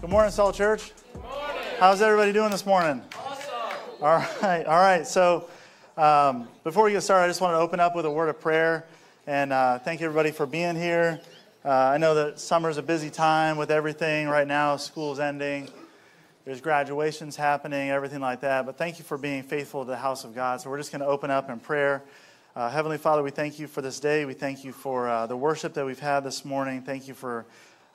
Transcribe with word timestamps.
Good 0.00 0.08
morning, 0.08 0.32
Salt 0.32 0.54
Church. 0.54 0.94
Good 1.12 1.22
morning. 1.22 1.62
How's 1.78 2.00
everybody 2.00 2.32
doing 2.32 2.50
this 2.50 2.64
morning? 2.64 3.02
Awesome. 3.18 3.52
All 4.00 4.24
right, 4.40 4.64
all 4.64 4.78
right. 4.78 5.06
So, 5.06 5.46
um, 5.98 6.48
before 6.64 6.84
we 6.84 6.92
get 6.92 7.02
started, 7.02 7.24
I 7.24 7.28
just 7.28 7.42
want 7.42 7.52
to 7.52 7.58
open 7.58 7.80
up 7.80 7.94
with 7.94 8.06
a 8.06 8.10
word 8.10 8.30
of 8.30 8.40
prayer 8.40 8.86
and 9.26 9.52
uh, 9.52 9.78
thank 9.78 10.00
everybody 10.00 10.30
for 10.30 10.46
being 10.46 10.74
here. 10.74 11.20
Uh, 11.66 11.68
I 11.68 11.98
know 11.98 12.14
that 12.14 12.40
summer's 12.40 12.78
a 12.78 12.82
busy 12.82 13.10
time 13.10 13.58
with 13.58 13.70
everything 13.70 14.26
right 14.26 14.46
now. 14.46 14.78
School's 14.78 15.20
ending, 15.20 15.68
there's 16.46 16.62
graduations 16.62 17.36
happening, 17.36 17.90
everything 17.90 18.20
like 18.20 18.40
that. 18.40 18.64
But 18.64 18.78
thank 18.78 18.98
you 18.98 19.04
for 19.04 19.18
being 19.18 19.42
faithful 19.42 19.84
to 19.84 19.90
the 19.90 19.98
house 19.98 20.24
of 20.24 20.34
God. 20.34 20.62
So, 20.62 20.70
we're 20.70 20.78
just 20.78 20.92
going 20.92 21.02
to 21.02 21.08
open 21.08 21.30
up 21.30 21.50
in 21.50 21.60
prayer. 21.60 22.02
Uh, 22.56 22.70
Heavenly 22.70 22.96
Father, 22.96 23.22
we 23.22 23.30
thank 23.30 23.58
you 23.58 23.66
for 23.66 23.82
this 23.82 24.00
day. 24.00 24.24
We 24.24 24.32
thank 24.32 24.64
you 24.64 24.72
for 24.72 25.10
uh, 25.10 25.26
the 25.26 25.36
worship 25.36 25.74
that 25.74 25.84
we've 25.84 26.00
had 26.00 26.24
this 26.24 26.42
morning. 26.42 26.80
Thank 26.80 27.06
you 27.06 27.12
for 27.12 27.44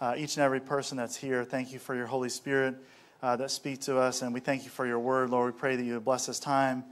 uh, 0.02 0.16
each 0.18 0.36
and 0.38 0.44
every 0.44 0.60
person 0.60 0.98
that's 0.98 1.16
here. 1.16 1.44
Thank 1.44 1.72
you 1.72 1.80
for 1.80 1.96
your 1.96 2.08
Holy 2.08 2.30
Spirit 2.30 2.76
uh, 3.22 3.36
that 3.38 3.52
speak 3.52 3.82
to 3.82 3.98
us. 3.98 4.22
And 4.22 4.34
we 4.34 4.40
thank 4.40 4.64
you 4.64 4.70
for 4.70 4.86
your 4.86 5.00
word, 5.00 5.30
Lord. 5.30 5.54
We 5.54 5.60
pray 5.60 5.76
that 5.76 5.84
you 5.84 5.94
would 5.94 6.06
bless 6.06 6.26
this 6.26 6.40
time. 6.40 6.84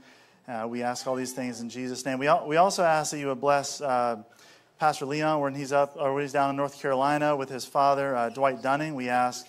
Uh, 0.46 0.66
we 0.68 0.82
ask 0.82 1.06
all 1.06 1.14
these 1.14 1.32
things 1.32 1.60
in 1.60 1.68
Jesus' 1.70 2.04
name. 2.04 2.18
We, 2.18 2.26
al- 2.26 2.46
we 2.46 2.56
also 2.56 2.82
ask 2.82 3.12
that 3.12 3.18
you 3.18 3.28
would 3.28 3.40
bless 3.40 3.80
uh, 3.80 4.22
Pastor 4.78 5.06
Leon 5.06 5.40
when 5.40 5.54
he's 5.54 5.72
up 5.72 5.96
or 5.96 6.12
when 6.12 6.22
he's 6.22 6.32
down 6.32 6.50
in 6.50 6.56
North 6.56 6.80
Carolina 6.80 7.36
with 7.36 7.48
his 7.48 7.64
father, 7.64 8.14
uh, 8.14 8.28
Dwight 8.28 8.62
Dunning. 8.62 8.94
We 8.94 9.08
ask 9.08 9.46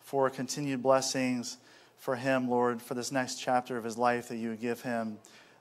for 0.00 0.28
continued 0.28 0.82
blessings 0.82 1.56
for 1.96 2.16
him, 2.16 2.50
Lord, 2.50 2.82
for 2.82 2.94
this 2.94 3.10
next 3.10 3.36
chapter 3.36 3.78
of 3.78 3.84
his 3.84 3.96
life, 3.96 4.28
that 4.28 4.36
you 4.36 4.50
would 4.50 4.60
give 4.60 4.82
him 4.82 5.16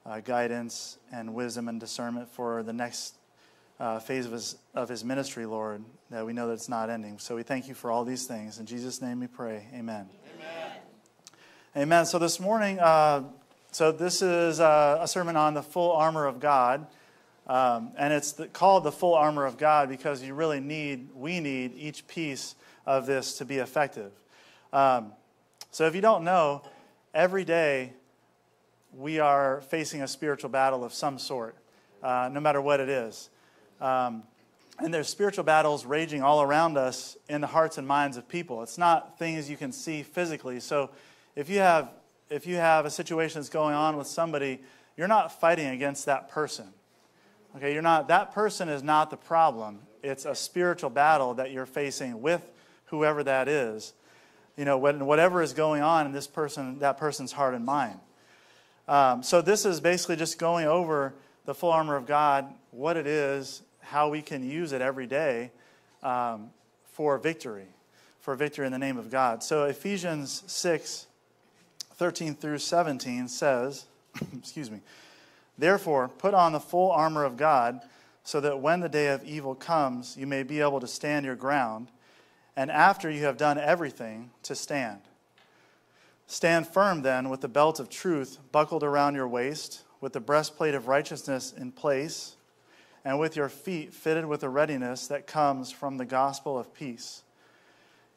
uh, 0.05 0.19
guidance 0.19 0.97
and 1.11 1.33
wisdom 1.33 1.69
and 1.69 1.79
discernment 1.79 2.29
for 2.29 2.63
the 2.63 2.73
next 2.73 3.15
uh, 3.79 3.99
phase 3.99 4.25
of 4.25 4.31
his, 4.31 4.55
of 4.73 4.89
his 4.89 5.03
ministry, 5.03 5.45
Lord, 5.45 5.83
that 6.09 6.25
we 6.25 6.33
know 6.33 6.47
that 6.47 6.53
it's 6.53 6.69
not 6.69 6.89
ending. 6.89 7.19
So 7.19 7.35
we 7.35 7.43
thank 7.43 7.67
you 7.67 7.73
for 7.73 7.91
all 7.91 8.05
these 8.05 8.25
things. 8.25 8.59
In 8.59 8.65
Jesus' 8.65 9.01
name 9.01 9.19
we 9.19 9.27
pray. 9.27 9.67
Amen. 9.73 10.09
Amen. 10.35 10.71
Amen. 11.75 12.05
So 12.05 12.19
this 12.19 12.39
morning, 12.39 12.79
uh, 12.79 13.23
so 13.71 13.91
this 13.91 14.21
is 14.21 14.59
uh, 14.59 14.99
a 15.01 15.07
sermon 15.07 15.35
on 15.35 15.53
the 15.53 15.63
full 15.63 15.91
armor 15.93 16.25
of 16.25 16.39
God. 16.39 16.85
Um, 17.47 17.91
and 17.97 18.13
it's 18.13 18.33
the, 18.33 18.47
called 18.47 18.83
the 18.83 18.91
full 18.91 19.15
armor 19.15 19.45
of 19.45 19.57
God 19.57 19.89
because 19.89 20.23
you 20.23 20.33
really 20.33 20.59
need, 20.59 21.09
we 21.13 21.39
need 21.39 21.73
each 21.75 22.07
piece 22.07 22.55
of 22.85 23.05
this 23.05 23.37
to 23.39 23.45
be 23.45 23.57
effective. 23.57 24.11
Um, 24.71 25.13
so 25.71 25.87
if 25.87 25.95
you 25.95 26.01
don't 26.01 26.23
know, 26.23 26.61
every 27.13 27.43
day 27.43 27.93
we 28.95 29.19
are 29.19 29.61
facing 29.61 30.01
a 30.01 30.07
spiritual 30.07 30.49
battle 30.49 30.83
of 30.83 30.93
some 30.93 31.17
sort, 31.17 31.55
uh, 32.01 32.29
no 32.31 32.39
matter 32.39 32.61
what 32.61 32.79
it 32.79 32.89
is. 32.89 33.29
Um, 33.83 34.23
and 34.79 34.93
there's 34.93 35.09
spiritual 35.09 35.43
battles 35.43 35.85
raging 35.85 36.23
all 36.23 36.41
around 36.41 36.77
us 36.77 37.17
in 37.27 37.41
the 37.41 37.47
hearts 37.47 37.77
and 37.77 37.85
minds 37.85 38.15
of 38.15 38.27
people. 38.29 38.63
It's 38.63 38.77
not 38.77 39.19
things 39.19 39.49
you 39.49 39.57
can 39.57 39.73
see 39.73 40.03
physically. 40.03 40.61
So 40.61 40.89
if 41.35 41.49
you 41.49 41.59
have 41.59 41.91
if 42.29 42.47
you 42.47 42.55
have 42.55 42.85
a 42.85 42.89
situation 42.89 43.41
that's 43.41 43.49
going 43.49 43.75
on 43.75 43.97
with 43.97 44.07
somebody, 44.07 44.61
you're 44.97 45.09
not 45.09 45.39
fighting 45.39 45.67
against 45.67 46.05
that 46.05 46.29
person. 46.29 46.65
Okay, 47.57 47.73
you're 47.73 47.83
not 47.83 48.07
that 48.07 48.33
person 48.33 48.69
is 48.69 48.81
not 48.81 49.09
the 49.09 49.17
problem. 49.17 49.79
It's 50.01 50.25
a 50.25 50.33
spiritual 50.33 50.89
battle 50.89 51.33
that 51.35 51.51
you're 51.51 51.65
facing 51.65 52.21
with 52.21 52.49
whoever 52.85 53.21
that 53.23 53.49
is. 53.49 53.93
You 54.55 54.65
know, 54.65 54.77
when, 54.77 55.05
whatever 55.05 55.41
is 55.41 55.51
going 55.53 55.81
on 55.81 56.05
in 56.05 56.13
this 56.13 56.27
person, 56.27 56.79
that 56.79 56.97
person's 56.97 57.33
heart 57.33 57.53
and 57.53 57.65
mind. 57.65 57.99
Um, 58.87 59.23
so 59.23 59.41
this 59.41 59.65
is 59.65 59.81
basically 59.81 60.15
just 60.15 60.39
going 60.39 60.67
over 60.67 61.13
the 61.45 61.53
full 61.53 61.71
armor 61.71 61.95
of 61.95 62.05
God, 62.05 62.53
what 62.71 62.97
it 62.97 63.07
is, 63.07 63.61
how 63.83 64.09
we 64.09 64.21
can 64.21 64.47
use 64.47 64.71
it 64.71 64.81
every 64.81 65.07
day 65.07 65.51
um, 66.01 66.49
for 66.85 67.17
victory, 67.17 67.67
for 68.19 68.35
victory 68.35 68.65
in 68.65 68.71
the 68.71 68.79
name 68.79 68.97
of 68.97 69.09
God. 69.09 69.43
So 69.43 69.65
Ephesians 69.65 70.43
6, 70.47 71.07
13 71.95 72.35
through 72.35 72.57
17 72.59 73.27
says, 73.27 73.85
excuse 74.37 74.69
me, 74.69 74.79
therefore 75.57 76.07
put 76.07 76.33
on 76.33 76.51
the 76.51 76.59
full 76.59 76.91
armor 76.91 77.23
of 77.23 77.37
God 77.37 77.81
so 78.23 78.39
that 78.39 78.59
when 78.59 78.79
the 78.79 78.89
day 78.89 79.07
of 79.07 79.23
evil 79.25 79.53
comes, 79.53 80.15
you 80.17 80.25
may 80.25 80.43
be 80.43 80.61
able 80.61 80.79
to 80.79 80.87
stand 80.87 81.25
your 81.25 81.35
ground, 81.35 81.89
and 82.55 82.71
after 82.71 83.09
you 83.09 83.23
have 83.25 83.37
done 83.37 83.57
everything, 83.57 84.31
to 84.43 84.55
stand. 84.55 85.01
Stand 86.25 86.67
firm 86.67 87.01
then 87.01 87.29
with 87.29 87.41
the 87.41 87.47
belt 87.47 87.79
of 87.79 87.89
truth 87.89 88.39
buckled 88.51 88.83
around 88.83 89.15
your 89.15 89.27
waist, 89.27 89.83
with 89.99 90.13
the 90.13 90.19
breastplate 90.19 90.73
of 90.73 90.87
righteousness 90.87 91.53
in 91.55 91.71
place, 91.71 92.35
and 93.05 93.19
with 93.19 93.35
your 93.35 93.49
feet 93.49 93.93
fitted 93.93 94.25
with 94.25 94.41
the 94.41 94.49
readiness 94.49 95.07
that 95.07 95.27
comes 95.27 95.71
from 95.71 95.97
the 95.97 96.05
gospel 96.05 96.57
of 96.57 96.73
peace. 96.73 97.23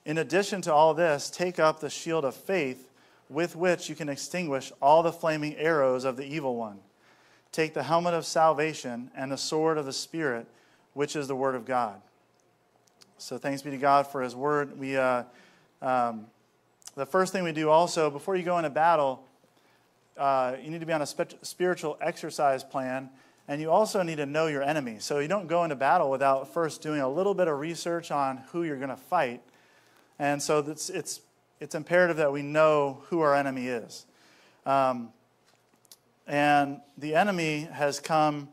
In 0.04 0.18
addition 0.18 0.62
to 0.62 0.72
all 0.72 0.94
this, 0.94 1.30
take 1.30 1.58
up 1.58 1.80
the 1.80 1.90
shield 1.90 2.24
of 2.24 2.34
faith 2.34 2.90
with 3.28 3.56
which 3.56 3.88
you 3.88 3.96
can 3.96 4.08
extinguish 4.08 4.72
all 4.80 5.02
the 5.02 5.12
flaming 5.12 5.56
arrows 5.56 6.04
of 6.04 6.16
the 6.16 6.24
evil 6.24 6.56
one. 6.56 6.78
Take 7.50 7.74
the 7.74 7.82
helmet 7.82 8.14
of 8.14 8.24
salvation 8.24 9.10
and 9.16 9.32
the 9.32 9.36
sword 9.36 9.78
of 9.78 9.86
the 9.86 9.92
Spirit, 9.92 10.46
which 10.94 11.16
is 11.16 11.26
the 11.26 11.34
word 11.34 11.54
of 11.54 11.64
God. 11.64 12.00
So 13.18 13.38
thanks 13.38 13.62
be 13.62 13.70
to 13.70 13.78
God 13.78 14.06
for 14.06 14.22
his 14.22 14.36
word. 14.36 14.78
We. 14.78 14.96
Uh, 14.96 15.24
um, 15.82 16.26
the 16.96 17.06
first 17.06 17.30
thing 17.32 17.44
we 17.44 17.52
do 17.52 17.68
also, 17.68 18.10
before 18.10 18.36
you 18.36 18.42
go 18.42 18.56
into 18.56 18.70
battle, 18.70 19.22
uh, 20.16 20.56
you 20.62 20.70
need 20.70 20.80
to 20.80 20.86
be 20.86 20.94
on 20.94 21.02
a 21.02 21.06
spiritual 21.06 21.98
exercise 22.00 22.64
plan, 22.64 23.10
and 23.48 23.60
you 23.60 23.70
also 23.70 24.02
need 24.02 24.16
to 24.16 24.26
know 24.26 24.46
your 24.46 24.62
enemy. 24.62 24.96
So 24.98 25.20
you 25.20 25.28
don't 25.28 25.46
go 25.46 25.62
into 25.64 25.76
battle 25.76 26.10
without 26.10 26.52
first 26.52 26.82
doing 26.82 27.00
a 27.00 27.08
little 27.08 27.34
bit 27.34 27.48
of 27.48 27.58
research 27.58 28.10
on 28.10 28.38
who 28.50 28.64
you're 28.64 28.76
going 28.76 28.88
to 28.88 28.96
fight. 28.96 29.42
And 30.18 30.42
so 30.42 30.58
it's, 30.58 30.90
it's, 30.90 31.20
it's 31.60 31.74
imperative 31.74 32.16
that 32.16 32.32
we 32.32 32.42
know 32.42 33.02
who 33.08 33.20
our 33.20 33.34
enemy 33.34 33.68
is. 33.68 34.06
Um, 34.64 35.10
and 36.26 36.80
the 36.98 37.14
enemy 37.14 37.68
has 37.72 38.00
come, 38.00 38.48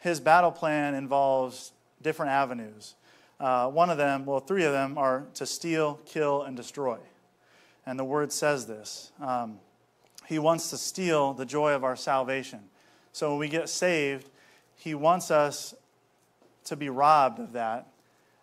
his 0.00 0.18
battle 0.18 0.50
plan 0.50 0.94
involves 0.94 1.72
different 2.02 2.32
avenues. 2.32 2.96
Uh, 3.38 3.68
one 3.68 3.90
of 3.90 3.98
them, 3.98 4.24
well, 4.24 4.40
three 4.40 4.64
of 4.64 4.72
them, 4.72 4.98
are 4.98 5.26
to 5.34 5.46
steal, 5.46 6.00
kill, 6.04 6.42
and 6.42 6.56
destroy. 6.56 6.98
And 7.84 7.98
the 7.98 8.04
word 8.04 8.32
says 8.32 8.66
this. 8.66 9.12
Um, 9.20 9.60
he 10.26 10.40
wants 10.40 10.70
to 10.70 10.78
steal 10.78 11.32
the 11.34 11.46
joy 11.46 11.74
of 11.74 11.84
our 11.84 11.94
salvation. 11.94 12.60
So 13.16 13.30
when 13.30 13.38
we 13.38 13.48
get 13.48 13.70
saved, 13.70 14.28
he 14.74 14.94
wants 14.94 15.30
us 15.30 15.74
to 16.64 16.76
be 16.76 16.90
robbed 16.90 17.38
of 17.38 17.52
that 17.52 17.86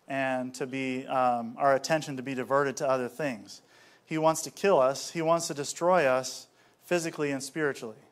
and 0.08 0.52
to 0.56 0.66
be 0.66 1.06
um, 1.06 1.54
our 1.58 1.76
attention 1.76 2.16
to 2.16 2.24
be 2.24 2.34
diverted 2.34 2.78
to 2.78 2.90
other 2.90 3.06
things. 3.06 3.62
He 4.04 4.18
wants 4.18 4.42
to 4.42 4.50
kill 4.50 4.80
us. 4.80 5.12
He 5.12 5.22
wants 5.22 5.46
to 5.46 5.54
destroy 5.54 6.06
us 6.06 6.48
physically 6.82 7.30
and 7.30 7.40
spiritually. 7.40 8.02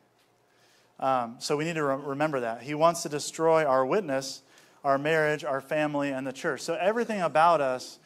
Um, 1.01 1.35
so 1.39 1.57
we 1.57 1.65
need 1.65 1.75
to 1.75 1.83
re- 1.83 1.97
remember 2.01 2.39
that. 2.39 2.61
He 2.61 2.75
wants 2.75 3.03
to 3.03 3.09
destroy 3.09 3.65
our 3.65 3.85
witness, 3.85 4.41
our 4.85 4.97
marriage, 4.97 5.43
our 5.43 5.59
family, 5.59 6.11
and 6.11 6.25
the 6.25 6.31
church. 6.31 6.61
So 6.61 6.75
everything 6.75 7.19
about 7.19 7.59
us 7.59 7.99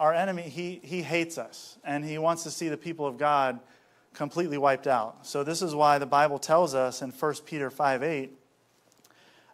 our 0.00 0.12
enemy, 0.12 0.42
he, 0.42 0.80
he 0.82 1.02
hates 1.02 1.38
us, 1.38 1.78
and 1.84 2.04
he 2.04 2.18
wants 2.18 2.42
to 2.42 2.50
see 2.50 2.68
the 2.68 2.76
people 2.76 3.06
of 3.06 3.18
God 3.18 3.60
completely 4.14 4.58
wiped 4.58 4.86
out. 4.86 5.26
So, 5.26 5.44
this 5.44 5.62
is 5.62 5.74
why 5.74 5.98
the 5.98 6.06
Bible 6.06 6.38
tells 6.38 6.74
us 6.74 7.02
in 7.02 7.10
1 7.10 7.34
Peter 7.46 7.70
5 7.70 8.02
8, 8.02 8.30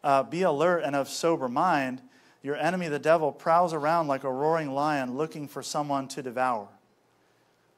uh, 0.05 0.23
be 0.23 0.43
alert 0.43 0.83
and 0.85 0.95
of 0.97 1.09
sober 1.09 1.49
mind. 1.49 2.01
Your 2.43 2.57
enemy, 2.57 2.89
the 2.89 2.99
devil, 2.99 3.33
prowls 3.33 3.75
around 3.75 4.07
like 4.07 4.23
a 4.23 4.31
roaring 4.31 4.73
lion 4.73 5.17
looking 5.17 5.49
for 5.49 5.63
someone 5.63 6.07
to 6.09 6.23
devour. 6.23 6.69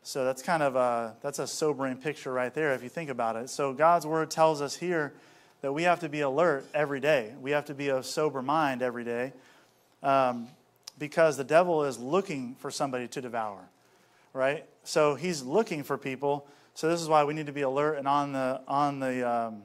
So 0.03 0.25
that's 0.25 0.43
kind 0.43 0.63
of 0.63 0.77
a, 0.77 1.17
that's 1.23 1.39
a 1.39 1.47
sobering 1.47 1.97
picture 1.97 2.33
right 2.33 2.53
there 2.53 2.73
if 2.75 2.83
you 2.83 2.89
think 2.89 3.11
about 3.11 3.37
it. 3.37 3.51
So 3.51 3.73
God's 3.73 4.07
word 4.07 4.31
tells 4.31 4.61
us 4.61 4.77
here 4.77 5.13
that 5.61 5.73
we 5.73 5.83
have 5.85 6.01
to 6.01 6.09
be 6.09 6.21
alert 6.21 6.67
every 6.75 7.01
day. 7.01 7.33
We 7.41 7.51
have 7.53 7.67
to 7.67 7.75
be 7.75 7.89
of 7.89 8.07
sober 8.07 8.43
mind 8.43 8.83
every 8.83 9.05
day. 9.05 9.33
Um, 10.03 10.49
because 10.99 11.37
the 11.37 11.45
devil 11.45 11.85
is 11.85 11.99
looking 11.99 12.55
for 12.57 12.71
somebody 12.71 13.09
to 13.09 13.21
devour, 13.21 13.61
right? 14.33 14.65
So 14.85 15.15
he's 15.15 15.43
looking 15.43 15.83
for 15.83 15.97
people. 15.97 16.47
So 16.79 16.89
this 16.89 17.03
is 17.03 17.09
why 17.09 17.25
we 17.25 17.35
need 17.35 17.47
to 17.47 17.53
be 17.53 17.63
alert 17.63 17.99
and 17.99 18.07
on 18.07 18.31
the 18.31 18.61
on 18.69 19.01
the 19.01 19.29
um, 19.29 19.63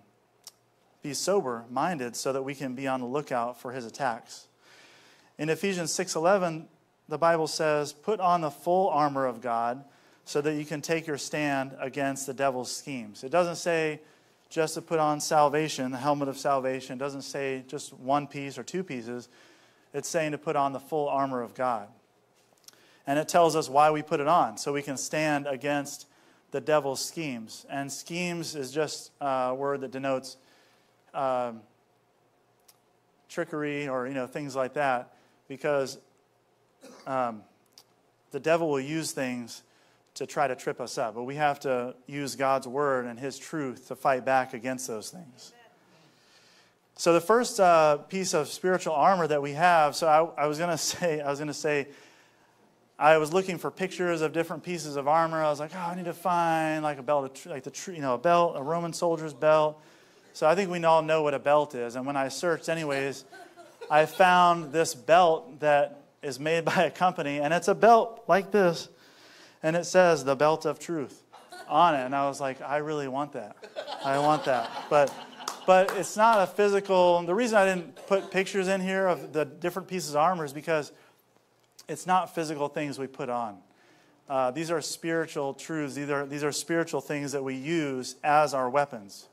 be 1.04 1.14
sober 1.14 1.64
minded 1.70 2.16
so 2.16 2.34
that 2.34 2.42
we 2.42 2.56
can 2.56 2.74
be 2.74 2.88
on 2.88 3.02
the 3.02 3.06
lookout 3.06 3.62
for 3.62 3.72
his 3.72 3.86
attacks. 3.86 4.48
In 5.38 5.48
Ephesians 5.50 5.94
6:11, 5.94 6.66
the 7.08 7.20
Bible 7.20 7.46
says, 7.46 7.94
"Put 7.94 8.20
on 8.20 8.42
the 8.42 8.50
full 8.50 8.90
armor 8.90 9.28
of 9.28 9.42
God 9.42 9.86
so 10.26 10.42
that 10.42 10.56
you 10.56 10.66
can 10.66 10.82
take 10.82 11.06
your 11.06 11.20
stand 11.20 11.78
against 11.80 12.26
the 12.26 12.34
devil's 12.34 12.76
schemes." 12.76 13.24
It 13.24 13.30
doesn't 13.30 13.58
say 13.58 14.02
just 14.50 14.74
to 14.74 14.82
put 14.82 14.98
on 14.98 15.20
salvation, 15.20 15.92
the 15.92 16.00
helmet 16.00 16.30
of 16.30 16.40
salvation. 16.40 16.96
It 16.96 17.00
doesn't 17.00 17.22
say 17.22 17.64
just 17.68 17.94
one 17.94 18.26
piece 18.26 18.58
or 18.58 18.64
two 18.64 18.84
pieces. 18.84 19.30
It's 19.94 20.10
saying 20.10 20.32
to 20.32 20.40
put 20.40 20.56
on 20.56 20.74
the 20.74 20.80
full 20.80 21.10
armor 21.10 21.44
of 21.44 21.54
God. 21.54 21.90
And 23.06 23.20
it 23.20 23.28
tells 23.28 23.56
us 23.56 23.70
why 23.70 23.92
we 23.92 24.02
put 24.02 24.20
it 24.20 24.28
on, 24.28 24.58
so 24.58 24.74
we 24.74 24.82
can 24.82 24.98
stand 24.98 25.46
against 25.46 26.08
the 26.54 26.62
devil's 26.62 27.04
schemes. 27.04 27.66
And 27.70 27.92
schemes 27.92 28.56
is 28.56 28.72
just 28.72 29.12
a 29.20 29.54
word 29.54 29.82
that 29.82 29.92
denotes 29.92 30.38
um, 31.14 31.62
trickery 33.28 33.88
or 33.88 34.08
you 34.08 34.14
know 34.14 34.28
things 34.28 34.56
like 34.56 34.76
that, 34.76 35.14
because 35.48 35.98
um, 37.06 37.42
the 38.32 38.40
devil 38.40 38.70
will 38.70 38.80
use 38.80 39.12
things 39.12 39.64
to 40.14 40.28
try 40.28 40.48
to 40.48 40.56
trip 40.56 40.80
us 40.80 41.00
up, 41.00 41.16
but 41.16 41.24
we 41.24 41.36
have 41.36 41.60
to 41.62 41.96
use 42.06 42.36
God's 42.36 42.68
word 42.68 43.08
and 43.08 43.20
his 43.20 43.40
truth 43.40 43.88
to 43.88 43.96
fight 43.96 44.24
back 44.24 44.54
against 44.54 44.88
those 44.88 45.10
things. 45.10 45.54
So 46.96 47.14
the 47.14 47.22
first 47.22 47.60
uh, 47.60 47.98
piece 47.98 48.36
of 48.36 48.48
spiritual 48.48 48.94
armor 48.94 49.26
that 49.26 49.42
we 49.42 49.54
have, 49.54 49.96
so 49.96 50.08
I, 50.38 50.44
I 50.44 50.46
was 50.46 50.60
going 50.60 50.70
to 50.72 50.78
say, 50.78 51.20
I 51.20 51.32
was 51.32 51.40
going 51.40 51.48
to 51.48 51.54
say, 51.54 51.88
I 53.04 53.18
was 53.18 53.34
looking 53.34 53.58
for 53.58 53.70
pictures 53.70 54.22
of 54.22 54.32
different 54.32 54.64
pieces 54.64 54.96
of 54.96 55.10
armor. 55.10 55.44
I 55.44 55.50
was 55.50 55.60
like, 55.60 55.72
oh, 55.76 55.78
I 55.78 55.94
need 55.94 56.06
to 56.06 56.14
find 56.14 56.84
like 56.84 57.00
a 57.00 57.04
belt, 57.04 57.46
like 57.46 57.64
the 57.64 57.92
you 57.92 58.00
know 58.00 58.14
a 58.14 58.18
belt, 58.18 58.54
a 58.56 58.64
Roman 58.64 58.94
soldier's 58.94 59.34
belt. 59.34 59.78
So 60.32 60.48
I 60.48 60.56
think 60.56 60.72
we 60.72 60.82
all 60.86 61.02
know 61.02 61.22
what 61.22 61.34
a 61.34 61.40
belt 61.40 61.76
is. 61.76 61.98
And 61.98 62.06
when 62.06 62.16
I 62.16 62.30
searched, 62.30 62.70
anyways, 62.70 63.26
I 63.92 64.06
found 64.06 64.72
this 64.72 64.96
belt 64.96 65.60
that 65.60 66.06
is 66.22 66.40
made 66.40 66.64
by 66.74 66.84
a 66.84 66.90
company, 66.90 67.42
and 67.42 67.54
it's 67.54 67.68
a 67.68 67.76
belt 67.76 68.24
like 68.30 68.52
this, 68.52 68.88
and 69.62 69.76
it 69.76 69.84
says 69.84 70.24
the 70.24 70.38
belt 70.38 70.66
of 70.66 70.80
truth 70.80 71.24
on 71.68 71.96
it. 71.96 72.06
And 72.06 72.16
I 72.16 72.30
was 72.30 72.40
like, 72.40 72.62
I 72.62 72.78
really 72.78 73.10
want 73.10 73.34
that. 73.34 73.58
I 74.06 74.18
want 74.20 74.46
that. 74.46 74.72
But 74.90 75.14
but 75.68 75.92
it's 75.98 76.16
not 76.16 76.40
a 76.40 76.48
physical. 76.48 77.22
The 77.24 77.36
reason 77.36 77.58
I 77.58 77.66
didn't 77.66 77.98
put 78.08 78.32
pictures 78.32 78.70
in 78.70 78.80
here 78.80 79.08
of 79.08 79.34
the 79.34 79.44
different 79.44 79.90
pieces 79.90 80.12
of 80.12 80.22
armor 80.22 80.46
is 80.46 80.54
because 80.54 80.94
it's 81.88 82.08
not 82.08 82.34
physical 82.34 82.68
things 82.68 82.98
we 82.98 83.08
put 83.08 83.30
on. 83.30 83.58
Uh, 84.30 84.52
these 84.52 84.72
are 84.72 84.82
spiritual 84.82 85.54
truths. 85.54 85.96
These 85.96 86.10
are, 86.10 86.26
these 86.26 86.44
are 86.44 86.52
spiritual 86.52 87.02
things 87.02 87.34
that 87.34 87.44
we 87.44 87.56
use 87.56 88.16
as 88.24 88.54
our 88.54 88.70
weapons. 88.70 89.28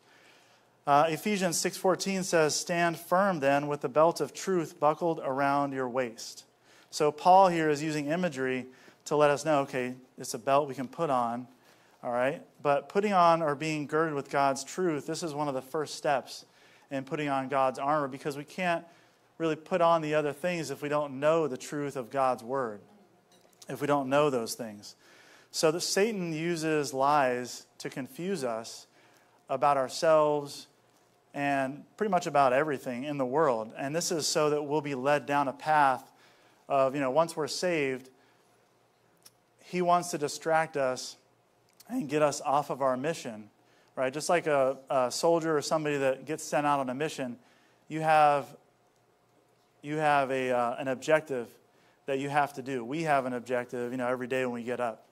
Uh, 0.87 1.07
Ephesians 1.09 1.57
6:14 1.59 2.25
says, 2.25 2.55
"Stand 2.55 2.99
firm 2.99 3.41
then 3.41 3.69
with 3.69 3.83
the 3.83 3.89
belt 3.89 4.21
of 4.21 4.35
truth 4.35 4.81
buckled 4.81 5.21
around 5.23 5.73
your 5.73 5.89
waist." 5.89 6.45
So 6.91 7.13
Paul 7.13 7.49
here 7.49 7.71
is 7.71 7.83
using 7.83 8.07
imagery 8.07 8.67
to 9.05 9.17
let 9.17 9.31
us 9.31 9.45
know, 9.45 9.61
okay, 9.61 9.95
it's 10.19 10.35
a 10.35 10.39
belt 10.39 10.69
we 10.69 10.75
can 10.75 10.89
put 10.89 11.11
on, 11.11 11.47
all 12.03 12.11
right? 12.11 12.43
But 12.63 12.89
putting 12.89 13.13
on 13.13 13.43
or 13.43 13.55
being 13.55 13.87
girded 13.87 14.15
with 14.15 14.31
God's 14.31 14.65
truth, 14.65 15.07
this 15.07 15.23
is 15.23 15.35
one 15.35 15.49
of 15.49 15.55
the 15.55 15.63
first 15.63 15.95
steps 15.95 16.45
in 16.91 17.05
putting 17.05 17.29
on 17.29 17.49
God's 17.49 17.79
armor 17.79 18.09
because 18.09 18.37
we 18.37 18.45
can't 18.45 18.85
really 19.41 19.57
put 19.57 19.81
on 19.81 20.03
the 20.03 20.15
other 20.15 20.35
things 20.35 20.71
if 20.71 20.83
we 20.83 20.89
don't 20.91 21.19
know 21.19 21.49
the 21.49 21.57
truth 21.57 21.97
of 21.97 22.11
God's 22.11 22.45
word, 22.45 22.83
if 23.71 23.81
we 23.81 23.87
don't 23.87 24.11
know 24.11 24.29
those 24.29 24.55
things. 24.55 24.95
So 25.51 25.71
that 25.71 25.81
Satan 25.81 26.35
uses 26.35 26.93
lies 26.93 27.67
to 27.79 27.89
confuse 27.89 28.45
us 28.45 28.87
about 29.49 29.79
ourselves 29.79 30.67
and 31.33 31.85
pretty 31.97 32.11
much 32.11 32.27
about 32.27 32.53
everything 32.53 33.05
in 33.05 33.17
the 33.17 33.25
world. 33.25 33.73
And 33.79 33.97
this 33.97 34.13
is 34.13 34.27
so 34.27 34.51
that 34.51 34.63
we'll 34.63 34.83
be 34.83 34.95
led 34.95 35.25
down 35.25 35.49
a 35.49 35.55
path 35.55 36.13
of, 36.69 36.95
you 36.95 37.01
know, 37.01 37.11
once 37.11 37.35
we're 37.35 37.49
saved, 37.49 38.11
he 39.65 39.81
wants 39.81 40.11
to 40.11 40.19
distract 40.19 40.77
us 40.77 41.17
and 41.89 42.11
get 42.11 42.21
us 42.21 42.43
off 42.43 42.69
of 42.69 42.83
our 42.83 42.97
mission, 42.97 43.49
right? 43.97 44.13
Just 44.13 44.29
like 44.29 44.47
a, 44.47 44.77
a 44.91 45.11
soldier 45.11 45.57
or 45.57 45.63
somebody 45.63 45.97
that 45.97 46.27
gets 46.27 46.45
sent 46.45 46.67
out 46.67 46.79
on 46.79 46.91
a 46.91 46.95
mission, 46.95 47.39
you 47.89 48.01
have, 48.01 48.47
you 49.83 49.97
have 49.97 50.31
a, 50.31 50.51
uh, 50.51 50.77
an 50.79 50.89
objective 50.89 51.49
that 52.07 52.19
you 52.19 52.29
have 52.29 52.53
to 52.55 52.63
do. 52.63 52.85
We 52.85 53.03
have 53.03 53.27
an 53.27 53.33
objective, 53.33 53.93
you 53.93 53.99
know, 53.99 54.09
every 54.09 54.27
day 54.27 54.45
when 54.45 54.55
we 54.55 54.63
get 54.63 54.81
up 54.81 55.07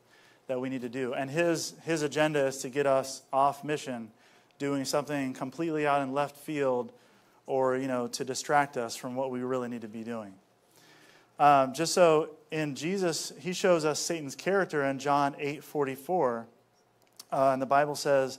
that 0.48 0.60
we 0.60 0.68
need 0.68 0.80
to 0.80 0.88
do. 0.88 1.14
And 1.14 1.30
his, 1.30 1.74
his 1.84 2.02
agenda 2.02 2.46
is 2.46 2.58
to 2.58 2.70
get 2.70 2.86
us 2.86 3.22
off 3.32 3.62
mission, 3.62 4.10
doing 4.58 4.84
something 4.84 5.34
completely 5.34 5.86
out 5.86 6.02
in 6.02 6.12
left 6.12 6.36
field 6.36 6.90
or, 7.46 7.76
you 7.76 7.86
know, 7.86 8.08
to 8.08 8.24
distract 8.24 8.76
us 8.76 8.96
from 8.96 9.14
what 9.14 9.30
we 9.30 9.40
really 9.40 9.68
need 9.68 9.82
to 9.82 9.88
be 9.88 10.02
doing. 10.02 10.34
Um, 11.38 11.72
just 11.72 11.94
so 11.94 12.30
in 12.50 12.74
Jesus, 12.74 13.32
he 13.38 13.52
shows 13.52 13.84
us 13.84 14.00
Satan's 14.00 14.34
character 14.34 14.84
in 14.84 14.98
John 14.98 15.36
8 15.38 15.62
44. 15.62 16.46
Uh, 17.30 17.50
and 17.52 17.62
the 17.62 17.66
Bible 17.66 17.94
says 17.94 18.38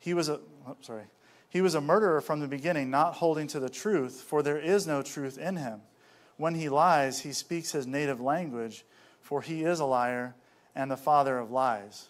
he 0.00 0.14
was 0.14 0.28
a, 0.28 0.40
oh, 0.66 0.76
sorry, 0.80 1.04
he 1.52 1.60
was 1.60 1.74
a 1.74 1.82
murderer 1.82 2.22
from 2.22 2.40
the 2.40 2.48
beginning, 2.48 2.90
not 2.90 3.16
holding 3.16 3.46
to 3.48 3.60
the 3.60 3.68
truth, 3.68 4.22
for 4.26 4.42
there 4.42 4.58
is 4.58 4.86
no 4.86 5.02
truth 5.02 5.36
in 5.36 5.56
him. 5.56 5.82
When 6.38 6.54
he 6.54 6.70
lies, 6.70 7.20
he 7.20 7.34
speaks 7.34 7.72
his 7.72 7.86
native 7.86 8.22
language, 8.22 8.86
for 9.20 9.42
he 9.42 9.62
is 9.62 9.78
a 9.78 9.84
liar 9.84 10.34
and 10.74 10.90
the 10.90 10.96
father 10.96 11.38
of 11.38 11.50
lies. 11.50 12.08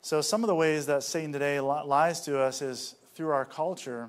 So, 0.00 0.22
some 0.22 0.42
of 0.42 0.48
the 0.48 0.54
ways 0.54 0.86
that 0.86 1.02
Satan 1.02 1.30
today 1.30 1.60
lies 1.60 2.22
to 2.22 2.40
us 2.40 2.62
is 2.62 2.94
through 3.14 3.28
our 3.28 3.44
culture 3.44 4.08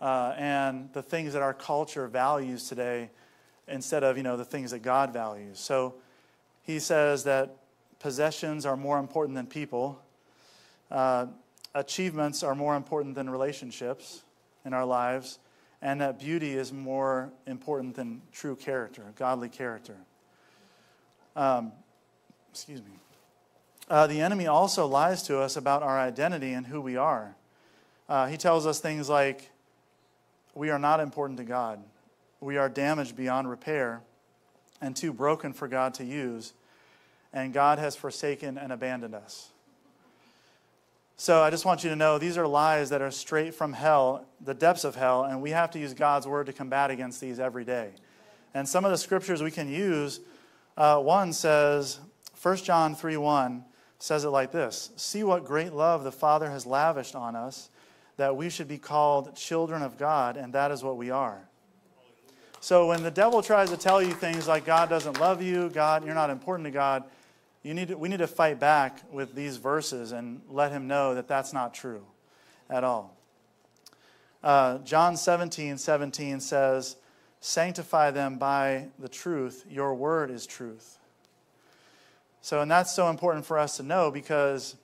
uh, 0.00 0.34
and 0.36 0.92
the 0.92 1.02
things 1.02 1.34
that 1.34 1.42
our 1.42 1.54
culture 1.54 2.08
values 2.08 2.68
today 2.68 3.10
instead 3.68 4.02
of, 4.02 4.16
you 4.16 4.24
know, 4.24 4.36
the 4.36 4.44
things 4.44 4.72
that 4.72 4.80
God 4.80 5.12
values. 5.12 5.60
So 5.60 5.94
he 6.64 6.80
says 6.80 7.22
that 7.24 7.58
possessions 8.00 8.66
are 8.66 8.76
more 8.76 8.98
important 8.98 9.36
than 9.36 9.46
people. 9.46 10.02
Uh, 10.90 11.26
achievements 11.74 12.42
are 12.42 12.54
more 12.54 12.76
important 12.76 13.14
than 13.14 13.28
relationships 13.30 14.22
in 14.64 14.72
our 14.72 14.84
lives. 14.84 15.38
And 15.80 16.00
that 16.00 16.18
beauty 16.18 16.54
is 16.54 16.72
more 16.72 17.30
important 17.46 17.94
than 17.94 18.20
true 18.32 18.56
character, 18.56 19.04
godly 19.16 19.48
character. 19.48 19.96
Um, 21.36 21.72
excuse 22.50 22.80
me. 22.80 22.90
Uh, 23.88 24.06
the 24.06 24.20
enemy 24.20 24.46
also 24.46 24.86
lies 24.86 25.22
to 25.24 25.38
us 25.38 25.56
about 25.56 25.82
our 25.82 25.98
identity 25.98 26.52
and 26.52 26.66
who 26.66 26.80
we 26.80 26.96
are. 26.96 27.36
Uh, 28.08 28.26
he 28.26 28.36
tells 28.36 28.66
us 28.66 28.80
things 28.80 29.08
like, 29.08 29.50
we 30.54 30.70
are 30.70 30.78
not 30.78 30.98
important 30.98 31.38
to 31.38 31.44
God 31.44 31.80
we 32.40 32.56
are 32.56 32.68
damaged 32.68 33.16
beyond 33.16 33.50
repair 33.50 34.02
and 34.80 34.94
too 34.94 35.12
broken 35.12 35.52
for 35.52 35.66
God 35.66 35.94
to 35.94 36.04
use, 36.04 36.52
and 37.32 37.52
God 37.52 37.78
has 37.78 37.96
forsaken 37.96 38.58
and 38.58 38.72
abandoned 38.72 39.14
us. 39.14 39.50
So 41.20 41.42
I 41.42 41.50
just 41.50 41.64
want 41.64 41.82
you 41.82 41.90
to 41.90 41.96
know 41.96 42.16
these 42.16 42.38
are 42.38 42.46
lies 42.46 42.90
that 42.90 43.02
are 43.02 43.10
straight 43.10 43.52
from 43.52 43.72
hell, 43.72 44.24
the 44.40 44.54
depths 44.54 44.84
of 44.84 44.94
hell, 44.94 45.24
and 45.24 45.42
we 45.42 45.50
have 45.50 45.68
to 45.72 45.78
use 45.80 45.92
God's 45.92 46.28
word 46.28 46.46
to 46.46 46.52
combat 46.52 46.92
against 46.92 47.20
these 47.20 47.40
every 47.40 47.64
day. 47.64 47.90
And 48.54 48.68
some 48.68 48.84
of 48.84 48.92
the 48.92 48.96
scriptures 48.96 49.42
we 49.42 49.50
can 49.50 49.68
use, 49.68 50.20
uh, 50.76 51.00
one 51.00 51.32
says, 51.32 51.98
1 52.40 52.58
John 52.58 52.94
3 52.94 53.16
1 53.16 53.64
says 53.98 54.24
it 54.24 54.28
like 54.28 54.52
this 54.52 54.92
See 54.94 55.24
what 55.24 55.44
great 55.44 55.72
love 55.72 56.04
the 56.04 56.12
Father 56.12 56.48
has 56.50 56.66
lavished 56.66 57.16
on 57.16 57.34
us, 57.34 57.68
that 58.16 58.36
we 58.36 58.48
should 58.48 58.68
be 58.68 58.78
called 58.78 59.34
children 59.34 59.82
of 59.82 59.98
God, 59.98 60.36
and 60.36 60.52
that 60.52 60.70
is 60.70 60.84
what 60.84 60.96
we 60.96 61.10
are. 61.10 61.48
So 62.60 62.86
when 62.86 63.02
the 63.02 63.10
devil 63.10 63.42
tries 63.42 63.70
to 63.70 63.76
tell 63.76 64.00
you 64.00 64.12
things 64.12 64.46
like 64.46 64.64
God 64.64 64.88
doesn't 64.88 65.18
love 65.18 65.42
you, 65.42 65.68
God, 65.70 66.04
you're 66.04 66.14
not 66.14 66.30
important 66.30 66.66
to 66.66 66.70
God, 66.70 67.02
you 67.62 67.74
need 67.74 67.88
to, 67.88 67.98
we 67.98 68.08
need 68.08 68.18
to 68.18 68.26
fight 68.26 68.60
back 68.60 69.02
with 69.12 69.34
these 69.34 69.56
verses 69.56 70.12
and 70.12 70.40
let 70.48 70.72
him 70.72 70.86
know 70.86 71.14
that 71.14 71.28
that's 71.28 71.52
not 71.52 71.74
true 71.74 72.04
at 72.70 72.84
all. 72.84 73.16
Uh, 74.42 74.78
John 74.78 75.16
17, 75.16 75.78
17 75.78 76.40
says, 76.40 76.96
Sanctify 77.40 78.10
them 78.10 78.38
by 78.38 78.88
the 78.98 79.08
truth. 79.08 79.64
Your 79.68 79.94
word 79.94 80.30
is 80.30 80.46
truth. 80.46 80.98
So, 82.40 82.60
and 82.60 82.70
that's 82.70 82.94
so 82.94 83.10
important 83.10 83.46
for 83.46 83.58
us 83.58 83.76
to 83.76 83.82
know 83.82 84.10
because 84.10 84.76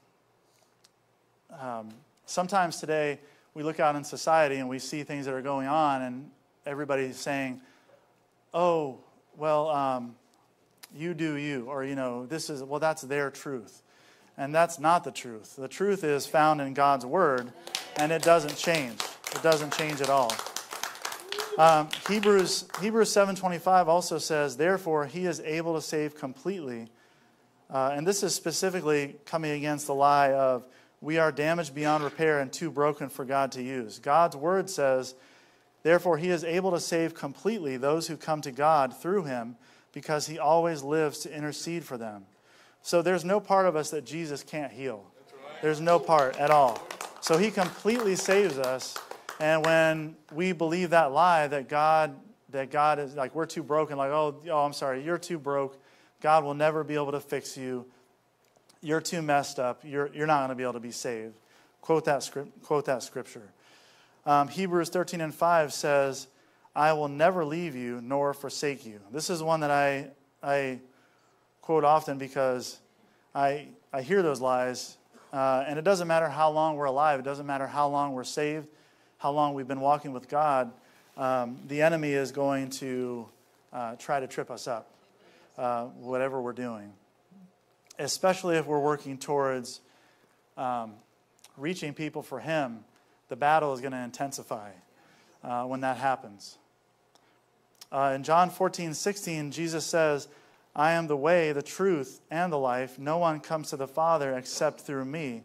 um, 1.60 1.90
sometimes 2.26 2.78
today 2.78 3.18
we 3.54 3.62
look 3.62 3.80
out 3.80 3.96
in 3.96 4.04
society 4.04 4.56
and 4.56 4.68
we 4.68 4.78
see 4.78 5.02
things 5.02 5.26
that 5.26 5.34
are 5.34 5.42
going 5.42 5.68
on, 5.68 6.02
and 6.02 6.30
everybody's 6.66 7.16
saying, 7.16 7.60
oh, 8.52 8.98
well, 9.36 9.68
um, 9.70 10.14
you 10.94 11.14
do 11.14 11.36
you, 11.36 11.66
or, 11.66 11.84
you 11.84 11.94
know, 11.94 12.26
this 12.26 12.48
is, 12.48 12.62
well, 12.62 12.80
that's 12.80 13.02
their 13.02 13.30
truth. 13.30 13.82
And 14.36 14.54
that's 14.54 14.78
not 14.78 15.04
the 15.04 15.10
truth. 15.10 15.56
The 15.56 15.68
truth 15.68 16.04
is 16.04 16.26
found 16.26 16.60
in 16.60 16.74
God's 16.74 17.06
word, 17.06 17.52
and 17.96 18.10
it 18.10 18.22
doesn't 18.22 18.56
change. 18.56 19.00
It 19.32 19.42
doesn't 19.42 19.72
change 19.72 20.00
at 20.00 20.10
all. 20.10 20.32
Um, 21.56 21.88
Hebrews 22.08 22.66
Hebrews 22.80 23.12
7:25 23.12 23.86
also 23.86 24.18
says, 24.18 24.56
"Therefore 24.56 25.06
he 25.06 25.24
is 25.26 25.38
able 25.38 25.76
to 25.76 25.80
save 25.80 26.16
completely." 26.16 26.88
Uh, 27.70 27.92
and 27.94 28.04
this 28.04 28.24
is 28.24 28.34
specifically 28.34 29.16
coming 29.24 29.52
against 29.52 29.86
the 29.86 29.94
lie 29.94 30.32
of 30.32 30.66
we 31.00 31.16
are 31.16 31.30
damaged 31.30 31.72
beyond 31.72 32.02
repair 32.02 32.40
and 32.40 32.52
too 32.52 32.72
broken 32.72 33.08
for 33.08 33.24
God 33.24 33.52
to 33.52 33.62
use. 33.62 34.00
God's 34.00 34.34
word 34.34 34.68
says 34.68 35.14
Therefore, 35.84 36.16
he 36.16 36.30
is 36.30 36.42
able 36.44 36.70
to 36.72 36.80
save 36.80 37.14
completely 37.14 37.76
those 37.76 38.08
who 38.08 38.16
come 38.16 38.40
to 38.40 38.50
God 38.50 38.96
through 38.96 39.24
him 39.24 39.56
because 39.94 40.26
he 40.26 40.38
always 40.38 40.82
lives 40.82 41.20
to 41.20 41.34
intercede 41.34 41.84
for 41.84 41.96
them. 41.96 42.26
So 42.82 43.00
there's 43.00 43.24
no 43.24 43.40
part 43.40 43.66
of 43.66 43.76
us 43.76 43.90
that 43.90 44.04
Jesus 44.04 44.42
can't 44.42 44.72
heal. 44.72 45.06
There's 45.62 45.80
no 45.80 45.98
part 45.98 46.36
at 46.36 46.50
all. 46.50 46.86
So 47.22 47.38
he 47.38 47.50
completely 47.50 48.16
saves 48.16 48.58
us. 48.58 48.98
And 49.40 49.64
when 49.64 50.16
we 50.32 50.52
believe 50.52 50.90
that 50.90 51.12
lie 51.12 51.46
that 51.46 51.68
God 51.68 52.14
that 52.50 52.70
God 52.70 52.98
is 52.98 53.14
like 53.14 53.34
we're 53.34 53.46
too 53.46 53.62
broken, 53.62 53.96
like, 53.96 54.10
oh, 54.10 54.36
oh, 54.50 54.64
I'm 54.64 54.72
sorry, 54.72 55.02
you're 55.02 55.18
too 55.18 55.38
broke. 55.38 55.80
God 56.20 56.44
will 56.44 56.54
never 56.54 56.84
be 56.84 56.94
able 56.94 57.12
to 57.12 57.20
fix 57.20 57.56
you. 57.56 57.84
You're 58.80 59.00
too 59.00 59.22
messed 59.22 59.58
up. 59.58 59.80
You're, 59.84 60.10
you're 60.14 60.26
not 60.26 60.38
going 60.40 60.50
to 60.50 60.54
be 60.54 60.62
able 60.62 60.74
to 60.74 60.80
be 60.80 60.92
saved. 60.92 61.34
Quote 61.80 62.04
that, 62.04 62.22
script, 62.22 62.62
quote 62.62 62.84
that 62.84 63.02
scripture. 63.02 63.50
Um, 64.24 64.48
Hebrews 64.48 64.88
13 64.88 65.20
and 65.20 65.34
5 65.34 65.72
says, 65.72 66.28
I 66.76 66.92
will 66.92 67.08
never 67.08 67.44
leave 67.44 67.76
you 67.76 68.00
nor 68.02 68.34
forsake 68.34 68.84
you. 68.84 69.00
This 69.12 69.30
is 69.30 69.42
one 69.42 69.60
that 69.60 69.70
I, 69.70 70.08
I 70.42 70.80
quote 71.62 71.84
often 71.84 72.18
because 72.18 72.78
I, 73.34 73.68
I 73.92 74.02
hear 74.02 74.22
those 74.22 74.40
lies. 74.40 74.96
Uh, 75.32 75.64
and 75.66 75.78
it 75.78 75.84
doesn't 75.84 76.08
matter 76.08 76.28
how 76.28 76.50
long 76.50 76.76
we're 76.76 76.84
alive, 76.84 77.18
it 77.18 77.24
doesn't 77.24 77.46
matter 77.46 77.66
how 77.66 77.88
long 77.88 78.12
we're 78.12 78.24
saved, 78.24 78.68
how 79.18 79.30
long 79.30 79.54
we've 79.54 79.68
been 79.68 79.80
walking 79.80 80.12
with 80.12 80.28
God. 80.28 80.72
Um, 81.16 81.58
the 81.68 81.82
enemy 81.82 82.12
is 82.12 82.32
going 82.32 82.70
to 82.70 83.28
uh, 83.72 83.96
try 83.96 84.20
to 84.20 84.26
trip 84.26 84.50
us 84.50 84.66
up, 84.66 84.90
uh, 85.58 85.86
whatever 85.86 86.40
we're 86.40 86.52
doing. 86.52 86.92
Especially 87.98 88.56
if 88.56 88.66
we're 88.66 88.80
working 88.80 89.18
towards 89.18 89.80
um, 90.56 90.94
reaching 91.56 91.94
people 91.94 92.22
for 92.22 92.40
Him, 92.40 92.84
the 93.28 93.36
battle 93.36 93.72
is 93.72 93.80
going 93.80 93.92
to 93.92 94.02
intensify 94.02 94.70
uh, 95.42 95.64
when 95.64 95.80
that 95.80 95.96
happens. 95.96 96.58
Uh, 97.94 98.12
in 98.16 98.24
John 98.24 98.50
14, 98.50 98.92
16, 98.92 99.52
Jesus 99.52 99.86
says, 99.86 100.26
I 100.74 100.92
am 100.92 101.06
the 101.06 101.16
way, 101.16 101.52
the 101.52 101.62
truth, 101.62 102.20
and 102.28 102.52
the 102.52 102.58
life. 102.58 102.98
No 102.98 103.18
one 103.18 103.38
comes 103.38 103.70
to 103.70 103.76
the 103.76 103.86
Father 103.86 104.36
except 104.36 104.80
through 104.80 105.04
me. 105.04 105.44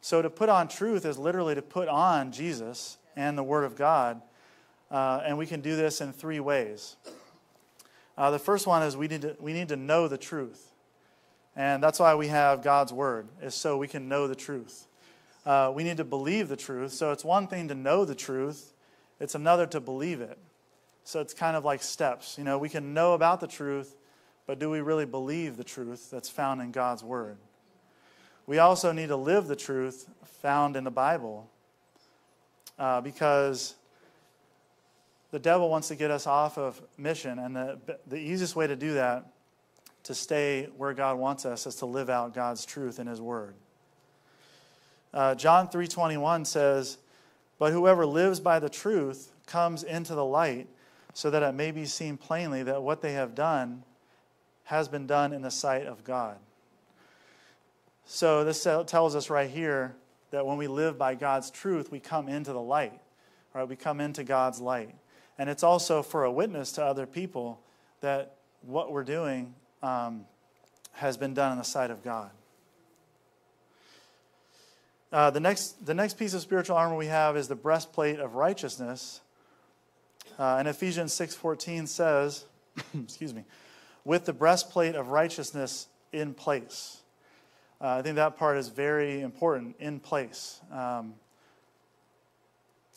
So 0.00 0.22
to 0.22 0.30
put 0.30 0.48
on 0.48 0.68
truth 0.68 1.04
is 1.04 1.18
literally 1.18 1.56
to 1.56 1.62
put 1.62 1.88
on 1.88 2.30
Jesus 2.30 2.96
and 3.16 3.36
the 3.36 3.42
Word 3.42 3.64
of 3.64 3.74
God. 3.74 4.22
Uh, 4.88 5.22
and 5.26 5.36
we 5.36 5.46
can 5.46 5.60
do 5.60 5.74
this 5.74 6.00
in 6.00 6.12
three 6.12 6.38
ways. 6.38 6.94
Uh, 8.16 8.30
the 8.30 8.38
first 8.38 8.68
one 8.68 8.84
is 8.84 8.96
we 8.96 9.08
need, 9.08 9.22
to, 9.22 9.36
we 9.40 9.52
need 9.52 9.68
to 9.70 9.76
know 9.76 10.06
the 10.06 10.18
truth. 10.18 10.70
And 11.56 11.82
that's 11.82 11.98
why 11.98 12.14
we 12.14 12.28
have 12.28 12.62
God's 12.62 12.92
Word, 12.92 13.26
is 13.42 13.56
so 13.56 13.76
we 13.76 13.88
can 13.88 14.08
know 14.08 14.28
the 14.28 14.36
truth. 14.36 14.86
Uh, 15.44 15.72
we 15.74 15.82
need 15.82 15.96
to 15.96 16.04
believe 16.04 16.48
the 16.48 16.56
truth. 16.56 16.92
So 16.92 17.10
it's 17.10 17.24
one 17.24 17.48
thing 17.48 17.66
to 17.66 17.74
know 17.74 18.04
the 18.04 18.14
truth, 18.14 18.74
it's 19.18 19.34
another 19.34 19.66
to 19.66 19.80
believe 19.80 20.20
it. 20.20 20.38
So 21.10 21.18
it's 21.18 21.34
kind 21.34 21.56
of 21.56 21.64
like 21.64 21.82
steps. 21.82 22.38
You 22.38 22.44
know, 22.44 22.56
we 22.56 22.68
can 22.68 22.94
know 22.94 23.14
about 23.14 23.40
the 23.40 23.48
truth, 23.48 23.96
but 24.46 24.60
do 24.60 24.70
we 24.70 24.80
really 24.80 25.06
believe 25.06 25.56
the 25.56 25.64
truth 25.64 26.08
that's 26.08 26.28
found 26.28 26.62
in 26.62 26.70
God's 26.70 27.02
Word? 27.02 27.36
We 28.46 28.58
also 28.58 28.92
need 28.92 29.08
to 29.08 29.16
live 29.16 29.48
the 29.48 29.56
truth 29.56 30.08
found 30.24 30.76
in 30.76 30.84
the 30.84 30.90
Bible 30.92 31.50
uh, 32.78 33.00
because 33.00 33.74
the 35.32 35.40
devil 35.40 35.68
wants 35.68 35.88
to 35.88 35.96
get 35.96 36.12
us 36.12 36.28
off 36.28 36.56
of 36.58 36.80
mission, 36.96 37.40
and 37.40 37.56
the, 37.56 37.80
the 38.06 38.16
easiest 38.16 38.54
way 38.54 38.68
to 38.68 38.76
do 38.76 38.94
that, 38.94 39.32
to 40.04 40.14
stay 40.14 40.68
where 40.76 40.94
God 40.94 41.18
wants 41.18 41.44
us, 41.44 41.66
is 41.66 41.74
to 41.76 41.86
live 41.86 42.08
out 42.08 42.34
God's 42.34 42.64
truth 42.64 43.00
in 43.00 43.08
His 43.08 43.20
Word. 43.20 43.56
Uh, 45.12 45.34
John 45.34 45.66
3:21 45.66 46.44
says, 46.44 46.98
"But 47.58 47.72
whoever 47.72 48.06
lives 48.06 48.38
by 48.38 48.60
the 48.60 48.68
truth 48.68 49.32
comes 49.46 49.82
into 49.82 50.14
the 50.14 50.24
light, 50.24 50.68
so 51.12 51.30
that 51.30 51.42
it 51.42 51.54
may 51.54 51.70
be 51.70 51.84
seen 51.84 52.16
plainly 52.16 52.62
that 52.62 52.82
what 52.82 53.02
they 53.02 53.12
have 53.12 53.34
done 53.34 53.84
has 54.64 54.88
been 54.88 55.06
done 55.06 55.32
in 55.32 55.42
the 55.42 55.50
sight 55.50 55.86
of 55.86 56.04
God." 56.04 56.38
So 58.04 58.44
this 58.44 58.62
tells 58.62 59.14
us 59.14 59.30
right 59.30 59.48
here 59.48 59.94
that 60.30 60.46
when 60.46 60.56
we 60.56 60.66
live 60.66 60.98
by 60.98 61.14
God's 61.14 61.50
truth, 61.50 61.90
we 61.90 62.00
come 62.00 62.28
into 62.28 62.52
the 62.52 62.60
light. 62.60 63.00
Right? 63.54 63.68
We 63.68 63.76
come 63.76 64.00
into 64.00 64.24
God's 64.24 64.60
light. 64.60 64.94
And 65.38 65.48
it's 65.48 65.62
also 65.62 66.02
for 66.02 66.24
a 66.24 66.32
witness 66.32 66.72
to 66.72 66.84
other 66.84 67.06
people 67.06 67.60
that 68.00 68.36
what 68.62 68.92
we're 68.92 69.04
doing 69.04 69.54
um, 69.82 70.26
has 70.92 71.16
been 71.16 71.34
done 71.34 71.52
in 71.52 71.58
the 71.58 71.64
sight 71.64 71.90
of 71.90 72.04
God. 72.04 72.30
Uh, 75.12 75.30
the, 75.30 75.40
next, 75.40 75.84
the 75.84 75.94
next 75.94 76.18
piece 76.18 76.34
of 76.34 76.40
spiritual 76.40 76.76
armor 76.76 76.96
we 76.96 77.06
have 77.06 77.36
is 77.36 77.48
the 77.48 77.56
breastplate 77.56 78.20
of 78.20 78.34
righteousness. 78.34 79.20
Uh, 80.40 80.56
and 80.58 80.66
Ephesians 80.68 81.12
6.14 81.12 81.86
says, 81.86 82.46
excuse 82.98 83.34
me, 83.34 83.44
with 84.06 84.24
the 84.24 84.32
breastplate 84.32 84.94
of 84.94 85.08
righteousness 85.08 85.86
in 86.12 86.32
place. 86.32 87.02
Uh, 87.78 87.96
I 87.98 88.02
think 88.02 88.16
that 88.16 88.38
part 88.38 88.56
is 88.56 88.68
very 88.68 89.20
important, 89.20 89.76
in 89.78 90.00
place. 90.00 90.62
Um, 90.72 91.12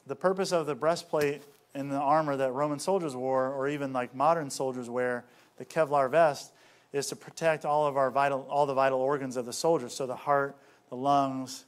the 0.08 0.16
purpose 0.16 0.54
of 0.54 0.68
the 0.68 0.76
breastplate 0.76 1.42
and 1.76 1.92
the 1.92 1.98
armor 1.98 2.38
that 2.38 2.54
Roman 2.54 2.80
soldiers 2.80 3.14
wore, 3.14 3.52
or 3.52 3.68
even 3.68 3.92
like 3.92 4.16
modern 4.16 4.50
soldiers 4.50 4.90
wear, 4.90 5.26
the 5.58 5.66
Kevlar 5.66 6.10
vest, 6.10 6.54
is 6.94 7.08
to 7.08 7.16
protect 7.18 7.66
all 7.66 7.86
of 7.86 7.98
our 7.98 8.10
vital, 8.10 8.48
all 8.50 8.66
the 8.66 8.74
vital 8.74 9.02
organs 9.02 9.36
of 9.36 9.46
the 9.46 9.52
soldier. 9.52 9.90
So 9.90 10.08
the 10.08 10.16
heart, 10.16 10.56
the 10.88 10.96
lungs, 10.96 11.66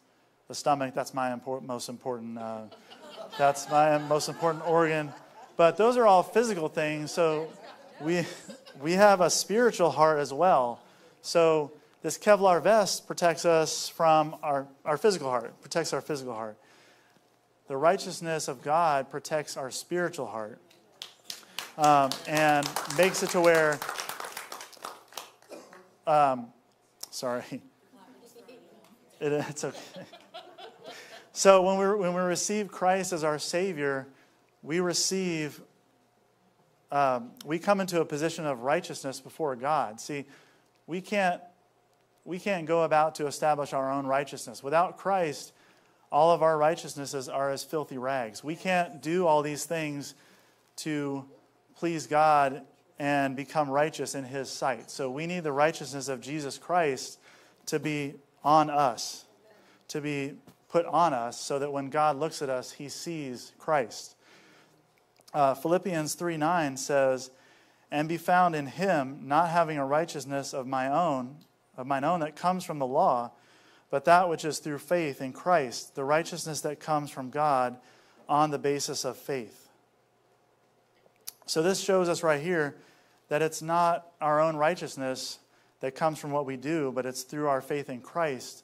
the 0.47 0.55
stomach. 0.55 0.93
That's 0.95 1.13
my 1.13 1.33
important, 1.33 1.67
most 1.67 1.89
important. 1.89 2.37
Uh, 2.37 2.61
that's 3.37 3.69
my 3.69 3.97
most 3.97 4.29
important 4.29 4.65
organ. 4.65 5.11
But 5.57 5.77
those 5.77 5.97
are 5.97 6.05
all 6.05 6.23
physical 6.23 6.67
things. 6.67 7.11
So 7.11 7.47
we 8.01 8.25
we 8.81 8.93
have 8.93 9.21
a 9.21 9.29
spiritual 9.29 9.91
heart 9.91 10.19
as 10.19 10.33
well. 10.33 10.79
So 11.21 11.71
this 12.01 12.17
Kevlar 12.17 12.61
vest 12.61 13.07
protects 13.07 13.45
us 13.45 13.89
from 13.89 14.35
our, 14.43 14.67
our 14.83 14.97
physical 14.97 15.29
heart, 15.29 15.59
protects 15.61 15.93
our 15.93 16.01
physical 16.01 16.33
heart. 16.33 16.57
The 17.67 17.77
righteousness 17.77 18.47
of 18.47 18.61
God 18.61 19.09
protects 19.09 19.57
our 19.57 19.71
spiritual 19.71 20.27
heart 20.27 20.59
um, 21.77 22.11
and 22.27 22.69
makes 22.97 23.23
it 23.23 23.31
to 23.31 23.41
where, 23.41 23.79
um, 26.05 26.47
sorry, 27.09 27.43
it, 29.19 29.31
it's 29.31 29.63
okay. 29.63 30.03
So 31.33 31.63
when 31.63 31.77
we, 31.79 31.95
when 31.95 32.13
we 32.13 32.21
receive 32.21 32.67
Christ 32.67 33.13
as 33.13 33.23
our 33.23 33.39
Savior, 33.39 34.07
we 34.65 34.79
receive, 34.79 35.61
um, 36.91 37.31
we 37.45 37.59
come 37.59 37.79
into 37.79 38.01
a 38.01 38.05
position 38.05 38.45
of 38.45 38.61
righteousness 38.61 39.19
before 39.19 39.55
God. 39.55 40.01
See, 40.01 40.25
we 40.87 41.01
can't 41.01 41.41
we 42.25 42.39
can't 42.39 42.65
go 42.65 42.81
about 42.81 43.15
to 43.15 43.27
establish 43.27 43.71
our 43.71 43.91
own 43.91 44.07
righteousness. 44.07 44.63
Without 44.63 44.97
Christ, 44.97 45.53
all 46.11 46.31
of 46.31 46.41
our 46.41 46.57
righteousnesses 46.57 47.29
are 47.29 47.51
as 47.51 47.63
filthy 47.63 47.99
rags. 47.99 48.43
We 48.43 48.55
can't 48.55 48.99
do 48.99 49.27
all 49.27 49.43
these 49.43 49.65
things 49.65 50.15
to 50.77 51.23
please 51.75 52.07
God 52.07 52.63
and 52.97 53.35
become 53.35 53.69
righteous 53.69 54.15
in 54.15 54.23
His 54.23 54.49
sight. 54.49 54.89
So 54.89 55.11
we 55.11 55.27
need 55.27 55.43
the 55.43 55.51
righteousness 55.51 56.07
of 56.07 56.19
Jesus 56.19 56.57
Christ 56.57 57.19
to 57.67 57.77
be 57.77 58.15
on 58.43 58.71
us, 58.71 59.25
to 59.89 60.01
be 60.01 60.33
put 60.69 60.87
on 60.87 61.13
us, 61.13 61.39
so 61.39 61.59
that 61.59 61.71
when 61.71 61.91
God 61.91 62.17
looks 62.17 62.41
at 62.41 62.49
us, 62.49 62.71
He 62.71 62.89
sees 62.89 63.51
Christ. 63.59 64.14
Uh, 65.35 65.53
Philippians 65.53 66.15
3 66.15 66.37
9 66.37 66.77
says, 66.77 67.29
And 67.91 68.07
be 68.07 68.15
found 68.15 68.55
in 68.55 68.67
Him, 68.67 69.19
not 69.23 69.49
having 69.49 69.77
a 69.77 69.85
righteousness 69.85 70.53
of 70.53 70.65
my 70.65 70.87
own 70.87 71.35
of 71.77 71.85
mine 71.85 72.05
own 72.05 72.21
that 72.21 72.37
comes 72.37 72.63
from 72.63 72.79
the 72.79 72.87
law, 72.87 73.31
but 73.89 74.05
that 74.05 74.29
which 74.29 74.45
is 74.45 74.59
through 74.59 74.77
faith 74.77 75.19
in 75.19 75.33
Christ, 75.33 75.95
the 75.95 76.05
righteousness 76.05 76.61
that 76.61 76.79
comes 76.79 77.11
from 77.11 77.29
God 77.29 77.75
on 78.29 78.49
the 78.49 78.57
basis 78.57 79.03
of 79.03 79.17
faith. 79.17 79.69
So, 81.45 81.61
this 81.61 81.81
shows 81.81 82.09
us 82.09 82.23
right 82.23 82.41
here 82.41 82.77
that 83.27 83.41
it's 83.41 83.61
not 83.61 84.07
our 84.21 84.39
own 84.39 84.55
righteousness 84.55 85.39
that 85.81 85.95
comes 85.95 86.17
from 86.17 86.31
what 86.31 86.45
we 86.45 86.55
do, 86.55 86.93
but 86.95 87.05
it's 87.05 87.23
through 87.23 87.49
our 87.49 87.61
faith 87.61 87.89
in 87.89 87.99
Christ 87.99 88.63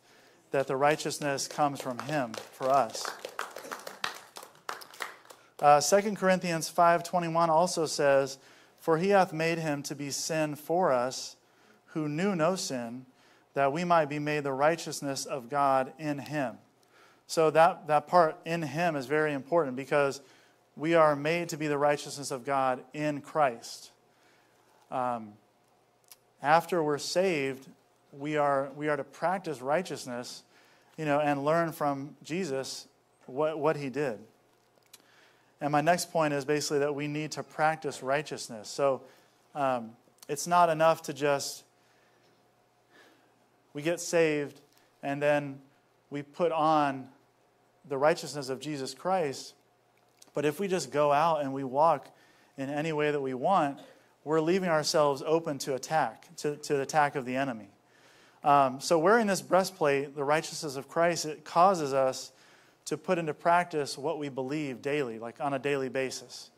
that 0.52 0.68
the 0.68 0.78
righteousness 0.78 1.50
comes 1.50 1.82
from 1.82 2.00
Him 2.00 2.32
for 2.54 2.70
us. 2.70 3.06
Uh, 5.62 5.80
2 5.80 6.16
Corinthians 6.16 6.72
5.21 6.76 7.50
also 7.50 7.86
says, 7.86 8.40
For 8.80 8.98
he 8.98 9.10
hath 9.10 9.32
made 9.32 9.60
him 9.60 9.84
to 9.84 9.96
be 9.96 10.10
sin 10.10 10.56
for 10.56 10.92
us, 10.92 11.36
who 11.88 12.10
knew 12.10 12.36
no 12.36 12.56
sin, 12.56 13.06
that 13.54 13.72
we 13.72 13.84
might 13.84 14.06
be 14.06 14.18
made 14.18 14.44
the 14.44 14.54
righteousness 14.54 15.26
of 15.26 15.50
God 15.50 15.94
in 16.00 16.18
him. 16.18 16.58
So 17.28 17.52
that, 17.52 17.88
that 17.88 18.08
part 18.08 18.38
in 18.44 18.64
him 18.64 18.96
is 18.96 19.06
very 19.06 19.34
important 19.34 19.76
because 19.76 20.22
we 20.76 20.96
are 20.96 21.16
made 21.16 21.50
to 21.50 21.58
be 21.58 21.68
the 21.68 21.78
righteousness 21.78 22.32
of 22.32 22.44
God 22.44 22.82
in 22.94 23.22
Christ. 23.22 23.92
Um, 24.90 25.34
after 26.42 26.82
we're 26.82 26.98
saved, 26.98 27.68
we 28.12 28.36
are, 28.36 28.72
we 28.76 28.90
are 28.90 28.98
to 28.98 29.04
practice 29.04 29.62
righteousness, 29.62 30.44
you 30.98 31.06
know, 31.06 31.20
and 31.20 31.46
learn 31.46 31.72
from 31.72 32.16
Jesus 32.24 32.88
what, 33.28 33.60
what 33.60 33.78
he 33.78 33.90
did. 33.90 34.20
And 35.62 35.72
my 35.72 35.82
next 35.82 36.12
point 36.12 36.34
is 36.34 36.44
basically 36.44 36.80
that 36.80 36.94
we 36.94 37.08
need 37.08 37.32
to 37.34 37.44
practice 37.44 38.02
righteousness. 38.02 38.68
So 38.68 39.04
um, 39.54 39.92
it's 40.28 40.48
not 40.48 40.70
enough 40.70 41.04
to 41.04 41.14
just 41.14 41.64
we 43.74 43.82
get 43.82 44.00
saved, 44.02 44.60
and 45.02 45.22
then 45.22 45.62
we 46.10 46.24
put 46.24 46.52
on 46.52 47.08
the 47.88 47.98
righteousness 47.98 48.50
of 48.50 48.60
Jesus 48.60 48.94
Christ. 48.94 49.54
But 50.34 50.46
if 50.46 50.60
we 50.60 50.68
just 50.68 50.92
go 50.92 51.12
out 51.12 51.42
and 51.42 51.54
we 51.54 51.64
walk 51.64 52.08
in 52.58 52.70
any 52.70 52.92
way 52.92 53.12
that 53.12 53.22
we 53.22 53.34
want, 53.34 53.80
we're 54.24 54.42
leaving 54.42 54.70
ourselves 54.70 55.24
open 55.26 55.58
to 55.60 55.76
attack, 55.76 56.28
to, 56.38 56.58
to 56.58 56.74
the 56.74 56.82
attack 56.82 57.16
of 57.16 57.26
the 57.26 57.36
enemy. 57.36 57.70
Um, 58.44 58.82
so, 58.82 59.00
wearing 59.00 59.28
this 59.28 59.42
breastplate, 59.42 60.16
the 60.16 60.24
righteousness 60.24 60.76
of 60.76 60.88
Christ, 60.88 61.26
it 61.26 61.46
causes 61.46 61.94
us 61.94 62.32
to 62.86 62.98
put 62.98 63.18
into 63.18 63.34
practice 63.34 63.98
what 63.98 64.20
we 64.20 64.30
believe 64.30 64.82
daily, 64.82 65.20
like 65.20 65.40
on 65.40 65.54
a 65.54 65.60
daily 65.60 65.90
basis. 65.90 66.50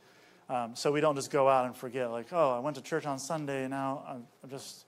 Um, 0.50 0.75
so 0.75 0.92
we 0.92 1.01
don't 1.01 1.15
just 1.15 1.32
go 1.32 1.48
out 1.48 1.65
and 1.65 1.75
forget, 1.75 2.12
like, 2.12 2.27
oh, 2.32 2.51
I 2.51 2.60
went 2.60 2.75
to 2.75 2.82
church 2.82 3.06
on 3.06 3.20
Sunday, 3.20 3.68
now 3.68 4.24
I'm 4.44 4.50
just 4.50 4.86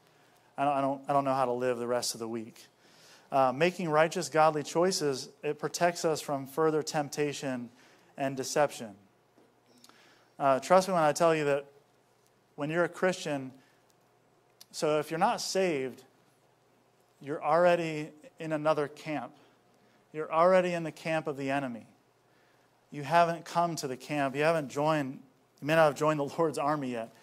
I 0.58 0.63
don't, 0.63 0.74
I 0.74 0.82
don't, 0.82 1.01
I 1.10 1.13
don't 1.13 1.25
know 1.25 1.34
how 1.34 1.46
to 1.46 1.51
live 1.51 1.77
the 1.77 1.88
rest 1.88 2.13
of 2.13 2.20
the 2.20 2.27
week. 2.27 2.65
Uh, 3.32 3.51
making 3.54 3.89
righteous, 3.89 4.30
godly 4.30 4.63
choices, 4.63 5.30
it 5.44 5.60
protects 5.60 6.06
us 6.06 6.22
from 6.22 6.48
further 6.48 6.82
temptation 6.82 7.70
and 8.18 8.38
deception. 8.38 8.92
Uh, 10.39 10.60
trust 10.60 10.88
me 10.88 10.94
when 10.94 11.04
I 11.04 11.12
tell 11.12 11.36
you 11.36 11.46
that 11.46 11.65
when 12.56 12.70
you're 12.70 12.86
a 12.86 12.89
Christian, 12.89 13.51
so 14.72 15.00
if 15.00 15.12
you're 15.12 15.20
not 15.20 15.42
saved, 15.42 16.04
you're 17.22 17.44
already 17.44 18.10
in 18.39 18.54
another 18.54 18.88
camp. 18.88 19.34
You're 20.16 20.32
already 20.32 20.72
in 20.72 20.84
the 20.84 20.94
camp 20.94 21.28
of 21.28 21.36
the 21.36 21.52
enemy. 21.52 21.86
You 22.90 23.04
haven't 23.04 23.44
come 23.44 23.76
to 23.76 23.88
the 23.90 23.98
camp. 23.98 24.34
You 24.34 24.44
haven't 24.44 24.70
joined, 24.70 25.20
you 25.60 25.68
may 25.68 25.76
not 25.76 25.88
have 25.88 25.96
joined 25.96 26.22
the 26.22 26.24
Lord's 26.38 26.58
army 26.58 26.94
yet. 26.94 27.14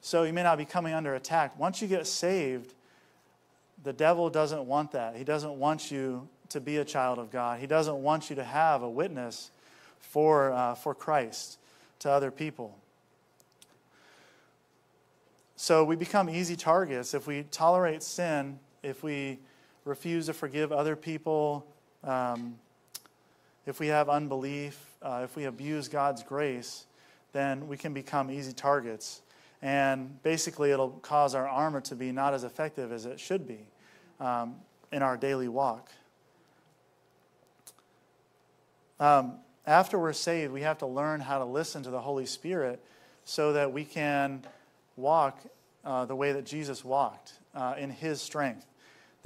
So 0.00 0.22
you 0.22 0.32
may 0.32 0.44
not 0.44 0.56
be 0.56 0.64
coming 0.64 0.94
under 0.94 1.16
attack. 1.16 1.58
Once 1.58 1.82
you 1.82 1.88
get 1.88 2.06
saved, 2.06 2.72
the 3.82 3.92
devil 3.92 4.30
doesn't 4.30 4.64
want 4.64 4.92
that. 4.92 5.16
He 5.16 5.24
doesn't 5.24 5.58
want 5.58 5.90
you 5.90 6.28
to 6.50 6.60
be 6.60 6.76
a 6.76 6.84
child 6.84 7.18
of 7.18 7.32
God. 7.32 7.58
He 7.58 7.66
doesn't 7.66 8.00
want 8.00 8.30
you 8.30 8.36
to 8.36 8.44
have 8.44 8.84
a 8.84 8.88
witness 8.88 9.50
for, 9.98 10.52
uh, 10.52 10.76
for 10.76 10.94
Christ 10.94 11.58
to 11.98 12.10
other 12.12 12.30
people. 12.30 12.78
So 15.56 15.82
we 15.82 15.96
become 15.96 16.30
easy 16.30 16.54
targets 16.54 17.12
if 17.12 17.26
we 17.26 17.42
tolerate 17.50 18.04
sin, 18.04 18.60
if 18.84 19.02
we 19.02 19.40
refuse 19.84 20.26
to 20.26 20.32
forgive 20.32 20.70
other 20.70 20.94
people, 20.94 21.66
um, 22.06 22.58
if 23.66 23.80
we 23.80 23.88
have 23.88 24.08
unbelief, 24.08 24.80
uh, 25.02 25.22
if 25.24 25.36
we 25.36 25.44
abuse 25.44 25.88
God's 25.88 26.22
grace, 26.22 26.86
then 27.32 27.68
we 27.68 27.76
can 27.76 27.92
become 27.92 28.30
easy 28.30 28.52
targets. 28.52 29.20
And 29.60 30.22
basically, 30.22 30.70
it'll 30.70 30.90
cause 30.90 31.34
our 31.34 31.48
armor 31.48 31.80
to 31.82 31.96
be 31.96 32.12
not 32.12 32.32
as 32.32 32.44
effective 32.44 32.92
as 32.92 33.06
it 33.06 33.18
should 33.18 33.48
be 33.48 33.58
um, 34.20 34.54
in 34.92 35.02
our 35.02 35.16
daily 35.16 35.48
walk. 35.48 35.90
Um, 39.00 39.34
after 39.66 39.98
we're 39.98 40.12
saved, 40.12 40.52
we 40.52 40.62
have 40.62 40.78
to 40.78 40.86
learn 40.86 41.20
how 41.20 41.38
to 41.38 41.44
listen 41.44 41.82
to 41.82 41.90
the 41.90 42.00
Holy 42.00 42.26
Spirit 42.26 42.80
so 43.24 43.52
that 43.54 43.72
we 43.72 43.84
can 43.84 44.42
walk 44.96 45.40
uh, 45.84 46.04
the 46.04 46.14
way 46.14 46.32
that 46.32 46.46
Jesus 46.46 46.84
walked 46.84 47.32
uh, 47.54 47.74
in 47.76 47.90
his 47.90 48.22
strength. 48.22 48.64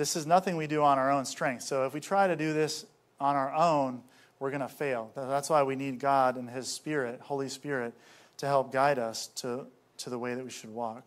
This 0.00 0.16
is 0.16 0.26
nothing 0.26 0.56
we 0.56 0.66
do 0.66 0.82
on 0.82 0.98
our 0.98 1.10
own 1.10 1.26
strength. 1.26 1.62
So 1.62 1.84
if 1.84 1.92
we 1.92 2.00
try 2.00 2.26
to 2.26 2.34
do 2.34 2.54
this 2.54 2.86
on 3.20 3.36
our 3.36 3.54
own, 3.54 4.02
we're 4.38 4.48
going 4.48 4.62
to 4.62 4.68
fail. 4.68 5.10
That's 5.14 5.50
why 5.50 5.62
we 5.62 5.76
need 5.76 6.00
God 6.00 6.36
and 6.36 6.48
his 6.48 6.68
Spirit, 6.68 7.20
Holy 7.20 7.50
Spirit, 7.50 7.92
to 8.38 8.46
help 8.46 8.72
guide 8.72 8.98
us 8.98 9.26
to, 9.36 9.66
to 9.98 10.08
the 10.08 10.18
way 10.18 10.34
that 10.34 10.42
we 10.42 10.48
should 10.48 10.70
walk. 10.70 11.06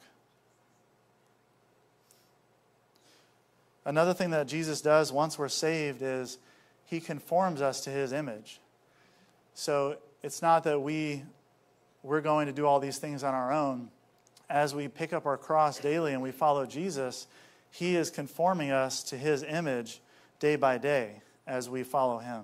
Another 3.83 4.13
thing 4.13 4.29
that 4.29 4.47
Jesus 4.47 4.79
does 4.79 5.11
once 5.11 5.39
we're 5.39 5.49
saved 5.49 6.03
is 6.03 6.37
he 6.85 6.99
conforms 6.99 7.63
us 7.63 7.81
to 7.85 7.89
his 7.89 8.13
image. 8.13 8.59
So 9.55 9.97
it's 10.21 10.43
not 10.43 10.65
that 10.65 10.79
we 10.79 11.23
we're 12.03 12.21
going 12.21 12.45
to 12.45 12.53
do 12.53 12.67
all 12.67 12.79
these 12.79 12.99
things 12.99 13.23
on 13.23 13.33
our 13.33 13.51
own. 13.51 13.89
As 14.51 14.75
we 14.75 14.87
pick 14.87 15.13
up 15.13 15.25
our 15.25 15.37
cross 15.37 15.79
daily 15.79 16.13
and 16.13 16.21
we 16.21 16.31
follow 16.31 16.67
Jesus, 16.67 17.25
he 17.73 17.95
is 17.95 18.11
conforming 18.11 18.69
us 18.69 19.01
to 19.01 19.17
his 19.17 19.41
image 19.41 19.99
day 20.39 20.55
by 20.55 20.77
day 20.77 21.23
as 21.47 21.67
we 21.67 21.81
follow 21.81 22.19
him. 22.19 22.43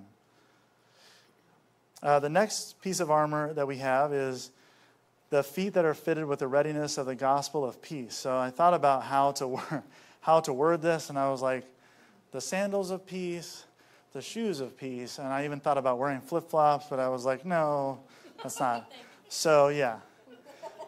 Uh, 2.02 2.18
the 2.18 2.28
next 2.28 2.80
piece 2.82 2.98
of 2.98 3.12
armor 3.12 3.52
that 3.52 3.68
we 3.68 3.76
have 3.76 4.12
is 4.12 4.50
the 5.28 5.44
feet 5.44 5.74
that 5.74 5.84
are 5.84 5.94
fitted 5.94 6.24
with 6.24 6.40
the 6.40 6.48
readiness 6.48 6.98
of 6.98 7.06
the 7.06 7.14
gospel 7.14 7.64
of 7.64 7.80
peace. 7.80 8.16
So 8.16 8.36
I 8.36 8.50
thought 8.50 8.74
about 8.74 9.04
how 9.04 9.30
to 9.32 9.46
word, 9.48 9.82
how 10.20 10.40
to 10.40 10.52
word 10.52 10.82
this, 10.82 11.10
and 11.10 11.18
I 11.18 11.30
was 11.30 11.40
like, 11.40 11.64
the 12.32 12.40
sandals 12.40 12.90
of 12.90 13.06
peace, 13.06 13.64
the 14.12 14.20
shoes 14.20 14.58
of 14.58 14.76
peace, 14.76 15.18
and 15.18 15.28
I 15.28 15.44
even 15.44 15.60
thought 15.60 15.78
about 15.78 15.98
wearing 15.98 16.20
flip 16.20 16.50
flops, 16.50 16.86
but 16.90 16.98
I 16.98 17.08
was 17.08 17.24
like, 17.24 17.46
no, 17.46 18.00
that's 18.42 18.58
not. 18.58 18.90
So 19.32 19.68
yeah, 19.68 20.00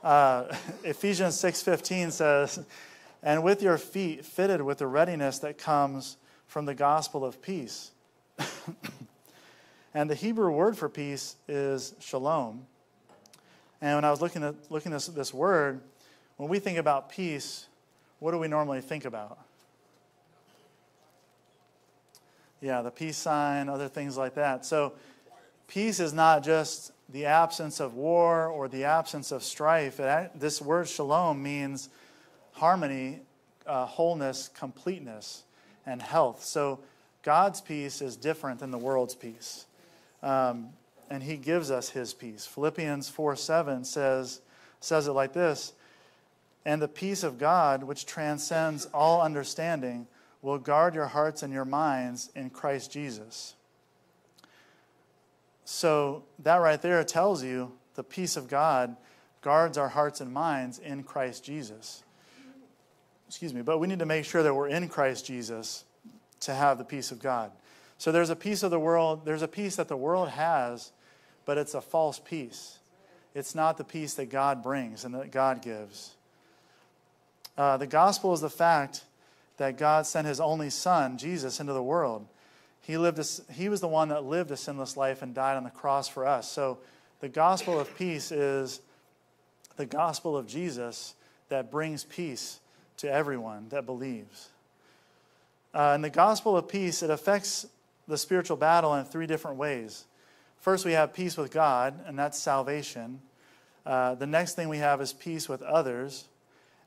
uh, 0.02 0.52
Ephesians 0.82 1.38
six 1.38 1.62
fifteen 1.62 2.10
says, 2.10 2.58
"And 3.22 3.42
with 3.42 3.62
your 3.62 3.78
feet 3.78 4.24
fitted 4.24 4.62
with 4.62 4.78
the 4.78 4.86
readiness 4.86 5.38
that 5.40 5.58
comes 5.58 6.16
from 6.46 6.66
the 6.66 6.74
gospel 6.74 7.24
of 7.24 7.40
peace." 7.42 7.92
and 9.94 10.08
the 10.08 10.14
Hebrew 10.14 10.50
word 10.50 10.76
for 10.76 10.88
peace 10.88 11.36
is 11.48 11.94
shalom. 12.00 12.66
And 13.80 13.96
when 13.96 14.04
I 14.04 14.10
was 14.10 14.20
looking 14.20 14.44
at 14.44 14.54
looking 14.70 14.92
this, 14.92 15.06
this 15.06 15.34
word, 15.34 15.80
when 16.36 16.48
we 16.48 16.58
think 16.58 16.78
about 16.78 17.08
peace, 17.10 17.66
what 18.18 18.30
do 18.30 18.38
we 18.38 18.48
normally 18.48 18.80
think 18.80 19.04
about? 19.04 19.38
Yeah, 22.60 22.82
the 22.82 22.92
peace 22.92 23.16
sign, 23.16 23.68
other 23.68 23.88
things 23.88 24.16
like 24.16 24.36
that. 24.36 24.64
So, 24.64 24.92
peace 25.66 25.98
is 25.98 26.12
not 26.12 26.44
just 26.44 26.92
the 27.08 27.26
absence 27.26 27.80
of 27.80 27.94
war 27.94 28.46
or 28.46 28.68
the 28.68 28.84
absence 28.84 29.32
of 29.32 29.42
strife. 29.42 29.98
It, 29.98 30.30
this 30.38 30.62
word 30.62 30.88
shalom 30.88 31.42
means 31.42 31.88
harmony, 32.52 33.20
uh, 33.66 33.86
wholeness, 33.86 34.48
completeness, 34.48 35.44
and 35.86 36.00
health. 36.00 36.44
So, 36.44 36.80
God's 37.22 37.60
peace 37.60 38.02
is 38.02 38.16
different 38.16 38.60
than 38.60 38.72
the 38.72 38.78
world's 38.78 39.14
peace. 39.14 39.66
Um, 40.22 40.70
and 41.08 41.22
He 41.22 41.36
gives 41.36 41.70
us 41.70 41.90
His 41.90 42.14
peace. 42.14 42.46
Philippians 42.46 43.08
4 43.08 43.36
7 43.36 43.84
says, 43.84 44.40
says 44.80 45.06
it 45.06 45.12
like 45.12 45.32
this 45.32 45.72
And 46.64 46.80
the 46.80 46.88
peace 46.88 47.22
of 47.22 47.38
God, 47.38 47.84
which 47.84 48.06
transcends 48.06 48.86
all 48.86 49.22
understanding, 49.22 50.06
will 50.40 50.58
guard 50.58 50.94
your 50.94 51.06
hearts 51.06 51.42
and 51.42 51.52
your 51.52 51.64
minds 51.64 52.30
in 52.34 52.50
Christ 52.50 52.90
Jesus. 52.92 53.54
So, 55.64 56.24
that 56.40 56.56
right 56.56 56.82
there 56.82 57.02
tells 57.04 57.44
you 57.44 57.72
the 57.94 58.04
peace 58.04 58.36
of 58.36 58.48
God 58.48 58.96
guards 59.42 59.76
our 59.76 59.88
hearts 59.88 60.20
and 60.20 60.32
minds 60.32 60.78
in 60.78 61.02
Christ 61.02 61.44
Jesus. 61.44 62.02
Excuse 63.32 63.54
me, 63.54 63.62
but 63.62 63.78
we 63.78 63.86
need 63.86 64.00
to 64.00 64.04
make 64.04 64.26
sure 64.26 64.42
that 64.42 64.52
we're 64.52 64.68
in 64.68 64.90
Christ 64.90 65.24
Jesus 65.24 65.84
to 66.40 66.52
have 66.52 66.76
the 66.76 66.84
peace 66.84 67.10
of 67.10 67.18
God. 67.18 67.50
So, 67.96 68.12
there's 68.12 68.28
a 68.28 68.36
peace 68.36 68.62
of 68.62 68.70
the 68.70 68.78
world, 68.78 69.24
there's 69.24 69.40
a 69.40 69.48
peace 69.48 69.76
that 69.76 69.88
the 69.88 69.96
world 69.96 70.28
has, 70.28 70.92
but 71.46 71.56
it's 71.56 71.72
a 71.72 71.80
false 71.80 72.18
peace. 72.18 72.78
It's 73.34 73.54
not 73.54 73.78
the 73.78 73.84
peace 73.84 74.12
that 74.14 74.26
God 74.26 74.62
brings 74.62 75.06
and 75.06 75.14
that 75.14 75.32
God 75.32 75.62
gives. 75.62 76.10
Uh, 77.56 77.78
the 77.78 77.86
gospel 77.86 78.34
is 78.34 78.42
the 78.42 78.50
fact 78.50 79.04
that 79.56 79.78
God 79.78 80.06
sent 80.06 80.26
his 80.26 80.38
only 80.38 80.68
son, 80.68 81.16
Jesus, 81.16 81.58
into 81.58 81.72
the 81.72 81.82
world. 81.82 82.26
He, 82.82 82.98
lived 82.98 83.18
a, 83.18 83.24
he 83.50 83.70
was 83.70 83.80
the 83.80 83.88
one 83.88 84.10
that 84.10 84.24
lived 84.24 84.50
a 84.50 84.58
sinless 84.58 84.94
life 84.94 85.22
and 85.22 85.34
died 85.34 85.56
on 85.56 85.64
the 85.64 85.70
cross 85.70 86.06
for 86.06 86.26
us. 86.26 86.52
So 86.52 86.80
the 87.20 87.30
gospel 87.30 87.80
of 87.80 87.96
peace 87.96 88.30
is 88.30 88.82
the 89.78 89.86
gospel 89.86 90.36
of 90.36 90.46
Jesus 90.46 91.14
that 91.48 91.70
brings 91.70 92.04
peace 92.04 92.58
to 93.02 93.12
everyone 93.12 93.68
that 93.68 93.86
believes. 93.86 94.48
Uh, 95.72 95.92
and 95.94 96.02
the 96.02 96.10
gospel 96.10 96.56
of 96.56 96.66
peace, 96.66 97.02
it 97.02 97.10
affects 97.10 97.66
the 98.08 98.18
spiritual 98.18 98.56
battle 98.56 98.94
in 98.96 99.04
three 99.04 99.26
different 99.26 99.58
ways. 99.58 100.04
First, 100.58 100.84
we 100.84 100.92
have 100.92 101.12
peace 101.12 101.36
with 101.36 101.52
God, 101.52 101.94
and 102.06 102.18
that's 102.18 102.38
salvation. 102.38 103.20
Uh, 103.86 104.16
the 104.16 104.26
next 104.26 104.54
thing 104.54 104.68
we 104.68 104.78
have 104.78 105.00
is 105.00 105.12
peace 105.12 105.48
with 105.48 105.62
others 105.62 106.24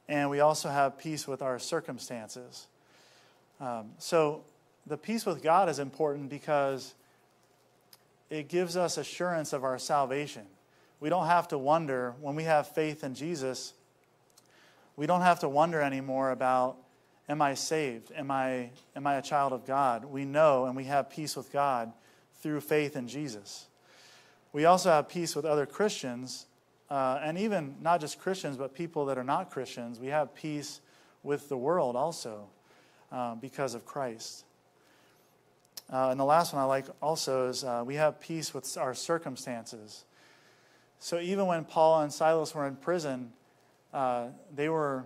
and 0.08 0.30
we 0.30 0.40
also 0.40 0.70
have 0.70 0.98
peace 0.98 1.28
with 1.28 1.42
our 1.42 1.60
circumstances. 1.60 2.68
Um, 3.60 3.92
so, 3.98 4.44
the 4.86 4.98
peace 4.98 5.26
with 5.26 5.42
God 5.42 5.68
is 5.68 5.80
important 5.80 6.30
because 6.30 6.94
it 8.30 8.50
gives 8.50 8.78
us 8.78 8.98
assurance 8.98 9.52
of 9.52 9.64
our 9.64 9.80
salvation. 9.80 10.44
We 11.00 11.10
don't 11.10 11.26
have 11.26 11.48
to 11.50 11.58
wonder, 11.58 12.14
when 12.22 12.36
we 12.36 12.44
have 12.44 12.68
faith 12.68 13.04
in 13.04 13.16
Jesus, 13.16 13.74
we 14.96 15.08
don't 15.08 15.22
have 15.22 15.40
to 15.40 15.50
wonder 15.50 15.82
anymore 15.82 16.32
about, 16.32 16.78
am 17.28 17.42
I 17.42 17.54
saved? 17.54 18.12
Am 18.16 18.32
I, 18.32 18.70
am 18.96 19.06
I 19.06 19.16
a 19.16 19.22
child 19.22 19.54
of 19.54 19.66
God? 19.66 20.06
We 20.06 20.26
know 20.26 20.66
and 20.66 20.76
we 20.76 20.86
have 20.86 21.10
peace 21.10 21.36
with 21.36 21.52
God 21.52 21.92
through 22.42 22.62
faith 22.62 22.96
in 22.96 23.08
Jesus. 23.08 23.68
We 24.54 24.66
also 24.66 24.90
have 24.90 25.10
peace 25.10 25.36
with 25.36 25.46
other 25.46 25.66
Christians 25.66 26.46
uh, 26.90 27.20
and 27.22 27.38
even 27.38 27.76
not 27.82 28.00
just 28.00 28.20
Christians, 28.20 28.58
but 28.58 28.74
people 28.74 29.06
that 29.08 29.18
are 29.18 29.24
not 29.24 29.50
Christians, 29.50 30.00
we 30.00 30.08
have 30.08 30.36
peace 30.36 30.82
with 31.24 31.50
the 31.50 31.58
world 31.58 31.96
also 31.96 32.48
uh, 33.12 33.36
because 33.36 33.74
of 33.74 33.86
Christ. 33.86 34.46
Uh, 35.92 36.10
and 36.10 36.20
the 36.20 36.26
last 36.26 36.54
one 36.54 36.62
I 36.62 36.66
like 36.66 36.86
also 37.02 37.48
is 37.50 37.64
uh, 37.64 37.84
we 37.86 37.96
have 37.96 38.20
peace 38.20 38.54
with 38.54 38.78
our 38.78 38.94
circumstances. 38.94 40.06
So 41.00 41.20
even 41.20 41.48
when 41.48 41.66
Paul 41.66 42.02
and 42.02 42.14
Silas 42.14 42.56
were 42.56 42.68
in 42.68 42.76
prison, 42.76 43.34
uh, 43.96 44.28
they, 44.54 44.68
were, 44.68 45.06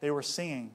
they 0.00 0.10
were 0.10 0.22
singing 0.22 0.70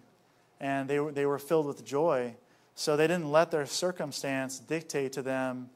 and 0.59 0.89
they 0.89 0.99
were, 0.99 1.11
they 1.11 1.25
were 1.25 1.39
filled 1.39 1.65
with 1.65 1.83
joy. 1.85 2.35
So 2.75 2.97
they 2.97 3.07
didn't 3.07 3.31
let 3.31 3.51
their 3.51 3.65
circumstance 3.65 4.59
dictate 4.59 5.13
to 5.13 5.21
them 5.21 5.69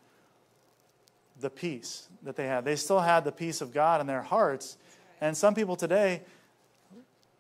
the 1.39 1.50
peace 1.50 2.10
that 2.23 2.36
they 2.36 2.47
had. 2.47 2.65
They 2.65 2.76
still 2.76 3.00
had 3.00 3.23
the 3.23 3.32
peace 3.32 3.62
of 3.62 3.73
God 3.73 4.02
in 4.02 4.08
their 4.08 4.21
hearts. 4.21 4.78
And 5.21 5.36
some 5.36 5.56
people 5.56 5.76
today, 5.76 6.21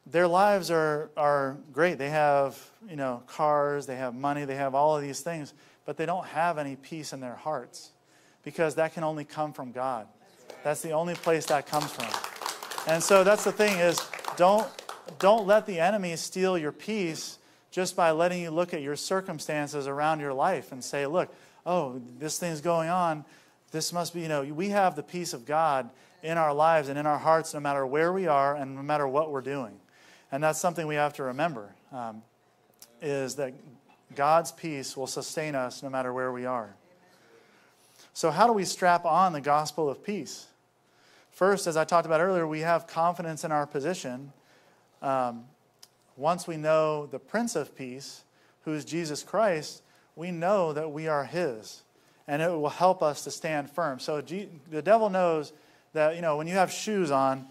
their 0.05 0.27
lives 0.27 0.71
are, 0.71 1.09
are 1.17 1.57
great. 1.73 1.97
They 1.97 2.09
have, 2.09 2.57
you 2.89 2.95
know, 2.95 3.23
cars, 3.27 3.85
they 3.85 3.97
have 3.97 4.15
money, 4.15 4.45
they 4.45 4.55
have 4.55 4.75
all 4.75 4.95
of 4.95 5.01
these 5.01 5.19
things, 5.19 5.53
but 5.85 5.97
they 5.97 6.05
don't 6.05 6.25
have 6.27 6.57
any 6.57 6.75
peace 6.75 7.11
in 7.11 7.19
their 7.19 7.35
hearts 7.35 7.91
because 8.43 8.75
that 8.75 8.93
can 8.93 9.03
only 9.03 9.25
come 9.25 9.51
from 9.51 9.71
God. 9.71 10.07
That's 10.63 10.81
the 10.81 10.91
only 10.91 11.15
place 11.15 11.47
that 11.47 11.65
comes 11.65 11.91
from. 11.91 12.07
And 12.87 13.03
so 13.03 13.23
that's 13.23 13.43
the 13.43 13.51
thing 13.51 13.77
is 13.79 13.99
don't 14.37 14.67
don't 15.19 15.47
let 15.47 15.65
the 15.65 15.79
enemy 15.79 16.15
steal 16.15 16.57
your 16.57 16.71
peace 16.71 17.37
just 17.71 17.95
by 17.95 18.11
letting 18.11 18.41
you 18.41 18.51
look 18.51 18.73
at 18.73 18.81
your 18.81 18.95
circumstances 18.95 19.87
around 19.87 20.19
your 20.19 20.33
life 20.33 20.71
and 20.71 20.83
say, 20.83 21.05
look, 21.05 21.33
oh, 21.65 22.01
this 22.19 22.39
thing's 22.39 22.61
going 22.61 22.89
on. 22.89 23.25
This 23.71 23.91
must 23.91 24.13
be, 24.13 24.21
you 24.21 24.27
know, 24.27 24.43
we 24.43 24.69
have 24.69 24.95
the 24.95 25.03
peace 25.03 25.33
of 25.33 25.45
God 25.45 25.89
in 26.23 26.37
our 26.37 26.53
lives 26.53 26.89
and 26.89 26.97
in 26.97 27.05
our 27.05 27.17
hearts 27.17 27.53
no 27.53 27.59
matter 27.59 27.85
where 27.85 28.11
we 28.11 28.27
are 28.27 28.55
and 28.55 28.75
no 28.75 28.81
matter 28.81 29.07
what 29.07 29.31
we're 29.31 29.41
doing. 29.41 29.79
And 30.31 30.43
that's 30.43 30.59
something 30.59 30.87
we 30.87 30.95
have 30.95 31.13
to 31.13 31.23
remember 31.23 31.73
um, 31.91 32.21
is 33.01 33.35
that 33.35 33.53
God's 34.15 34.51
peace 34.51 34.97
will 34.97 35.07
sustain 35.07 35.55
us 35.55 35.83
no 35.83 35.89
matter 35.89 36.11
where 36.13 36.31
we 36.31 36.45
are. 36.45 36.75
So, 38.13 38.31
how 38.31 38.47
do 38.47 38.53
we 38.53 38.65
strap 38.65 39.05
on 39.05 39.33
the 39.33 39.41
gospel 39.41 39.89
of 39.89 40.03
peace? 40.03 40.47
First, 41.37 41.67
as 41.67 41.77
I 41.77 41.83
talked 41.83 42.07
about 42.07 42.19
earlier, 42.19 42.47
we 42.47 42.61
have 42.61 42.87
confidence 42.87 43.43
in 43.43 43.51
our 43.51 43.67
position. 43.67 44.33
Um, 45.03 45.43
once 46.15 46.47
we 46.47 46.57
know 46.57 47.05
the 47.05 47.19
Prince 47.19 47.55
of 47.55 47.75
Peace, 47.75 48.23
who 48.63 48.73
is 48.73 48.83
Jesus 48.83 49.21
Christ, 49.21 49.83
we 50.15 50.31
know 50.31 50.73
that 50.73 50.91
we 50.91 51.07
are 51.07 51.25
His, 51.25 51.83
and 52.27 52.41
it 52.41 52.49
will 52.49 52.69
help 52.69 53.03
us 53.03 53.23
to 53.25 53.29
stand 53.29 53.69
firm. 53.69 53.99
So, 53.99 54.19
G- 54.19 54.49
the 54.71 54.81
devil 54.81 55.11
knows 55.11 55.53
that, 55.93 56.15
you 56.15 56.23
know, 56.23 56.37
when 56.37 56.47
you 56.47 56.55
have 56.55 56.71
shoes 56.71 57.11
on, 57.11 57.45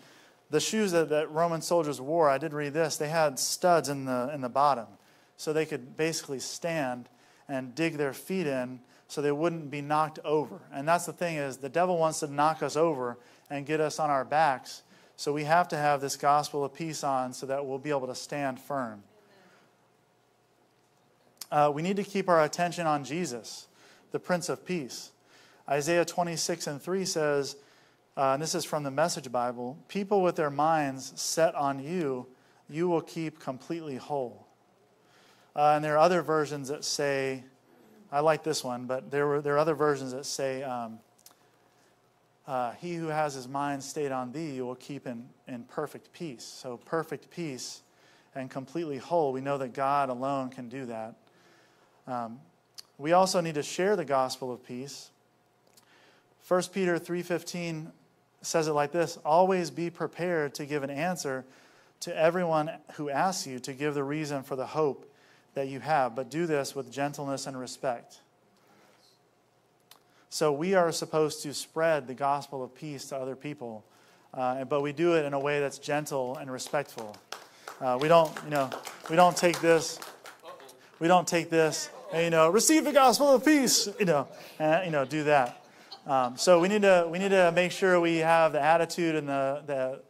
the 0.50 0.58
shoes 0.58 0.90
that, 0.90 1.08
that 1.10 1.30
Roman 1.30 1.62
soldiers 1.62 2.00
wore, 2.00 2.28
I 2.28 2.38
did 2.38 2.52
read 2.52 2.74
this, 2.74 2.96
they 2.96 3.08
had 3.08 3.38
studs 3.38 3.88
in 3.88 4.04
the, 4.04 4.32
in 4.34 4.40
the 4.40 4.48
bottom. 4.48 4.88
So 5.36 5.52
they 5.52 5.64
could 5.64 5.96
basically 5.96 6.40
stand 6.40 7.08
and 7.48 7.72
dig 7.72 7.98
their 7.98 8.12
feet 8.12 8.48
in 8.48 8.80
so 9.06 9.22
they 9.22 9.30
wouldn't 9.30 9.70
be 9.70 9.80
knocked 9.80 10.18
over. 10.24 10.58
And 10.72 10.88
that's 10.88 11.06
the 11.06 11.12
thing 11.12 11.36
is 11.36 11.58
the 11.58 11.68
devil 11.68 11.98
wants 11.98 12.18
to 12.18 12.26
knock 12.26 12.64
us 12.64 12.74
over 12.74 13.16
and 13.50 13.66
get 13.66 13.80
us 13.80 13.98
on 13.98 14.10
our 14.10 14.24
backs. 14.24 14.82
So 15.16 15.32
we 15.32 15.44
have 15.44 15.68
to 15.68 15.76
have 15.76 16.00
this 16.00 16.16
gospel 16.16 16.64
of 16.64 16.74
peace 16.74 17.02
on 17.02 17.32
so 17.32 17.46
that 17.46 17.64
we'll 17.64 17.78
be 17.78 17.90
able 17.90 18.06
to 18.06 18.14
stand 18.14 18.60
firm. 18.60 19.02
Uh, 21.50 21.70
we 21.72 21.82
need 21.82 21.96
to 21.96 22.04
keep 22.04 22.28
our 22.28 22.42
attention 22.42 22.86
on 22.86 23.04
Jesus, 23.04 23.68
the 24.10 24.18
Prince 24.18 24.48
of 24.48 24.64
Peace. 24.66 25.10
Isaiah 25.68 26.04
26 26.04 26.66
and 26.66 26.82
3 26.82 27.04
says, 27.04 27.56
uh, 28.16 28.32
and 28.32 28.42
this 28.42 28.54
is 28.54 28.64
from 28.64 28.82
the 28.82 28.90
Message 28.90 29.30
Bible 29.30 29.76
people 29.88 30.22
with 30.22 30.36
their 30.36 30.50
minds 30.50 31.12
set 31.20 31.54
on 31.54 31.82
you, 31.82 32.26
you 32.68 32.88
will 32.88 33.00
keep 33.00 33.38
completely 33.38 33.96
whole. 33.96 34.46
Uh, 35.54 35.72
and 35.76 35.84
there 35.84 35.94
are 35.94 35.98
other 35.98 36.22
versions 36.22 36.68
that 36.68 36.84
say, 36.84 37.44
I 38.10 38.20
like 38.20 38.42
this 38.42 38.62
one, 38.62 38.86
but 38.86 39.10
there, 39.10 39.26
were, 39.26 39.40
there 39.40 39.54
are 39.54 39.58
other 39.58 39.74
versions 39.74 40.12
that 40.12 40.26
say, 40.26 40.62
um, 40.62 40.98
uh, 42.46 42.72
He 42.72 42.94
who 42.94 43.08
has 43.08 43.34
his 43.34 43.48
mind 43.48 43.82
stayed 43.82 44.12
on 44.12 44.32
thee 44.32 44.60
will 44.60 44.74
keep 44.74 45.06
in, 45.06 45.28
in 45.48 45.64
perfect 45.64 46.12
peace. 46.12 46.44
So, 46.44 46.76
perfect 46.78 47.30
peace 47.30 47.82
and 48.34 48.50
completely 48.50 48.98
whole. 48.98 49.32
We 49.32 49.40
know 49.40 49.58
that 49.58 49.72
God 49.72 50.10
alone 50.10 50.50
can 50.50 50.68
do 50.68 50.86
that. 50.86 51.14
Um, 52.06 52.40
we 52.98 53.12
also 53.12 53.40
need 53.40 53.54
to 53.56 53.62
share 53.62 53.96
the 53.96 54.04
gospel 54.04 54.52
of 54.52 54.64
peace. 54.64 55.10
1 56.46 56.62
Peter 56.72 56.98
3:15 56.98 57.92
says 58.42 58.68
it 58.68 58.72
like 58.72 58.92
this 58.92 59.18
Always 59.24 59.70
be 59.70 59.90
prepared 59.90 60.54
to 60.54 60.66
give 60.66 60.82
an 60.82 60.90
answer 60.90 61.44
to 62.00 62.16
everyone 62.16 62.70
who 62.94 63.10
asks 63.10 63.46
you 63.46 63.58
to 63.60 63.72
give 63.72 63.94
the 63.94 64.04
reason 64.04 64.42
for 64.42 64.54
the 64.54 64.66
hope 64.66 65.10
that 65.54 65.68
you 65.68 65.80
have, 65.80 66.14
but 66.14 66.30
do 66.30 66.46
this 66.46 66.74
with 66.74 66.92
gentleness 66.92 67.46
and 67.46 67.58
respect. 67.58 68.20
So 70.36 70.52
we 70.52 70.74
are 70.74 70.92
supposed 70.92 71.42
to 71.44 71.54
spread 71.54 72.06
the 72.06 72.12
gospel 72.12 72.62
of 72.62 72.74
peace 72.74 73.06
to 73.06 73.16
other 73.16 73.34
people, 73.34 73.86
uh, 74.34 74.66
but 74.66 74.82
we 74.82 74.92
do 74.92 75.14
it 75.14 75.24
in 75.24 75.32
a 75.32 75.40
way 75.40 75.60
that's 75.60 75.78
gentle 75.78 76.36
and 76.36 76.52
respectful. 76.52 77.16
Uh, 77.80 77.96
we 77.98 78.06
don't, 78.06 78.30
you 78.44 78.50
know, 78.50 78.68
we 79.08 79.16
don't 79.16 79.34
take 79.34 79.58
this, 79.62 79.98
we 80.98 81.08
don't 81.08 81.26
take 81.26 81.48
this, 81.48 81.88
and, 82.12 82.22
you 82.22 82.28
know, 82.28 82.50
receive 82.50 82.84
the 82.84 82.92
gospel 82.92 83.34
of 83.34 83.46
peace, 83.46 83.88
you 83.98 84.04
know, 84.04 84.28
and, 84.58 84.84
you 84.84 84.90
know, 84.90 85.06
do 85.06 85.24
that. 85.24 85.64
Um, 86.06 86.36
so 86.36 86.60
we 86.60 86.68
need 86.68 86.82
to 86.82 87.08
we 87.10 87.18
need 87.18 87.30
to 87.30 87.50
make 87.52 87.72
sure 87.72 87.98
we 87.98 88.18
have 88.18 88.52
the 88.52 88.60
attitude 88.60 89.14
and 89.14 89.30
the, 89.30 89.62
the 89.66 90.02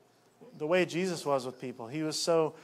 the 0.59 0.67
way 0.67 0.85
Jesus 0.87 1.25
was 1.25 1.47
with 1.47 1.61
people. 1.61 1.87
He 1.87 2.03
was 2.03 2.19
so 2.19 2.55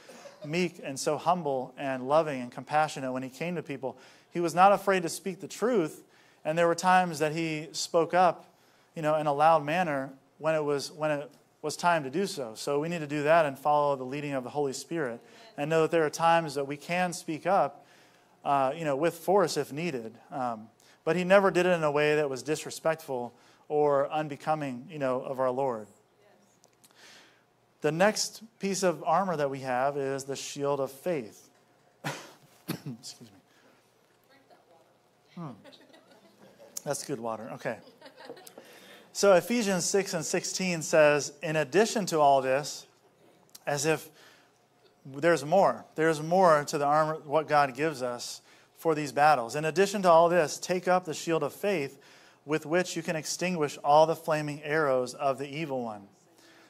meek 0.43 0.81
and 0.83 0.99
so 0.99 1.17
humble 1.17 1.73
and 1.77 2.09
loving 2.09 2.41
and 2.41 2.51
compassionate 2.51 3.13
when 3.13 3.23
he 3.23 3.29
came 3.29 3.55
to 3.55 3.63
people. 3.63 3.97
He 4.31 4.41
was 4.41 4.53
not 4.53 4.73
afraid 4.73 5.03
to 5.03 5.09
speak 5.09 5.39
the 5.39 5.47
truth, 5.47 6.03
and 6.45 6.57
there 6.57 6.67
were 6.67 6.75
times 6.75 7.19
that 7.19 7.33
he 7.33 7.69
spoke 7.71 8.13
up, 8.13 8.45
you 8.95 9.01
know, 9.01 9.15
in 9.15 9.27
a 9.27 9.33
loud 9.33 9.63
manner 9.63 10.11
when 10.37 10.55
it 10.55 10.63
was 10.63 10.91
when 10.91 11.11
it 11.11 11.31
was 11.61 11.77
time 11.77 12.03
to 12.03 12.09
do 12.09 12.27
so. 12.27 12.53
So 12.55 12.79
we 12.79 12.89
need 12.89 12.99
to 12.99 13.07
do 13.07 13.23
that 13.23 13.45
and 13.45 13.57
follow 13.57 13.95
the 13.95 14.03
leading 14.03 14.33
of 14.33 14.43
the 14.43 14.49
Holy 14.49 14.73
Spirit, 14.73 15.21
and 15.57 15.69
know 15.69 15.83
that 15.83 15.91
there 15.91 16.05
are 16.05 16.09
times 16.09 16.55
that 16.55 16.67
we 16.67 16.77
can 16.77 17.13
speak 17.13 17.47
up, 17.47 17.85
uh, 18.43 18.73
you 18.75 18.83
know, 18.83 18.95
with 18.95 19.15
force 19.15 19.57
if 19.57 19.71
needed. 19.71 20.17
Um, 20.31 20.67
but 21.05 21.15
he 21.15 21.23
never 21.23 21.51
did 21.51 21.65
it 21.65 21.69
in 21.69 21.83
a 21.83 21.91
way 21.91 22.15
that 22.15 22.29
was 22.29 22.43
disrespectful 22.43 23.33
or 23.67 24.09
unbecoming, 24.11 24.87
you 24.89 24.99
know, 24.99 25.21
of 25.21 25.39
our 25.39 25.51
Lord. 25.51 25.87
The 27.81 27.91
next 27.91 28.43
piece 28.59 28.83
of 28.83 29.03
armor 29.03 29.35
that 29.35 29.49
we 29.49 29.59
have 29.59 29.97
is 29.97 30.23
the 30.23 30.37
shield 30.37 30.79
of 30.79 30.89
faith. 30.89 31.49
Excuse 32.05 33.21
me. 33.21 33.27
Hmm. 35.35 35.49
That's 36.83 37.03
good 37.03 37.19
water. 37.19 37.49
Okay. 37.53 37.77
So 39.13 39.33
Ephesians 39.33 39.85
6 39.85 40.15
and 40.15 40.25
16 40.25 40.81
says, 40.81 41.33
in 41.43 41.55
addition 41.55 42.05
to 42.07 42.19
all 42.19 42.41
this, 42.41 42.87
as 43.65 43.85
if 43.85 44.09
there's 45.05 45.45
more, 45.45 45.85
there's 45.95 46.21
more 46.21 46.63
to 46.65 46.77
the 46.77 46.85
armor, 46.85 47.19
what 47.25 47.47
God 47.47 47.75
gives 47.75 48.01
us 48.01 48.41
for 48.75 48.95
these 48.95 49.11
battles. 49.11 49.55
In 49.55 49.65
addition 49.65 50.01
to 50.01 50.09
all 50.09 50.29
this, 50.29 50.57
take 50.57 50.87
up 50.87 51.05
the 51.05 51.13
shield 51.13 51.43
of 51.43 51.53
faith 51.53 51.99
with 52.45 52.65
which 52.65 52.95
you 52.95 53.03
can 53.03 53.15
extinguish 53.15 53.77
all 53.83 54.05
the 54.05 54.15
flaming 54.15 54.61
arrows 54.63 55.13
of 55.13 55.37
the 55.37 55.47
evil 55.47 55.83
one. 55.83 56.07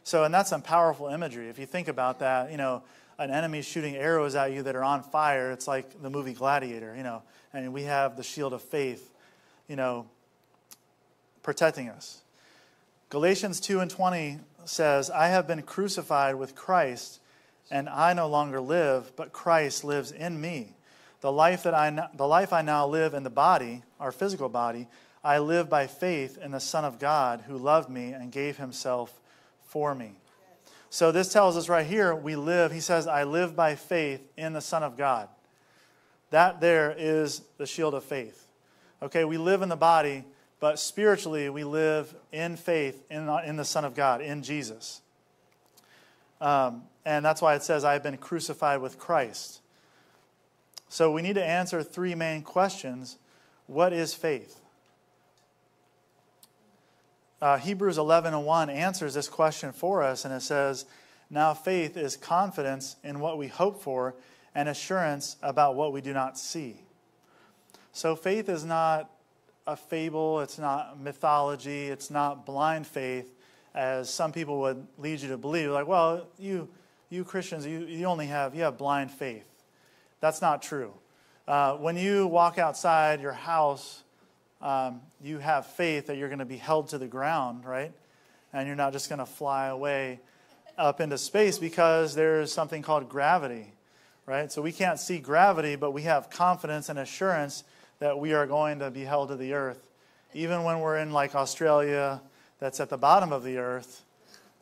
So, 0.04 0.24
and 0.24 0.34
that's 0.34 0.50
some 0.50 0.62
powerful 0.62 1.08
imagery. 1.08 1.50
If 1.50 1.58
you 1.58 1.66
think 1.66 1.88
about 1.88 2.20
that, 2.20 2.52
you 2.52 2.58
know, 2.58 2.84
an 3.18 3.32
enemy 3.32 3.62
shooting 3.62 3.96
arrows 3.96 4.36
at 4.36 4.52
you 4.52 4.64
that 4.64 4.76
are 4.76 4.84
on 4.84 5.02
fire, 5.02 5.52
it's 5.52 5.68
like 5.68 6.02
the 6.02 6.10
movie 6.10 6.34
Gladiator, 6.34 6.94
you 6.96 7.04
know, 7.04 7.24
and 7.54 7.72
we 7.72 7.84
have 7.84 8.18
the 8.18 8.24
shield 8.24 8.54
of 8.54 8.62
faith, 8.62 9.13
you 9.68 9.76
know, 9.76 10.08
protecting 11.42 11.90
us. 11.90 12.22
Galatians 13.10 13.60
2 13.60 13.80
and 13.80 13.92
20 13.92 14.40
says, 14.66 15.10
I 15.10 15.28
have 15.28 15.48
been 15.48 15.62
crucified 15.62 16.36
with 16.36 16.56
Christ, 16.56 17.20
and 17.70 17.88
I 17.88 18.14
no 18.14 18.28
longer 18.28 18.60
live, 18.60 19.16
but 19.16 19.34
Christ 19.34 19.84
lives 19.84 20.12
in 20.12 20.40
me. 20.42 20.76
The 21.22 21.32
life, 21.32 21.64
that 21.64 21.74
I, 21.74 22.10
the 22.16 22.28
life 22.28 22.52
I 22.52 22.62
now 22.62 22.88
live 22.88 23.14
in 23.14 23.24
the 23.24 23.30
body, 23.30 23.84
our 24.00 24.12
physical 24.12 24.50
body, 24.50 24.88
I 25.24 25.40
live 25.40 25.70
by 25.70 25.88
faith 25.88 26.38
in 26.38 26.52
the 26.52 26.60
Son 26.60 26.84
of 26.84 27.00
God 27.00 27.44
who 27.48 27.58
loved 27.58 27.90
me 27.90 28.12
and 28.12 28.32
gave 28.32 28.58
himself 28.58 29.20
for 29.66 29.96
me. 29.96 30.14
So 30.90 31.12
this 31.12 31.32
tells 31.32 31.56
us 31.58 31.70
right 31.70 31.86
here, 31.86 32.14
we 32.14 32.36
live, 32.36 32.72
he 32.72 32.82
says, 32.82 33.08
I 33.08 33.24
live 33.24 33.56
by 33.56 33.76
faith 33.76 34.22
in 34.38 34.54
the 34.54 34.62
Son 34.62 34.84
of 34.84 34.98
God. 34.98 35.30
That 36.30 36.62
there 36.62 36.94
is 36.98 37.42
the 37.58 37.66
shield 37.66 37.94
of 37.94 38.04
faith. 38.04 38.43
Okay, 39.04 39.26
we 39.26 39.38
live 39.38 39.62
in 39.62 39.68
the 39.68 39.76
body, 39.76 40.24
but 40.62 40.80
spiritually 40.80 41.50
we 41.50 41.66
live 41.66 42.16
in 42.32 42.56
faith 42.56 43.04
in, 43.12 43.28
in 43.46 43.58
the 43.58 43.66
Son 43.66 43.84
of 43.84 43.96
God, 43.96 44.22
in 44.22 44.44
Jesus. 44.44 45.02
Um, 46.40 46.84
and 47.04 47.26
that's 47.26 47.42
why 47.42 47.56
it 47.56 47.64
says, 47.64 47.84
I 47.84 47.92
have 47.92 48.04
been 48.04 48.16
crucified 48.16 48.80
with 48.80 48.98
Christ. 48.98 49.60
So 50.88 51.12
we 51.12 51.22
need 51.22 51.36
to 51.36 51.44
answer 51.44 51.84
three 51.84 52.16
main 52.16 52.44
questions. 52.44 53.18
What 53.68 53.92
is 53.92 54.14
faith? 54.14 54.62
Uh, 57.42 57.58
Hebrews 57.58 57.98
11 57.98 58.34
and 58.34 58.46
1 58.46 58.70
answers 58.70 59.16
this 59.16 59.28
question 59.28 59.74
for 59.74 60.02
us, 60.02 60.24
and 60.24 60.34
it 60.34 60.44
says, 60.44 60.86
Now 61.30 61.54
faith 61.54 61.98
is 61.98 62.16
confidence 62.16 62.96
in 63.04 63.20
what 63.20 63.38
we 63.38 63.48
hope 63.48 63.82
for 63.82 64.16
and 64.56 64.70
assurance 64.70 65.36
about 65.42 65.76
what 65.76 65.92
we 65.92 66.00
do 66.00 66.14
not 66.14 66.38
see. 66.38 66.84
So 67.96 68.16
faith 68.16 68.50
is 68.50 68.66
not 68.66 69.12
a 69.68 69.76
fable, 69.76 70.42
it's 70.42 70.58
not 70.58 71.00
mythology, 71.00 71.86
it's 71.86 72.10
not 72.10 72.44
blind 72.44 72.88
faith, 72.88 73.32
as 73.76 74.12
some 74.12 74.32
people 74.32 74.60
would 74.62 74.86
lead 74.98 75.22
you 75.22 75.30
to 75.30 75.38
believe. 75.38 75.70
Like, 75.70 75.88
well, 75.88 76.26
you, 76.40 76.68
you 77.12 77.24
Christians, 77.24 77.68
you, 77.68 77.86
you 77.86 78.06
only 78.06 78.26
have, 78.26 78.56
you 78.56 78.64
have 78.64 78.80
blind 78.80 79.12
faith. 79.12 79.46
That's 80.22 80.42
not 80.42 80.64
true. 80.64 80.92
Uh, 81.48 81.76
when 81.76 81.96
you 81.96 82.26
walk 82.26 82.58
outside 82.58 83.22
your 83.22 83.32
house, 83.32 84.02
um, 84.60 85.02
you 85.22 85.38
have 85.38 85.68
faith 85.68 86.08
that 86.08 86.18
you're 86.18 86.30
going 86.30 86.40
to 86.40 86.46
be 86.46 86.58
held 86.58 86.90
to 86.90 86.98
the 86.98 87.08
ground, 87.08 87.64
right? 87.64 87.92
And 88.54 88.66
you're 88.66 88.76
not 88.76 88.92
just 88.92 89.08
going 89.08 89.20
to 89.20 89.26
fly 89.26 89.68
away 89.68 90.20
up 90.80 91.00
into 91.00 91.20
space 91.20 91.60
because 91.60 92.16
there's 92.16 92.52
something 92.52 92.82
called 92.82 93.08
gravity, 93.08 93.74
right? 94.26 94.52
So 94.52 94.64
we 94.64 94.72
can't 94.72 95.00
see 95.00 95.20
gravity, 95.20 95.76
but 95.76 95.92
we 95.92 96.04
have 96.04 96.32
confidence 96.32 96.90
and 96.90 96.98
assurance 96.98 97.64
that 98.04 98.20
we 98.20 98.34
are 98.34 98.46
going 98.46 98.80
to 98.80 98.92
be 98.92 99.06
held 99.06 99.30
to 99.30 99.36
the 99.38 99.54
earth. 99.54 99.88
Even 100.34 100.66
when 100.66 100.82
we're 100.82 100.98
in 100.98 101.14
like 101.14 101.36
Australia, 101.36 102.20
that's 102.60 102.82
at 102.82 102.90
the 102.90 102.98
bottom 102.98 103.32
of 103.32 103.46
the 103.46 103.58
earth, 103.58 104.04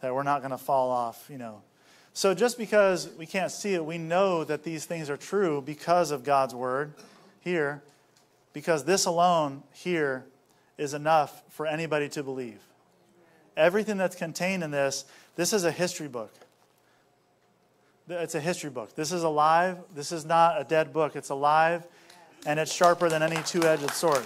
that 0.02 0.14
we're 0.14 0.22
not 0.22 0.42
going 0.42 0.52
to 0.52 0.60
fall 0.60 0.92
off, 0.92 1.26
you 1.28 1.40
know. 1.40 1.64
So 2.14 2.36
just 2.36 2.56
because 2.56 3.10
we 3.18 3.26
can't 3.26 3.52
see 3.52 3.74
it, 3.74 3.84
we 3.84 3.98
know 3.98 4.44
that 4.44 4.64
these 4.64 4.86
things 4.86 5.10
are 5.10 5.18
true 5.18 5.60
because 5.60 6.12
of 6.12 6.24
God's 6.24 6.54
word 6.54 6.94
here, 7.40 7.82
because 8.54 8.84
this 8.84 9.08
alone 9.08 9.64
here 9.74 10.24
is 10.78 10.94
enough 10.94 11.42
for 11.50 11.66
anybody 11.66 12.10
to 12.10 12.22
believe. 12.22 12.60
Everything 13.58 13.98
that's 13.98 14.16
contained 14.16 14.64
in 14.64 14.70
this, 14.70 15.04
this 15.36 15.52
is 15.52 15.64
a 15.64 15.72
history 15.72 16.08
book. 16.08 16.32
It's 18.08 18.36
a 18.36 18.40
history 18.40 18.70
book. 18.70 18.94
This 18.94 19.12
is 19.12 19.24
alive. 19.24 19.80
This 19.96 20.12
is 20.12 20.26
not 20.26 20.62
a 20.62 20.64
dead 20.64 20.94
book. 20.94 21.16
It's 21.16 21.30
alive, 21.30 21.88
and 22.46 22.60
it's 22.60 22.74
sharper 22.74 23.10
than 23.10 23.22
any 23.24 23.42
two 23.44 23.64
edged 23.64 23.92
sword. 23.92 24.24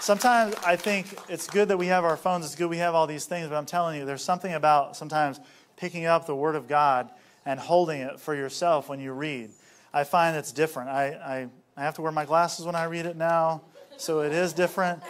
Sometimes 0.00 0.54
I 0.66 0.76
think 0.76 1.18
it's 1.28 1.48
good 1.48 1.68
that 1.68 1.78
we 1.78 1.86
have 1.86 2.04
our 2.04 2.16
phones, 2.16 2.44
it's 2.44 2.54
good 2.54 2.68
we 2.68 2.76
have 2.78 2.94
all 2.94 3.06
these 3.06 3.24
things, 3.24 3.48
but 3.48 3.56
I'm 3.56 3.66
telling 3.66 3.98
you, 3.98 4.04
there's 4.04 4.22
something 4.22 4.52
about 4.52 4.96
sometimes 4.96 5.40
picking 5.76 6.04
up 6.04 6.26
the 6.26 6.34
Word 6.34 6.56
of 6.56 6.68
God 6.68 7.08
and 7.46 7.58
holding 7.58 8.00
it 8.00 8.20
for 8.20 8.34
yourself 8.34 8.88
when 8.88 9.00
you 9.00 9.12
read. 9.12 9.50
I 9.92 10.04
find 10.04 10.36
it's 10.36 10.52
different. 10.52 10.90
I, 10.90 11.06
I, 11.06 11.48
I 11.76 11.84
have 11.84 11.94
to 11.94 12.02
wear 12.02 12.12
my 12.12 12.24
glasses 12.24 12.66
when 12.66 12.74
I 12.74 12.84
read 12.84 13.06
it 13.06 13.16
now, 13.16 13.62
so 13.96 14.20
it 14.20 14.32
is 14.32 14.52
different. 14.52 15.02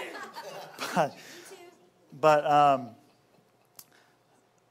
But, 0.95 1.17
but, 2.21 2.51
um, 2.51 2.89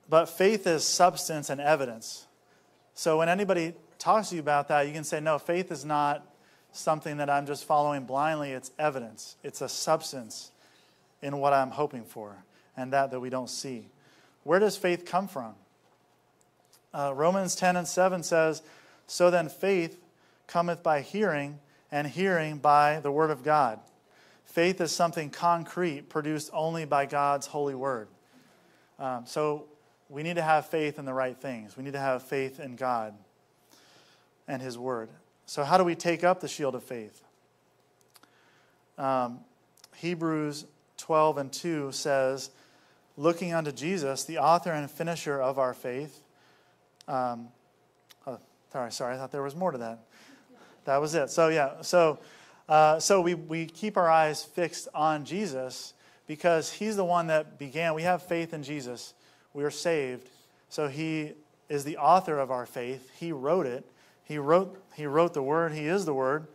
but 0.10 0.30
faith 0.30 0.68
is 0.68 0.84
substance 0.84 1.50
and 1.50 1.60
evidence. 1.60 2.28
So 2.94 3.18
when 3.18 3.28
anybody 3.28 3.74
talks 4.00 4.30
to 4.30 4.36
you 4.36 4.42
about 4.42 4.68
that, 4.70 4.88
you 4.88 4.94
can 4.94 5.04
say, 5.04 5.20
no, 5.20 5.40
faith 5.40 5.72
is 5.72 5.84
not 5.84 6.26
something 6.74 7.18
that 7.18 7.30
I'm 7.30 7.46
just 7.46 7.64
following 7.66 8.04
blindly. 8.04 8.52
It's 8.52 8.72
evidence, 8.78 9.38
it's 9.44 9.62
a 9.62 9.70
substance 9.70 10.52
in 11.22 11.38
what 11.38 11.54
I'm 11.54 11.72
hoping 11.72 12.04
for 12.04 12.44
and 12.76 12.92
that 12.94 13.12
that 13.12 13.20
we 13.20 13.30
don't 13.30 13.50
see. 13.50 13.88
Where 14.44 14.60
does 14.60 14.76
faith 14.76 15.06
come 15.06 15.28
from? 15.28 15.56
Uh, 16.94 17.14
Romans 17.16 17.56
10 17.56 17.76
and 17.76 17.88
7 17.88 18.24
says, 18.24 18.62
So 19.08 19.32
then 19.32 19.50
faith 19.50 19.98
cometh 20.48 20.84
by 20.84 21.02
hearing, 21.02 21.60
and 21.92 22.08
hearing 22.08 22.58
by 22.58 23.00
the 23.00 23.12
word 23.12 23.32
of 23.32 23.44
God. 23.44 23.80
Faith 24.46 24.82
is 24.82 24.92
something 24.92 25.30
concrete 25.30 26.10
produced 26.10 26.50
only 26.54 26.86
by 26.86 27.06
God's 27.06 27.48
holy 27.48 27.76
word. 27.76 28.08
Um, 29.00 29.26
so 29.26 29.66
we 30.10 30.22
need 30.22 30.36
to 30.36 30.44
have 30.44 30.68
faith 30.68 31.00
in 31.00 31.06
the 31.06 31.14
right 31.14 31.36
things. 31.36 31.76
We 31.76 31.84
need 31.84 31.94
to 31.94 32.00
have 32.00 32.24
faith 32.24 32.60
in 32.60 32.76
God 32.76 33.16
and 34.48 34.62
His 34.62 34.78
word. 34.78 35.10
So, 35.46 35.64
how 35.64 35.78
do 35.78 35.84
we 35.84 35.96
take 35.96 36.24
up 36.24 36.40
the 36.42 36.48
shield 36.48 36.76
of 36.76 36.84
faith? 36.84 37.24
Um, 38.98 39.40
Hebrews 39.96 40.66
12 40.98 41.38
and 41.38 41.52
2 41.52 41.92
says, 41.92 42.50
Looking 43.18 43.54
unto 43.54 43.72
Jesus, 43.72 44.24
the 44.26 44.40
author 44.40 44.72
and 44.72 44.90
finisher 44.90 45.40
of 45.42 45.60
our 45.60 45.74
faith. 45.74 46.24
Um, 47.08 47.50
oh, 48.26 48.40
sorry, 48.72 48.92
sorry, 48.92 49.16
I 49.16 49.18
thought 49.18 49.32
there 49.32 49.44
was 49.44 49.56
more 49.56 49.72
to 49.72 49.78
that. 49.80 50.00
That 50.86 51.00
was 51.00 51.14
it. 51.14 51.30
So, 51.30 51.50
yeah, 51.50 51.82
so 51.82 52.20
uh, 52.68 53.00
so 53.00 53.20
we, 53.20 53.34
we 53.34 53.66
keep 53.66 53.98
our 53.98 54.10
eyes 54.10 54.44
fixed 54.44 54.88
on 54.94 55.26
Jesus 55.26 55.94
because 56.28 56.72
he's 56.72 56.96
the 56.96 57.04
one 57.04 57.28
that 57.28 57.60
began. 57.60 57.94
We 57.94 58.04
have 58.04 58.24
faith 58.24 58.54
in 58.54 58.64
Jesus. 58.64 59.14
We 59.54 59.64
are 59.64 59.72
saved. 59.72 60.30
So 60.70 60.88
he 60.88 61.34
is 61.70 61.84
the 61.84 61.98
author 61.98 62.40
of 62.40 62.52
our 62.52 62.66
faith. 62.66 63.12
He 63.20 63.32
wrote 63.32 63.66
it. 63.66 63.86
He 64.24 64.38
wrote, 64.38 64.82
he 64.96 65.06
wrote 65.06 65.34
the 65.34 65.44
word. 65.44 65.74
He 65.74 65.86
is 65.86 66.06
the 66.06 66.14
word. 66.14 66.48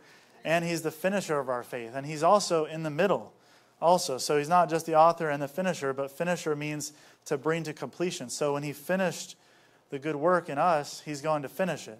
And 0.43 0.65
he's 0.65 0.81
the 0.81 0.91
finisher 0.91 1.39
of 1.39 1.49
our 1.49 1.63
faith. 1.63 1.91
And 1.93 2.05
he's 2.05 2.23
also 2.23 2.65
in 2.65 2.83
the 2.83 2.89
middle 2.89 3.33
also. 3.81 4.17
So 4.17 4.37
he's 4.37 4.49
not 4.49 4.69
just 4.69 4.85
the 4.85 4.95
author 4.95 5.29
and 5.29 5.41
the 5.41 5.47
finisher, 5.47 5.93
but 5.93 6.11
finisher 6.11 6.55
means 6.55 6.93
to 7.25 7.37
bring 7.37 7.63
to 7.63 7.73
completion. 7.73 8.29
So 8.29 8.53
when 8.53 8.63
he 8.63 8.73
finished 8.73 9.35
the 9.89 9.99
good 9.99 10.15
work 10.15 10.49
in 10.49 10.57
us, 10.57 11.01
he's 11.05 11.21
going 11.21 11.43
to 11.43 11.49
finish 11.49 11.87
it. 11.87 11.99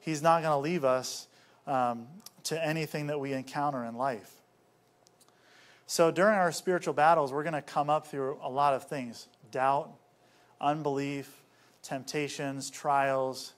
He's 0.00 0.22
not 0.22 0.42
going 0.42 0.52
to 0.52 0.58
leave 0.58 0.84
us 0.84 1.26
um, 1.66 2.06
to 2.44 2.64
anything 2.64 3.08
that 3.08 3.18
we 3.18 3.32
encounter 3.32 3.84
in 3.84 3.96
life. 3.96 4.32
So 5.86 6.10
during 6.10 6.34
our 6.34 6.52
spiritual 6.52 6.94
battles, 6.94 7.32
we're 7.32 7.42
going 7.42 7.54
to 7.54 7.62
come 7.62 7.90
up 7.90 8.06
through 8.06 8.38
a 8.42 8.50
lot 8.50 8.74
of 8.74 8.88
things 8.88 9.28
doubt, 9.50 9.90
unbelief, 10.60 11.42
temptations, 11.82 12.70
trials, 12.70 13.52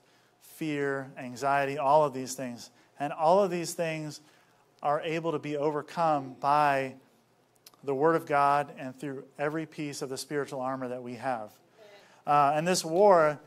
fear, 0.58 1.12
anxiety, 1.16 1.78
all 1.78 2.04
of 2.04 2.12
these 2.12 2.34
things. 2.34 2.70
And 2.98 3.12
all 3.12 3.42
of 3.42 3.50
these 3.50 3.74
things 3.74 4.20
are 4.82 5.00
able 5.02 5.32
to 5.32 5.38
be 5.38 5.56
overcome 5.56 6.34
by 6.40 6.94
the 7.84 7.94
Word 7.94 8.16
of 8.16 8.26
God 8.26 8.72
and 8.76 8.98
through 8.98 9.24
every 9.38 9.66
piece 9.66 10.02
of 10.02 10.08
the 10.08 10.18
spiritual 10.18 10.60
armor 10.60 10.88
that 10.88 11.02
we 11.02 11.14
have. 11.14 11.52
Uh, 12.26 12.52
and 12.54 12.66
this 12.66 12.84
war 12.84 13.38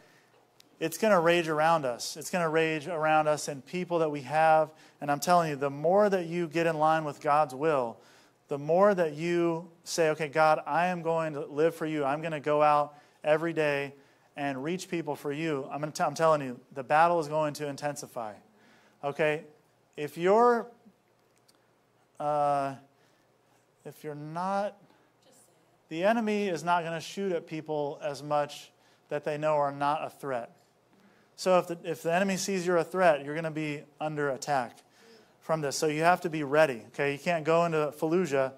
it's 0.80 0.97
going 0.97 1.13
to 1.13 1.19
rage 1.19 1.47
around 1.47 1.86
us. 1.86 2.17
It's 2.17 2.32
going 2.32 2.43
to 2.43 2.50
rage 2.50 2.88
around 2.88 3.28
us 3.28 3.47
and 3.47 3.63
people 3.63 4.00
that 4.00 4.10
we 4.10 4.21
have. 4.21 4.71
And 5.00 5.12
I'm 5.12 5.19
telling 5.19 5.52
you, 5.52 5.56
the 5.56 5.69
more 5.69 6.10
that 6.10 6.26
you 6.26 6.47
get 6.47 6.65
in 6.65 6.76
line 6.80 7.04
with 7.04 7.21
God's 7.21 7.54
will, 7.54 7.97
the 8.47 8.58
more 8.58 8.95
that 8.95 9.13
you 9.13 9.69
say, 9.84 10.10
okay, 10.10 10.28
God, 10.28 10.60
I 10.65 10.88
am 10.88 11.04
going 11.04 11.34
to 11.34 11.45
live 11.45 11.76
for 11.76 11.86
you. 11.86 12.04
I'm 12.04 12.21
going 12.21 12.32
to 12.32 12.39
go 12.39 12.63
out 12.63 12.95
every 13.24 13.54
day 13.54 13.93
and 14.41 14.63
reach 14.63 14.89
people 14.89 15.15
for 15.15 15.32
you. 15.32 15.69
I'm, 15.71 15.84
to 15.84 15.91
t- 15.91 16.04
I'm 16.04 16.15
telling 16.15 16.41
you, 16.41 16.60
the 16.73 16.82
battle 16.82 17.19
is 17.19 17.27
going 17.27 17.54
to 17.54 17.67
intensify. 17.67 18.34
Okay? 19.04 19.43
If 19.95 20.17
you're, 20.17 20.65
uh, 22.19 22.73
if 23.86 24.04
you're 24.04 24.15
not, 24.15 24.77
the 25.89 26.04
enemy 26.04 26.47
is 26.47 26.63
not 26.63 26.82
going 26.82 26.95
to 26.95 26.99
shoot 26.99 27.32
at 27.34 27.45
people 27.45 27.99
as 28.01 28.23
much 28.23 28.71
that 29.10 29.23
they 29.23 29.38
know 29.38 29.58
are 29.58 29.71
not 29.71 30.04
a 30.04 30.10
threat. 30.10 30.49
So 31.36 31.60
if 31.60 31.67
the, 31.67 31.77
if 31.84 32.01
the 32.01 32.12
enemy 32.12 32.38
sees 32.38 32.65
you're 32.65 32.77
a 32.77 32.84
threat, 32.84 33.23
you're 33.23 33.36
going 33.36 33.43
to 33.43 33.51
be 33.51 33.84
under 33.99 34.32
attack 34.32 34.80
from 35.39 35.62
this. 35.62 35.75
So 35.75 35.86
you 35.86 36.01
have 36.01 36.21
to 36.21 36.32
be 36.32 36.41
ready. 36.41 36.82
Okay, 36.88 37.13
you 37.13 37.19
can't 37.19 37.45
go 37.45 37.65
into 37.65 37.93
Fallujah 37.95 38.54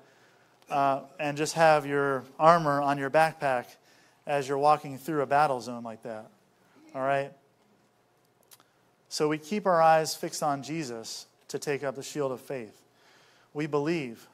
uh, 0.70 1.02
and 1.20 1.36
just 1.36 1.56
have 1.56 1.86
your 1.86 2.24
armor 2.40 2.82
on 2.82 2.98
your 2.98 3.10
backpack 3.10 3.66
as 4.26 4.48
you're 4.48 4.58
walking 4.58 4.98
through 4.98 5.22
a 5.22 5.26
battle 5.26 5.60
zone 5.62 5.84
like 5.84 6.04
that. 6.04 6.28
All 6.96 7.02
right. 7.02 7.32
So 9.10 9.28
we 9.28 9.38
keep 9.38 9.66
our 9.66 9.82
eyes 9.82 10.16
fixed 10.16 10.42
on 10.42 10.64
Jesus 10.64 11.28
to 11.50 11.60
take 11.60 11.84
up 11.84 11.96
the 11.96 12.04
shield 12.04 12.32
of 12.32 12.42
faith. 12.42 12.82
We 13.54 13.68
believe. 13.68 14.28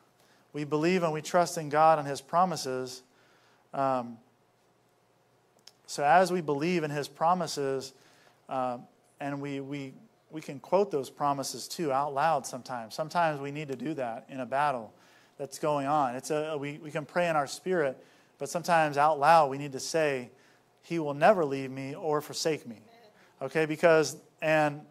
We 0.54 0.63
believe 0.63 1.04
and 1.04 1.12
we 1.12 1.21
trust 1.21 1.58
in 1.58 1.69
God 1.69 1.99
and 1.99 2.08
His 2.08 2.21
promises. 2.21 3.02
Um, 3.73 4.17
so 5.86 6.04
as 6.04 6.32
we 6.32 6.41
believe 6.41 6.84
in 6.84 6.91
His 6.91 7.08
promises, 7.08 7.93
uh, 8.47 8.78
and 9.19 9.41
we, 9.41 9.60
we, 9.60 9.93
we 10.32 10.41
can 10.41 10.60
quote 10.60 10.91
those 10.91 11.10
promises 11.10 11.67
too 11.67 11.91
out 11.91 12.13
loud 12.13 12.45
sometimes. 12.45 12.95
Sometimes 12.95 13.41
we 13.41 13.52
need 13.52 13.67
to 13.67 13.75
do 13.75 13.93
that 13.95 14.25
in 14.30 14.39
a 14.39 14.45
battle 14.45 14.93
that's 15.38 15.60
going 15.60 15.88
on. 15.88 16.15
It's 16.15 16.32
a, 16.32 16.58
we, 16.58 16.78
we 16.78 16.91
can 16.91 17.06
pray 17.06 17.28
in 17.28 17.36
our 17.36 17.47
spirit, 17.47 18.02
but 18.39 18.49
sometimes 18.49 18.97
out 18.97 19.19
loud 19.19 19.52
we 19.52 19.58
need 19.58 19.73
to 19.73 19.80
say, 19.80 20.32
He 20.82 20.97
will 20.97 21.13
never 21.13 21.45
leave 21.45 21.69
me 21.69 21.93
or 21.93 22.21
forsake 22.21 22.65
me. 22.65 22.78
Okay, 23.41 23.65
because, 23.65 24.17
and, 24.41 24.82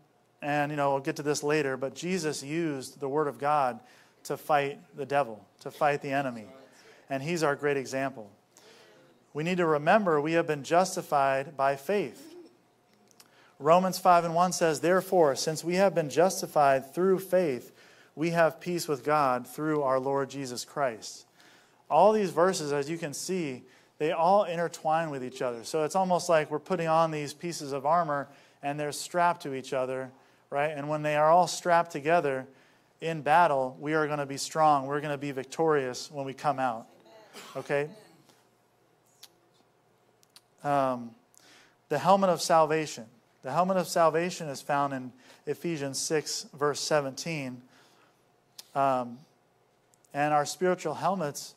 and 0.40 0.70
you 0.70 0.76
know, 0.76 0.92
we'll 0.92 1.00
get 1.00 1.16
to 1.16 1.22
this 1.22 1.42
later, 1.42 1.76
but 1.76 1.94
Jesus 1.94 2.42
used 2.42 3.00
the 3.00 3.08
Word 3.08 3.26
of 3.26 3.38
God 3.38 3.80
to 4.24 4.36
fight 4.36 4.78
the 4.96 5.06
devil, 5.06 5.44
to 5.60 5.70
fight 5.70 6.02
the 6.02 6.12
enemy. 6.12 6.46
And 7.10 7.22
He's 7.22 7.42
our 7.42 7.56
great 7.56 7.76
example. 7.76 8.30
We 9.34 9.44
need 9.44 9.58
to 9.58 9.66
remember 9.66 10.20
we 10.20 10.32
have 10.32 10.46
been 10.46 10.62
justified 10.62 11.56
by 11.56 11.76
faith. 11.76 12.34
Romans 13.58 13.98
5 13.98 14.24
and 14.24 14.34
1 14.34 14.52
says, 14.52 14.80
Therefore, 14.80 15.34
since 15.34 15.64
we 15.64 15.74
have 15.74 15.94
been 15.94 16.10
justified 16.10 16.94
through 16.94 17.18
faith, 17.18 17.72
we 18.14 18.30
have 18.30 18.60
peace 18.60 18.88
with 18.88 19.04
God 19.04 19.46
through 19.46 19.82
our 19.82 19.98
Lord 19.98 20.30
Jesus 20.30 20.64
Christ. 20.64 21.24
All 21.90 22.12
these 22.12 22.30
verses, 22.30 22.72
as 22.72 22.90
you 22.90 22.98
can 22.98 23.14
see, 23.14 23.62
they 23.98 24.12
all 24.12 24.44
intertwine 24.44 25.10
with 25.10 25.24
each 25.24 25.42
other. 25.42 25.64
So 25.64 25.84
it's 25.84 25.96
almost 25.96 26.28
like 26.28 26.50
we're 26.50 26.58
putting 26.58 26.88
on 26.88 27.10
these 27.10 27.34
pieces 27.34 27.72
of 27.72 27.84
armor 27.84 28.28
and 28.62 28.78
they're 28.78 28.92
strapped 28.92 29.42
to 29.42 29.54
each 29.54 29.72
other, 29.72 30.10
right? 30.50 30.68
And 30.68 30.88
when 30.88 31.02
they 31.02 31.16
are 31.16 31.30
all 31.30 31.46
strapped 31.46 31.90
together 31.90 32.46
in 33.00 33.22
battle, 33.22 33.76
we 33.80 33.94
are 33.94 34.06
going 34.06 34.18
to 34.18 34.26
be 34.26 34.36
strong. 34.36 34.86
We're 34.86 35.00
going 35.00 35.12
to 35.12 35.18
be 35.18 35.32
victorious 35.32 36.10
when 36.10 36.24
we 36.24 36.34
come 36.34 36.58
out. 36.58 36.86
Okay? 37.56 37.88
Um, 40.62 41.10
the 41.88 41.98
helmet 41.98 42.30
of 42.30 42.40
salvation. 42.40 43.06
The 43.42 43.52
helmet 43.52 43.76
of 43.76 43.86
salvation 43.86 44.48
is 44.48 44.60
found 44.60 44.92
in 44.92 45.12
Ephesians 45.46 45.98
6, 45.98 46.46
verse 46.54 46.80
17. 46.80 47.62
Um, 48.74 49.18
and 50.12 50.34
our 50.34 50.44
spiritual 50.44 50.94
helmets 50.94 51.54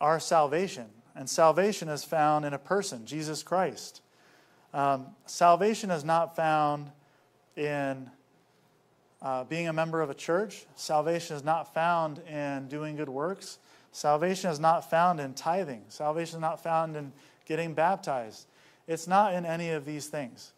are 0.00 0.20
salvation. 0.20 0.86
And 1.14 1.28
salvation 1.28 1.88
is 1.88 2.04
found 2.04 2.44
in 2.44 2.54
a 2.54 2.58
person, 2.58 3.06
Jesus 3.06 3.42
Christ. 3.42 4.02
Um, 4.72 5.06
salvation 5.26 5.90
is 5.90 6.04
not 6.04 6.36
found 6.36 6.90
in 7.56 8.10
uh, 9.20 9.44
being 9.44 9.68
a 9.68 9.72
member 9.72 10.00
of 10.00 10.10
a 10.10 10.14
church. 10.14 10.66
Salvation 10.76 11.36
is 11.36 11.42
not 11.42 11.74
found 11.74 12.20
in 12.20 12.68
doing 12.68 12.96
good 12.96 13.08
works. 13.08 13.58
Salvation 13.90 14.50
is 14.50 14.60
not 14.60 14.88
found 14.88 15.18
in 15.18 15.34
tithing. 15.34 15.82
Salvation 15.88 16.36
is 16.36 16.40
not 16.40 16.62
found 16.62 16.96
in 16.96 17.12
getting 17.46 17.74
baptized. 17.74 18.46
It's 18.86 19.08
not 19.08 19.34
in 19.34 19.44
any 19.44 19.70
of 19.70 19.84
these 19.84 20.06
things. 20.06 20.52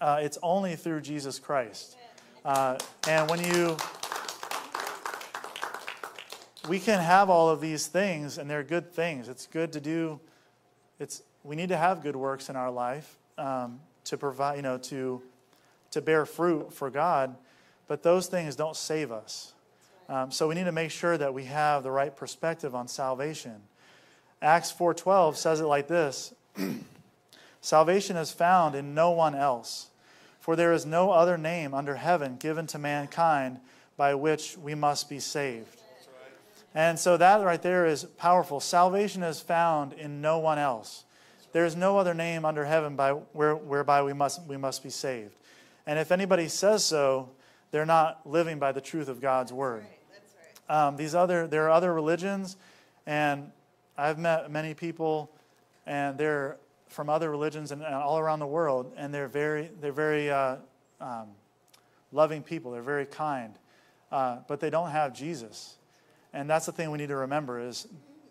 Uh, 0.00 0.18
it's 0.20 0.38
only 0.42 0.74
through 0.76 1.00
Jesus 1.02 1.38
Christ. 1.38 1.96
Uh, 2.44 2.76
and 3.08 3.30
when 3.30 3.42
you, 3.44 3.76
we 6.68 6.78
can 6.78 7.00
have 7.00 7.30
all 7.30 7.48
of 7.48 7.60
these 7.60 7.86
things, 7.86 8.38
and 8.38 8.50
they're 8.50 8.64
good 8.64 8.92
things. 8.92 9.28
It's 9.28 9.46
good 9.46 9.72
to 9.72 9.80
do. 9.80 10.20
It's 10.98 11.22
we 11.44 11.56
need 11.56 11.68
to 11.68 11.76
have 11.76 12.02
good 12.02 12.16
works 12.16 12.48
in 12.48 12.56
our 12.56 12.70
life 12.70 13.16
um, 13.38 13.80
to 14.04 14.16
provide, 14.16 14.56
you 14.56 14.62
know, 14.62 14.78
to 14.78 15.22
to 15.92 16.00
bear 16.00 16.26
fruit 16.26 16.72
for 16.72 16.90
God. 16.90 17.36
But 17.86 18.02
those 18.02 18.26
things 18.26 18.56
don't 18.56 18.76
save 18.76 19.12
us. 19.12 19.52
Um, 20.08 20.30
so 20.30 20.48
we 20.48 20.54
need 20.54 20.64
to 20.64 20.72
make 20.72 20.90
sure 20.90 21.16
that 21.16 21.34
we 21.34 21.44
have 21.44 21.82
the 21.82 21.90
right 21.90 22.14
perspective 22.14 22.74
on 22.74 22.88
salvation. 22.88 23.62
Acts 24.42 24.72
4:12 24.72 25.36
says 25.36 25.60
it 25.60 25.66
like 25.66 25.88
this: 25.88 26.34
Salvation 27.60 28.16
is 28.16 28.30
found 28.30 28.74
in 28.74 28.94
no 28.94 29.10
one 29.10 29.34
else, 29.34 29.88
for 30.40 30.56
there 30.56 30.72
is 30.72 30.86
no 30.86 31.10
other 31.10 31.38
name 31.38 31.74
under 31.74 31.96
heaven 31.96 32.36
given 32.36 32.66
to 32.68 32.78
mankind 32.78 33.60
by 33.96 34.14
which 34.14 34.56
we 34.58 34.74
must 34.74 35.08
be 35.08 35.18
saved. 35.18 35.80
And 36.76 36.98
so 36.98 37.16
that 37.16 37.42
right 37.42 37.62
there 37.62 37.86
is 37.86 38.04
powerful. 38.04 38.60
Salvation 38.60 39.22
is 39.22 39.40
found 39.40 39.94
in 39.94 40.20
no 40.20 40.38
one 40.38 40.58
else. 40.58 41.04
There 41.52 41.64
is 41.64 41.74
no 41.74 41.96
other 41.96 42.12
name 42.12 42.44
under 42.44 42.66
heaven 42.66 42.96
by 42.96 43.12
where, 43.12 43.56
whereby 43.56 44.02
we 44.02 44.12
must, 44.12 44.42
we 44.46 44.58
must 44.58 44.82
be 44.82 44.90
saved. 44.90 45.34
And 45.86 45.98
if 45.98 46.12
anybody 46.12 46.48
says 46.48 46.84
so, 46.84 47.30
they're 47.70 47.86
not 47.86 48.20
living 48.26 48.58
by 48.58 48.72
the 48.72 48.82
truth 48.82 49.08
of 49.08 49.22
God's 49.22 49.54
word. 49.54 49.84
Right, 49.84 50.68
right. 50.68 50.86
Um, 50.88 50.96
these 50.98 51.14
other, 51.14 51.46
there 51.46 51.64
are 51.64 51.70
other 51.70 51.94
religions, 51.94 52.58
and 53.06 53.50
I've 53.96 54.18
met 54.18 54.50
many 54.50 54.74
people, 54.74 55.30
and 55.86 56.18
they're 56.18 56.58
from 56.88 57.08
other 57.08 57.30
religions 57.30 57.72
and, 57.72 57.82
and 57.82 57.94
all 57.94 58.18
around 58.18 58.40
the 58.40 58.46
world, 58.46 58.92
and 58.98 59.14
they're 59.14 59.28
very, 59.28 59.70
they're 59.80 59.92
very 59.92 60.30
uh, 60.30 60.56
um, 61.00 61.28
loving 62.12 62.42
people. 62.42 62.70
They're 62.72 62.82
very 62.82 63.06
kind, 63.06 63.54
uh, 64.12 64.40
but 64.46 64.60
they 64.60 64.68
don't 64.68 64.90
have 64.90 65.14
Jesus, 65.14 65.78
and 66.36 66.50
that's 66.50 66.66
the 66.66 66.72
thing 66.72 66.90
we 66.90 66.98
need 66.98 67.08
to 67.08 67.16
remember: 67.16 67.58
is 67.58 67.88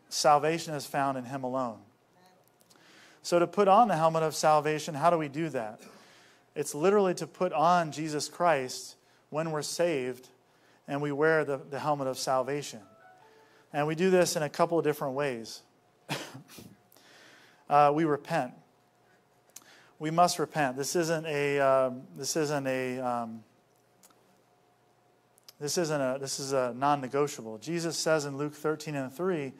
salvation 0.09 0.75
is 0.75 0.85
found 0.85 1.17
in 1.17 1.25
Him 1.25 1.43
alone. 1.43 1.79
So 3.23 3.39
to 3.39 3.47
put 3.47 3.67
on 3.67 3.87
the 3.87 3.95
helmet 3.95 4.21
of 4.21 4.35
salvation, 4.35 4.93
how 4.93 5.09
do 5.09 5.17
we 5.17 5.27
do 5.27 5.49
that? 5.49 5.81
It's 6.53 6.75
literally 6.75 7.15
to 7.15 7.25
put 7.25 7.51
on 7.51 7.91
Jesus 7.91 8.29
Christ 8.29 8.95
when 9.31 9.49
we're 9.49 9.63
saved 9.63 10.29
and 10.87 11.01
we 11.01 11.11
wear 11.11 11.43
the, 11.43 11.57
the 11.57 11.79
helmet 11.79 12.07
of 12.07 12.19
salvation. 12.19 12.81
And 13.73 13.87
we 13.87 13.95
do 13.95 14.11
this 14.11 14.35
in 14.35 14.43
a 14.43 14.49
couple 14.49 14.77
of 14.77 14.83
different 14.83 15.15
ways. 15.15 15.63
uh, 17.69 17.91
we 17.93 18.05
repent. 18.05 18.53
We 19.97 20.11
must 20.11 20.37
repent. 20.37 20.77
This 20.77 20.95
isn't 20.95 21.25
a. 21.25 21.59
Um, 21.59 22.03
this 22.15 22.35
isn't 22.35 22.67
a. 22.67 22.99
Um, 22.99 23.43
this 25.59 25.77
isn't 25.77 26.01
a. 26.01 26.17
This 26.19 26.39
is 26.39 26.51
a 26.51 26.73
non-negotiable. 26.75 27.59
Jesus 27.59 27.97
says 27.97 28.25
in 28.25 28.37
Luke 28.37 28.53
13 28.53 28.95
and 28.95 29.13
3, 29.13 29.53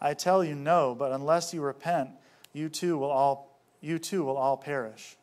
"I 0.00 0.14
tell 0.14 0.42
you 0.42 0.54
no, 0.54 0.94
but 0.94 1.12
unless 1.12 1.54
you 1.54 1.60
repent, 1.60 2.10
you 2.52 2.68
too 2.68 2.98
will 2.98 3.10
all. 3.10 3.58
You 3.80 3.98
too 3.98 4.24
will 4.24 4.36
all 4.36 4.56
perish." 4.56 5.16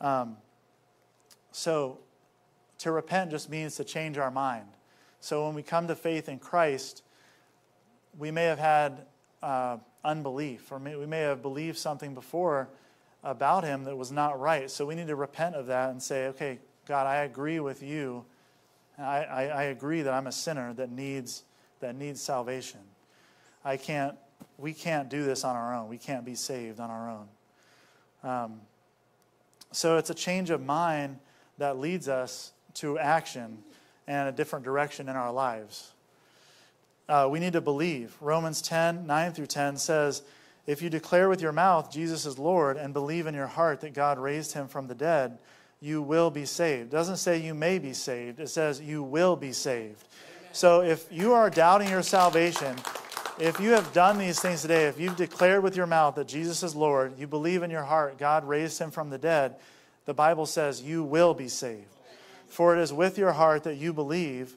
Um, 0.00 0.38
so, 1.52 1.98
to 2.78 2.90
repent 2.90 3.30
just 3.30 3.50
means 3.50 3.76
to 3.76 3.84
change 3.84 4.18
our 4.18 4.30
mind. 4.30 4.66
So, 5.20 5.46
when 5.46 5.54
we 5.54 5.62
come 5.62 5.86
to 5.88 5.94
faith 5.94 6.28
in 6.28 6.38
Christ, 6.38 7.02
we 8.18 8.30
may 8.30 8.44
have 8.44 8.58
had 8.58 9.06
uh, 9.42 9.78
unbelief, 10.04 10.72
or 10.72 10.78
may, 10.78 10.96
we 10.96 11.06
may 11.06 11.20
have 11.20 11.42
believed 11.42 11.78
something 11.78 12.14
before 12.14 12.68
about 13.22 13.64
Him 13.64 13.84
that 13.84 13.96
was 13.96 14.10
not 14.10 14.40
right. 14.40 14.70
So, 14.70 14.86
we 14.86 14.94
need 14.94 15.08
to 15.08 15.16
repent 15.16 15.54
of 15.54 15.66
that 15.66 15.90
and 15.90 16.02
say, 16.02 16.26
okay, 16.28 16.58
God, 16.86 17.06
I 17.06 17.18
agree 17.18 17.60
with 17.60 17.82
you. 17.82 18.24
I, 19.00 19.22
I, 19.24 19.42
I 19.44 19.62
agree 19.64 20.02
that 20.02 20.12
I'm 20.12 20.26
a 20.26 20.32
sinner 20.32 20.72
that 20.74 20.90
needs, 20.90 21.44
that 21.80 21.94
needs 21.96 22.20
salvation. 22.20 22.80
I 23.64 23.76
can't, 23.76 24.16
we 24.58 24.72
can't 24.72 25.08
do 25.08 25.24
this 25.24 25.44
on 25.44 25.56
our 25.56 25.74
own. 25.74 25.88
We 25.88 25.98
can't 25.98 26.24
be 26.24 26.34
saved 26.34 26.80
on 26.80 26.90
our 26.90 27.10
own. 27.10 27.28
Um, 28.22 28.60
so 29.72 29.96
it's 29.96 30.10
a 30.10 30.14
change 30.14 30.50
of 30.50 30.64
mind 30.64 31.18
that 31.58 31.78
leads 31.78 32.08
us 32.08 32.52
to 32.74 32.98
action 32.98 33.58
and 34.06 34.28
a 34.28 34.32
different 34.32 34.64
direction 34.64 35.08
in 35.08 35.16
our 35.16 35.32
lives. 35.32 35.92
Uh, 37.08 37.28
we 37.30 37.40
need 37.40 37.52
to 37.52 37.60
believe. 37.60 38.14
Romans 38.20 38.62
10 38.62 39.06
9 39.06 39.32
through 39.32 39.46
10 39.46 39.76
says, 39.76 40.22
If 40.66 40.82
you 40.82 40.90
declare 40.90 41.28
with 41.28 41.40
your 41.40 41.52
mouth 41.52 41.90
Jesus 41.90 42.26
is 42.26 42.38
Lord 42.38 42.76
and 42.76 42.92
believe 42.92 43.26
in 43.26 43.34
your 43.34 43.46
heart 43.46 43.80
that 43.80 43.94
God 43.94 44.18
raised 44.18 44.52
him 44.52 44.68
from 44.68 44.86
the 44.86 44.94
dead, 44.94 45.38
you 45.80 46.02
will 46.02 46.30
be 46.30 46.44
saved. 46.44 46.88
It 46.88 46.90
doesn't 46.90 47.16
say 47.16 47.38
you 47.38 47.54
may 47.54 47.78
be 47.78 47.92
saved, 47.92 48.40
it 48.40 48.48
says 48.48 48.80
you 48.80 49.02
will 49.02 49.36
be 49.36 49.52
saved. 49.52 50.04
So 50.52 50.82
if 50.82 51.06
you 51.10 51.32
are 51.32 51.48
doubting 51.48 51.88
your 51.88 52.02
salvation, 52.02 52.76
if 53.38 53.58
you 53.60 53.70
have 53.70 53.92
done 53.92 54.18
these 54.18 54.40
things 54.40 54.62
today, 54.62 54.86
if 54.86 55.00
you've 55.00 55.16
declared 55.16 55.62
with 55.62 55.76
your 55.76 55.86
mouth 55.86 56.16
that 56.16 56.28
Jesus 56.28 56.62
is 56.62 56.74
Lord, 56.74 57.18
you 57.18 57.26
believe 57.26 57.62
in 57.62 57.70
your 57.70 57.84
heart 57.84 58.18
God 58.18 58.46
raised 58.46 58.78
him 58.78 58.90
from 58.90 59.10
the 59.10 59.18
dead, 59.18 59.56
the 60.04 60.14
Bible 60.14 60.46
says 60.46 60.82
you 60.82 61.02
will 61.02 61.34
be 61.34 61.48
saved. 61.48 61.86
For 62.48 62.76
it 62.76 62.82
is 62.82 62.92
with 62.92 63.16
your 63.16 63.32
heart 63.32 63.62
that 63.62 63.76
you 63.76 63.92
believe, 63.92 64.56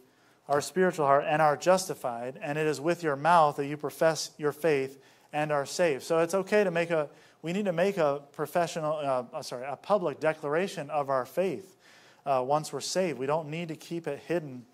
our 0.50 0.62
spiritual 0.62 1.06
heart, 1.06 1.26
and 1.28 1.42
are 1.42 1.56
justified, 1.56 2.40
and 2.42 2.58
it 2.58 2.66
is 2.66 2.82
with 2.82 3.04
your 3.04 3.16
mouth 3.16 3.56
that 3.58 3.68
you 3.68 3.78
profess 3.78 4.32
your 4.38 4.52
faith 4.52 5.00
and 5.32 5.52
are 5.52 5.66
saved. 5.66 6.04
So 6.04 6.20
it's 6.20 6.34
okay 6.34 6.64
to 6.64 6.72
make 6.72 6.90
a, 6.90 7.08
we 7.44 7.54
need 7.54 7.66
to 7.66 7.74
make 7.74 7.98
a 7.98 8.22
professional, 8.32 8.94
uh, 8.94 9.24
uh 9.32 9.42
sorry, 9.44 9.68
a 9.68 9.76
public 9.76 10.20
declaration 10.20 10.90
of 10.90 11.12
our 11.12 11.28
faith 11.28 11.78
uh, 12.26 12.44
once 12.44 12.74
we're 12.74 12.82
saved. 12.82 13.20
We 13.20 13.28
don't 13.28 13.50
need 13.50 13.68
to 13.68 13.76
keep 13.76 14.08
it 14.08 14.20
hidden 14.26 14.66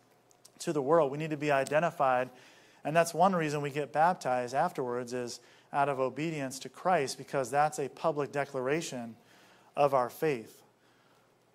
to 0.60 0.71
the 0.71 0.82
world. 0.82 1.12
We 1.12 1.17
need 1.17 1.32
to 1.32 1.38
be 1.38 1.51
identified 1.51 2.29
and 2.84 2.95
that's 2.95 3.13
one 3.13 3.36
reason 3.36 3.62
we 3.62 3.71
get 3.71 3.91
baptized 3.91 4.55
afterwards 4.55 5.13
is 5.13 5.39
out 5.73 5.89
of 5.89 5.99
obedience 5.99 6.60
to 6.60 6.69
Christ 6.69 7.17
because 7.17 7.51
that's 7.51 7.79
a 7.79 7.89
public 7.89 8.32
declaration 8.32 9.15
of 9.75 9.93
our 9.93 10.10
faith. 10.10 10.62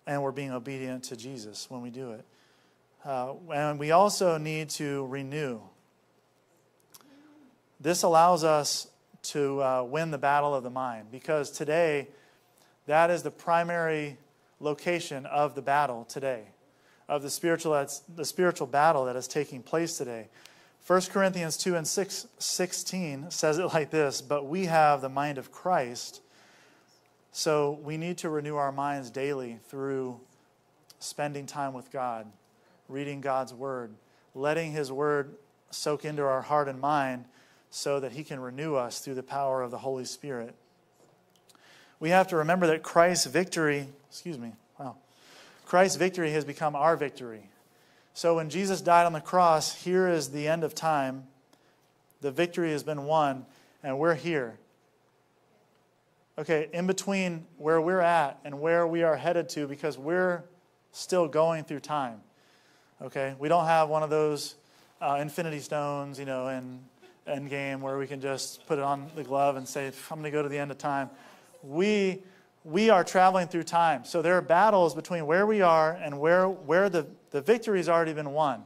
And 0.07 0.21
we're 0.21 0.31
being 0.31 0.51
obedient 0.51 1.05
to 1.05 1.15
Jesus 1.15 1.69
when 1.69 1.81
we 1.81 1.89
do 1.89 2.11
it. 2.11 2.25
Uh, 3.03 3.33
and 3.53 3.79
we 3.79 3.91
also 3.91 4.37
need 4.37 4.69
to 4.71 5.05
renew. 5.07 5.59
This 7.79 8.03
allows 8.03 8.43
us 8.43 8.87
to 9.29 9.61
uh, 9.61 9.83
win 9.83 10.11
the 10.11 10.17
battle 10.17 10.53
of 10.53 10.63
the 10.63 10.69
mind 10.69 11.07
because 11.11 11.51
today, 11.51 12.07
that 12.85 13.09
is 13.09 13.23
the 13.23 13.31
primary 13.31 14.17
location 14.59 15.25
of 15.25 15.55
the 15.55 15.61
battle 15.61 16.05
today, 16.05 16.43
of 17.09 17.21
the 17.21 17.29
spiritual, 17.29 17.73
that's 17.73 17.99
the 18.15 18.25
spiritual 18.25 18.67
battle 18.67 19.05
that 19.05 19.15
is 19.15 19.27
taking 19.27 19.61
place 19.61 19.97
today. 19.97 20.27
1 20.87 21.01
Corinthians 21.11 21.57
2 21.57 21.75
and 21.75 21.87
6, 21.87 22.27
16 22.37 23.31
says 23.31 23.57
it 23.57 23.73
like 23.73 23.89
this 23.89 24.21
But 24.21 24.45
we 24.45 24.65
have 24.65 25.01
the 25.01 25.09
mind 25.09 25.37
of 25.37 25.51
Christ, 25.51 26.21
so 27.31 27.79
we 27.83 27.97
need 27.97 28.19
to 28.19 28.29
renew 28.29 28.55
our 28.55 28.71
minds 28.71 29.09
daily 29.09 29.59
through 29.67 30.19
spending 30.99 31.47
time 31.47 31.73
with 31.73 31.91
God, 31.91 32.27
reading 32.87 33.21
God's 33.21 33.53
Word, 33.53 33.95
letting 34.35 34.71
His 34.71 34.91
Word 34.91 35.35
soak 35.71 36.05
into 36.05 36.21
our 36.21 36.41
heart 36.41 36.67
and 36.67 36.79
mind 36.79 37.25
so 37.75 37.99
that 37.99 38.13
He 38.13 38.23
can 38.23 38.39
renew 38.39 38.75
us 38.75 38.99
through 38.99 39.15
the 39.15 39.21
power 39.21 39.61
of 39.61 39.69
the 39.69 39.77
Holy 39.77 40.05
Spirit. 40.05 40.55
We 41.99 42.09
have 42.11 42.29
to 42.29 42.37
remember 42.37 42.67
that 42.67 42.83
Christ's 42.83 43.25
victory, 43.25 43.89
excuse 44.09 44.39
me, 44.39 44.53
wow, 44.79 44.95
Christ's 45.65 45.97
victory 45.97 46.31
has 46.31 46.45
become 46.45 46.73
our 46.73 46.95
victory. 46.95 47.49
So 48.13 48.35
when 48.35 48.49
Jesus 48.49 48.79
died 48.79 49.05
on 49.05 49.11
the 49.11 49.19
cross, 49.19 49.83
here 49.83 50.07
is 50.07 50.29
the 50.29 50.47
end 50.47 50.63
of 50.63 50.73
time. 50.73 51.25
The 52.21 52.31
victory 52.31 52.71
has 52.71 52.81
been 52.81 53.03
won, 53.03 53.45
and 53.83 53.99
we're 53.99 54.15
here. 54.15 54.57
Okay, 56.39 56.69
in 56.71 56.87
between 56.87 57.45
where 57.57 57.81
we're 57.81 57.99
at 57.99 58.39
and 58.45 58.61
where 58.61 58.87
we 58.87 59.03
are 59.03 59.17
headed 59.17 59.49
to, 59.49 59.67
because 59.67 59.97
we're 59.97 60.45
still 60.93 61.27
going 61.27 61.65
through 61.65 61.81
time. 61.81 62.21
Okay, 63.01 63.35
we 63.37 63.49
don't 63.49 63.65
have 63.65 63.89
one 63.89 64.01
of 64.01 64.09
those 64.09 64.55
uh, 65.01 65.17
infinity 65.19 65.59
stones, 65.59 66.17
you 66.17 66.25
know, 66.25 66.47
in 67.25 67.47
Endgame 67.49 67.79
where 67.79 67.97
we 67.97 68.07
can 68.07 68.21
just 68.21 68.65
put 68.67 68.77
it 68.77 68.83
on 68.83 69.09
the 69.15 69.23
glove 69.23 69.55
and 69.55 69.67
say, 69.67 69.91
I'm 70.11 70.19
going 70.19 70.23
to 70.23 70.31
go 70.31 70.43
to 70.43 70.49
the 70.49 70.57
end 70.57 70.71
of 70.71 70.77
time. 70.77 71.09
We 71.63 72.21
we 72.65 72.89
are 72.89 73.03
traveling 73.03 73.47
through 73.47 73.63
time. 73.63 74.03
So 74.05 74.23
there 74.23 74.35
are 74.37 74.41
battles 74.41 74.95
between 74.95 75.27
where 75.27 75.45
we 75.45 75.61
are 75.61 75.91
and 75.91 76.19
where, 76.19 76.49
where 76.49 76.89
the, 76.89 77.05
the 77.29 77.39
victory 77.39 77.77
has 77.77 77.87
already 77.87 78.13
been 78.13 78.31
won. 78.31 78.63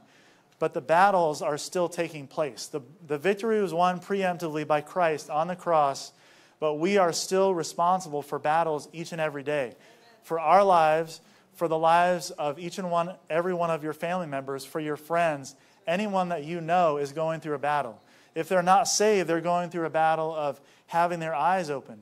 But 0.57 0.73
the 0.73 0.81
battles 0.81 1.41
are 1.41 1.57
still 1.57 1.89
taking 1.89 2.25
place. 2.25 2.67
The, 2.67 2.79
the 3.05 3.17
victory 3.17 3.61
was 3.61 3.73
won 3.73 3.99
preemptively 3.99 4.65
by 4.65 4.79
Christ 4.81 5.29
on 5.29 5.47
the 5.47 5.55
cross, 5.55 6.13
but 6.61 6.75
we 6.75 6.97
are 6.97 7.11
still 7.11 7.53
responsible 7.53 8.21
for 8.21 8.39
battles 8.39 8.87
each 8.93 9.11
and 9.11 9.19
every 9.19 9.43
day. 9.43 9.75
For 10.23 10.39
our 10.39 10.63
lives, 10.63 11.19
for 11.53 11.67
the 11.67 11.77
lives 11.77 12.31
of 12.31 12.57
each 12.57 12.77
and 12.77 12.89
one, 12.89 13.15
every 13.29 13.53
one 13.53 13.69
of 13.69 13.83
your 13.83 13.93
family 13.93 14.27
members, 14.27 14.63
for 14.63 14.79
your 14.79 14.97
friends, 14.97 15.55
anyone 15.85 16.29
that 16.29 16.45
you 16.45 16.61
know 16.61 16.97
is 16.97 17.11
going 17.11 17.41
through 17.41 17.55
a 17.55 17.59
battle. 17.59 18.01
If 18.39 18.47
they're 18.47 18.63
not 18.63 18.87
saved, 18.87 19.27
they're 19.27 19.41
going 19.41 19.69
through 19.69 19.85
a 19.85 19.89
battle 19.89 20.33
of 20.33 20.61
having 20.87 21.19
their 21.19 21.35
eyes 21.35 21.69
open. 21.69 22.01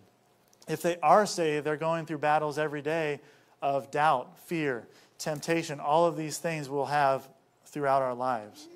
If 0.67 0.83
they 0.83 0.97
are 1.01 1.25
saved, 1.25 1.65
they're 1.65 1.77
going 1.77 2.05
through 2.05 2.19
battles 2.19 2.59
every 2.59 2.83
day 2.83 3.21
of 3.59 3.89
doubt, 3.89 4.37
fear, 4.41 4.87
temptation. 5.17 5.79
All 5.79 6.05
of 6.05 6.15
these 6.15 6.37
things 6.37 6.69
we'll 6.69 6.85
have 6.85 7.27
throughout 7.65 8.03
our 8.03 8.13
lives. 8.13 8.67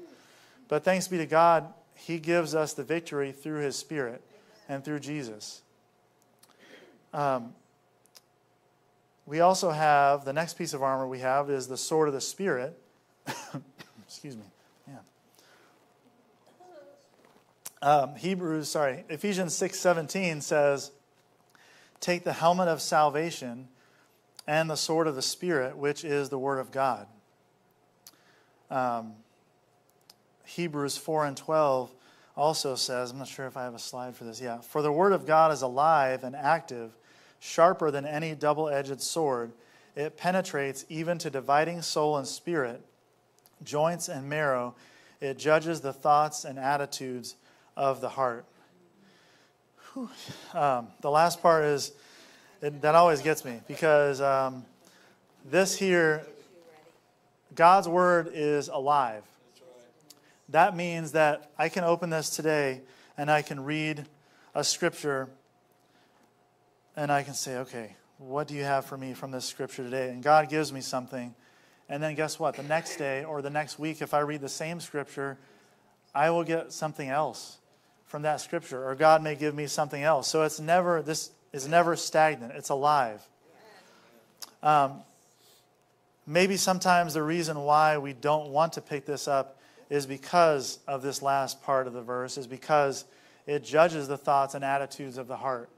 But 0.70 0.84
thanks 0.84 1.07
be 1.07 1.20
to 1.20 1.28
God, 1.28 1.72
He 1.93 2.18
gives 2.18 2.55
us 2.55 2.74
the 2.74 2.84
victory 2.84 3.32
through 3.32 3.59
His 3.59 3.76
Spirit 3.76 4.24
and 4.68 4.84
through 4.84 5.01
Jesus. 5.01 5.62
Um, 7.14 7.53
we 9.28 9.39
also 9.39 9.70
have 9.70 10.26
the 10.26 10.34
next 10.34 10.57
piece 10.57 10.74
of 10.74 10.82
armor 10.82 11.07
we 11.07 11.20
have 11.20 11.51
is 11.51 11.68
the 11.68 11.78
sword 11.78 12.07
of 12.07 12.16
the 12.16 12.22
Spirit. 12.22 12.76
Excuse 14.07 14.36
me. 14.36 14.45
Um, 17.84 18.15
Hebrews, 18.15 18.69
sorry, 18.69 19.05
Ephesians 19.09 19.55
6 19.55 19.79
17 19.79 20.41
says, 20.41 20.91
Take 21.99 22.23
the 22.23 22.34
helmet 22.34 22.67
of 22.67 22.82
salvation 22.82 23.67
and 24.47 24.69
the 24.69 24.75
sword 24.75 25.07
of 25.07 25.15
the 25.15 25.21
Spirit, 25.21 25.77
which 25.77 26.03
is 26.03 26.29
the 26.29 26.38
Word 26.38 26.59
of 26.59 26.71
God. 26.71 27.07
Um, 28.69 29.13
Hebrews 30.45 30.97
4 30.97 31.25
and 31.25 31.38
12 31.38 31.91
also 32.38 32.75
says, 32.75 33.11
I'm 33.11 33.17
not 33.17 33.27
sure 33.27 33.47
if 33.47 33.57
I 33.57 33.63
have 33.63 33.75
a 33.75 33.79
slide 33.79 34.15
for 34.15 34.25
this. 34.25 34.39
Yeah. 34.39 34.61
For 34.61 34.82
the 34.82 34.91
Word 34.91 35.13
of 35.13 35.25
God 35.25 35.51
is 35.51 35.61
alive 35.61 36.23
and 36.23 36.36
active, 36.36 36.91
sharper 37.39 37.89
than 37.91 38.05
any 38.05 38.36
double 38.36 38.69
edged 38.69 39.01
sword. 39.01 39.53
It 39.95 40.17
penetrates 40.17 40.86
even 40.88 41.17
to 41.19 41.29
dividing 41.29 41.82
soul 41.82 42.17
and 42.17 42.27
spirit, 42.27 42.82
joints 43.63 44.07
and 44.07 44.29
marrow. 44.29 44.75
It 45.19 45.38
judges 45.38 45.82
the 45.82 45.93
thoughts 45.93 46.45
and 46.45 46.57
attitudes 46.57 47.36
of 47.76 48.01
the 48.01 48.09
heart. 48.09 48.45
Um, 50.53 50.88
the 51.01 51.09
last 51.09 51.41
part 51.41 51.65
is 51.65 51.91
it, 52.61 52.82
that 52.82 52.95
always 52.95 53.22
gets 53.22 53.43
me 53.43 53.59
because 53.67 54.22
um, 54.22 54.65
this 55.49 55.78
here, 55.78 56.26
God's 57.55 57.88
word 57.88 58.32
is 58.34 58.69
alive. 58.69 59.24
That 60.49 60.76
means 60.76 61.13
that 61.13 61.51
I 61.57 61.69
can 61.69 61.84
open 61.84 62.09
this 62.09 62.30
today 62.30 62.82
and 63.17 63.32
I 63.32 63.41
can 63.41 63.63
read 63.63 64.05
a 64.53 64.63
scripture 64.63 65.30
and 66.95 67.11
I 67.11 67.24
can 67.24 67.34
say, 67.34 67.57
okay, 67.59 67.95
what 68.17 68.47
do 68.47 68.53
you 68.53 68.63
have 68.63 68.86
for 68.86 68.97
me 68.97 69.13
from 69.13 69.32
this 69.32 69.45
scripture 69.45 69.84
today? 69.84 70.09
And 70.09 70.22
God 70.22 70.49
gives 70.49 70.72
me 70.72 70.82
something. 70.82 71.34
And 71.89 72.03
then 72.03 72.15
guess 72.15 72.39
what? 72.39 72.55
The 72.55 72.63
next 72.63 72.97
day 72.97 73.24
or 73.24 73.41
the 73.41 73.49
next 73.49 73.80
week, 73.80 74.01
if 74.01 74.13
I 74.13 74.19
read 74.19 74.41
the 74.41 74.49
same 74.49 74.80
scripture, 74.80 75.38
I 76.13 76.30
will 76.30 76.43
get 76.43 76.72
something 76.72 77.09
else 77.09 77.57
from 78.12 78.24
that 78.24 78.41
scripture, 78.41 78.86
or 78.86 78.93
God 78.93 79.24
may 79.24 79.36
give 79.36 79.55
me 79.55 79.68
something 79.68 80.03
else. 80.03 80.28
So 80.28 80.43
it's 80.43 80.59
never, 80.59 81.01
this 81.01 81.32
is 81.53 81.66
never 81.66 81.95
stagnant, 81.95 82.51
it's 82.51 82.68
alive. 82.68 83.22
Um, 84.62 84.99
maybe 86.28 86.57
sometimes 86.57 87.14
the 87.14 87.24
reason 87.24 87.57
why 87.62 87.97
we 87.99 88.12
don't 88.12 88.49
want 88.49 88.74
to 88.74 88.82
pick 88.82 89.05
this 89.05 89.30
up 89.30 89.62
is 89.89 90.05
because 90.05 90.80
of 90.89 91.01
this 91.01 91.22
last 91.22 91.64
part 91.64 91.88
of 91.88 91.93
the 91.93 92.01
verse, 92.01 92.38
is 92.38 92.47
because 92.47 93.05
it 93.47 93.64
judges 93.64 94.09
the 94.09 94.18
thoughts 94.18 94.55
and 94.55 94.66
attitudes 94.66 95.18
of 95.18 95.30
the 95.30 95.38
heart. 95.38 95.70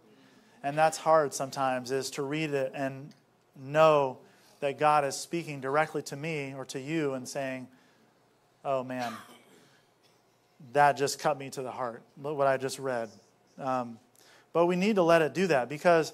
And 0.64 0.76
that's 0.76 0.98
hard 0.98 1.36
sometimes, 1.36 1.92
is 1.92 2.10
to 2.12 2.24
read 2.24 2.50
it 2.50 2.72
and 2.74 3.14
know 3.56 4.18
that 4.60 4.80
God 4.80 5.06
is 5.06 5.16
speaking 5.16 5.62
directly 5.62 6.02
to 6.04 6.16
me 6.16 6.56
or 6.58 6.66
to 6.66 6.80
you 6.80 7.14
and 7.14 7.28
saying, 7.28 7.68
oh 8.66 8.84
man, 8.84 9.14
that 10.72 10.94
just 10.94 11.20
cut 11.20 11.38
me 11.38 11.50
to 11.52 11.62
the 11.62 11.72
heart, 11.72 12.02
what 12.22 12.48
I 12.48 12.58
just 12.58 12.80
read. 12.80 13.10
Um, 13.60 14.00
but 14.54 14.68
we 14.68 14.76
need 14.76 14.96
to 14.96 15.04
let 15.04 15.22
it 15.22 15.34
do 15.34 15.48
that 15.48 15.68
because 15.68 16.14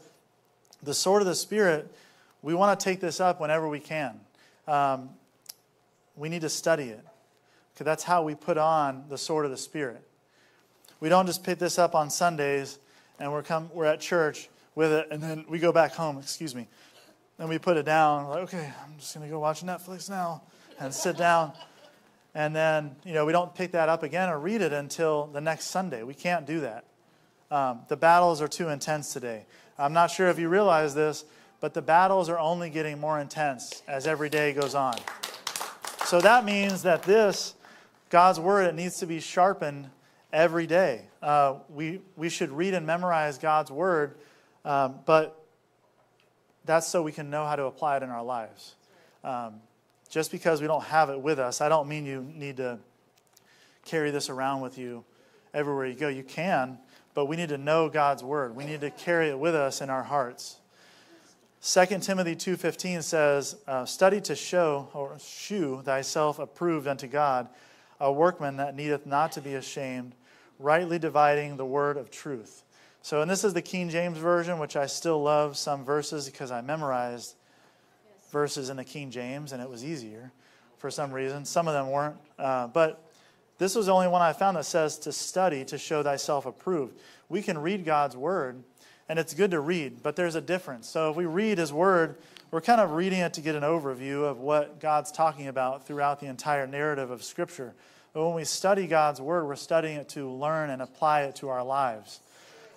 the 0.82 0.93
sword 0.93 1.22
of 1.22 1.28
the 1.28 1.36
Spirit, 1.36 1.93
we 2.41 2.54
want 2.54 2.80
to 2.80 2.84
take 2.84 3.00
this 3.00 3.20
up 3.20 3.39
whenever 3.39 3.68
we 3.68 3.80
can. 3.80 4.20
Um, 4.68 5.10
we 6.16 6.30
need 6.30 6.41
to 6.41 6.50
study 6.50 6.86
it 6.86 7.06
because 7.74 7.86
that's 7.86 8.04
how 8.04 8.24
we 8.24 8.36
put 8.36 8.58
on 8.58 9.06
the 9.10 9.18
sword 9.18 9.45
of 9.45 9.52
the 9.52 9.58
Spirit. 9.58 10.02
We 11.00 11.10
don't 11.10 11.26
just 11.26 11.43
pick 11.43 11.60
this 11.60 11.80
up 11.80 11.95
on 11.95 12.10
Sundays 12.10 12.80
and 13.20 13.32
we're, 13.32 13.43
come, 13.43 13.70
we're 13.74 13.86
at 13.86 14.00
church 14.00 14.50
with 14.76 14.91
it 14.91 15.08
and 15.12 15.22
then 15.22 15.45
we 15.47 15.60
go 15.60 15.72
back 15.72 15.93
home, 15.93 16.18
excuse 16.18 16.56
me, 16.56 16.68
and 17.38 17.50
we 17.50 17.58
put 17.58 17.78
it 17.78 17.86
down. 17.86 18.28
Like, 18.28 18.43
okay, 18.43 18.74
I'm 18.84 18.97
just 19.00 19.16
going 19.16 19.28
to 19.28 19.32
go 19.32 19.39
watch 19.39 19.64
Netflix 19.64 20.10
now 20.10 20.43
and 20.80 20.93
sit 20.93 21.18
down 21.18 21.54
and 22.36 22.55
then 22.55 22.95
you 23.05 23.13
know 23.13 23.25
we 23.25 23.32
don't 23.32 23.53
pick 23.53 23.71
that 23.71 23.89
up 23.89 24.03
again 24.03 24.30
or 24.30 24.39
read 24.39 24.61
it 24.61 24.73
until 24.73 25.27
the 25.27 25.41
next 25.41 25.65
sunday. 25.65 26.03
We 26.03 26.13
can't 26.13 26.45
do 26.45 26.61
that. 26.61 26.86
Um, 27.51 27.82
the 27.88 27.97
battles 27.97 28.41
are 28.41 28.47
too 28.47 28.69
intense 28.69 29.13
today. 29.13 29.45
I'm 29.77 29.93
not 29.93 30.11
sure 30.11 30.27
if 30.30 30.39
you 30.39 30.49
realize 30.49 30.95
this 30.95 31.25
but 31.61 31.73
the 31.73 31.82
battles 31.82 32.30
are 32.30 32.39
only 32.39 32.69
getting 32.69 32.99
more 32.99 33.19
intense 33.19 33.84
as 33.86 34.07
every 34.07 34.30
day 34.30 34.53
goes 34.53 34.75
on. 34.75 34.95
So 36.05 36.21
that 36.21 36.45
means 36.45 36.84
that 36.84 37.03
this 37.03 37.53
god's 38.09 38.39
word 38.39 38.67
it 38.67 38.75
needs 38.75 38.97
to 38.99 39.05
be 39.05 39.19
sharpened 39.19 39.89
every 40.32 40.67
day. 40.67 41.05
Uh, 41.21 41.55
we, 41.69 41.99
we 42.15 42.30
should 42.30 42.51
read 42.51 42.73
and 42.73 42.86
memorize 42.86 43.38
god's 43.38 43.71
word 43.71 44.15
um, 44.65 44.99
but 45.05 45.43
that's 46.65 46.88
so 46.88 47.01
we 47.01 47.11
can 47.11 47.30
know 47.30 47.45
how 47.45 47.55
to 47.55 47.65
apply 47.65 47.97
it 47.97 48.03
in 48.03 48.09
our 48.09 48.23
lives. 48.23 48.75
Um, 49.23 49.55
just 50.10 50.32
because 50.32 50.62
we 50.62 50.68
don't 50.68 50.84
have 50.86 51.10
it 51.10 51.20
with 51.20 51.39
us, 51.39 51.62
I 51.62 51.70
don't 51.70 51.88
mean 51.88 52.05
you 52.05 52.22
need 52.36 52.57
to 52.57 52.80
carry 53.86 54.12
this 54.12 54.30
around 54.30 54.62
with 54.62 54.78
you 54.78 55.03
everywhere 55.53 55.86
you 55.86 55.95
go. 55.95 56.07
You 56.07 56.24
can, 56.24 56.80
but 57.14 57.26
we 57.26 57.36
need 57.36 57.49
to 57.49 57.57
know 57.57 57.89
God's 57.89 58.24
word. 58.24 58.55
We 58.55 58.66
need 58.66 58.82
to 58.82 58.91
carry 58.91 59.30
it 59.30 59.39
with 59.39 59.55
us 59.55 59.82
in 59.82 59.89
our 59.89 60.03
hearts. 60.03 60.57
2 61.62 62.01
Timothy 62.01 62.36
2:15 62.36 63.01
says, 63.01 63.57
uh, 63.68 63.86
"Study 63.86 64.22
to 64.22 64.36
show 64.36 64.89
or 64.93 65.18
shew 65.20 65.82
thyself 65.84 66.39
approved 66.39 66.88
unto 66.88 67.05
God, 67.07 67.49
a 67.99 68.12
workman 68.12 68.57
that 68.57 68.76
needeth 68.76 69.05
not 69.05 69.34
to 69.34 69.41
be 69.41 69.55
ashamed, 69.55 70.16
rightly 70.57 70.97
dividing 70.97 71.57
the 71.57 71.66
word 71.66 71.97
of 71.97 72.10
truth." 72.10 72.64
So, 73.01 73.22
and 73.22 73.30
this 73.30 73.43
is 73.43 73.53
the 73.53 73.62
King 73.62 73.89
James 73.89 74.18
version, 74.18 74.60
which 74.60 74.76
I 74.76 74.86
still 74.86 75.22
love 75.22 75.57
some 75.57 75.84
verses 75.84 76.30
because 76.30 76.51
I 76.51 76.62
memorized 76.62 77.36
verses 78.32 78.69
in 78.69 78.77
the 78.77 78.84
King 78.84 79.11
James, 79.11 79.51
and 79.51 79.61
it 79.61 79.69
was 79.69 79.84
easier 79.84 80.32
for 80.77 80.89
some 80.89 81.11
reason. 81.11 81.45
Some 81.45 81.67
of 81.67 81.73
them 81.73 81.91
weren't. 81.91 82.15
Uh, 82.38 82.67
but 82.67 83.03
this 83.57 83.75
was 83.75 83.88
the 83.88 83.93
only 83.93 84.07
one 84.07 84.21
I 84.21 84.34
found 84.34 84.57
that 84.57 84.65
says 84.65 84.97
to 84.99 85.11
study 85.11 85.65
to 85.65 85.77
show 85.77 86.01
thyself 86.01 86.45
approved. 86.45 86.97
We 87.27 87.41
can 87.41 87.57
read 87.57 87.86
God's 87.86 88.15
word, 88.15 88.63
and 89.09 89.19
it's 89.19 89.34
good 89.34 89.51
to 89.51 89.59
read, 89.59 90.01
but 90.01 90.15
there's 90.15 90.36
a 90.36 90.41
difference. 90.41 90.88
So 90.88 91.09
if 91.09 91.15
we 91.15 91.25
read 91.25 91.57
his 91.57 91.73
word, 91.73 92.17
we're 92.51 92.61
kind 92.61 92.82
of 92.82 92.91
reading 92.91 93.19
it 93.19 93.34
to 93.34 93.41
get 93.41 93.55
an 93.55 93.63
overview 93.63 94.23
of 94.23 94.39
what 94.39 94.80
God's 94.80 95.11
talking 95.11 95.47
about 95.47 95.86
throughout 95.86 96.19
the 96.19 96.27
entire 96.27 96.65
narrative 96.65 97.11
of 97.11 97.23
Scripture. 97.23 97.73
But 98.13 98.25
when 98.25 98.36
we 98.36 98.43
study 98.43 98.88
God's 98.88 99.21
word, 99.21 99.45
we're 99.45 99.55
studying 99.55 99.97
it 99.97 100.09
to 100.09 100.30
learn 100.30 100.71
and 100.71 100.82
apply 100.82 101.23
it 101.23 101.36
to 101.38 101.49
our 101.49 101.63
lives. 101.63 102.21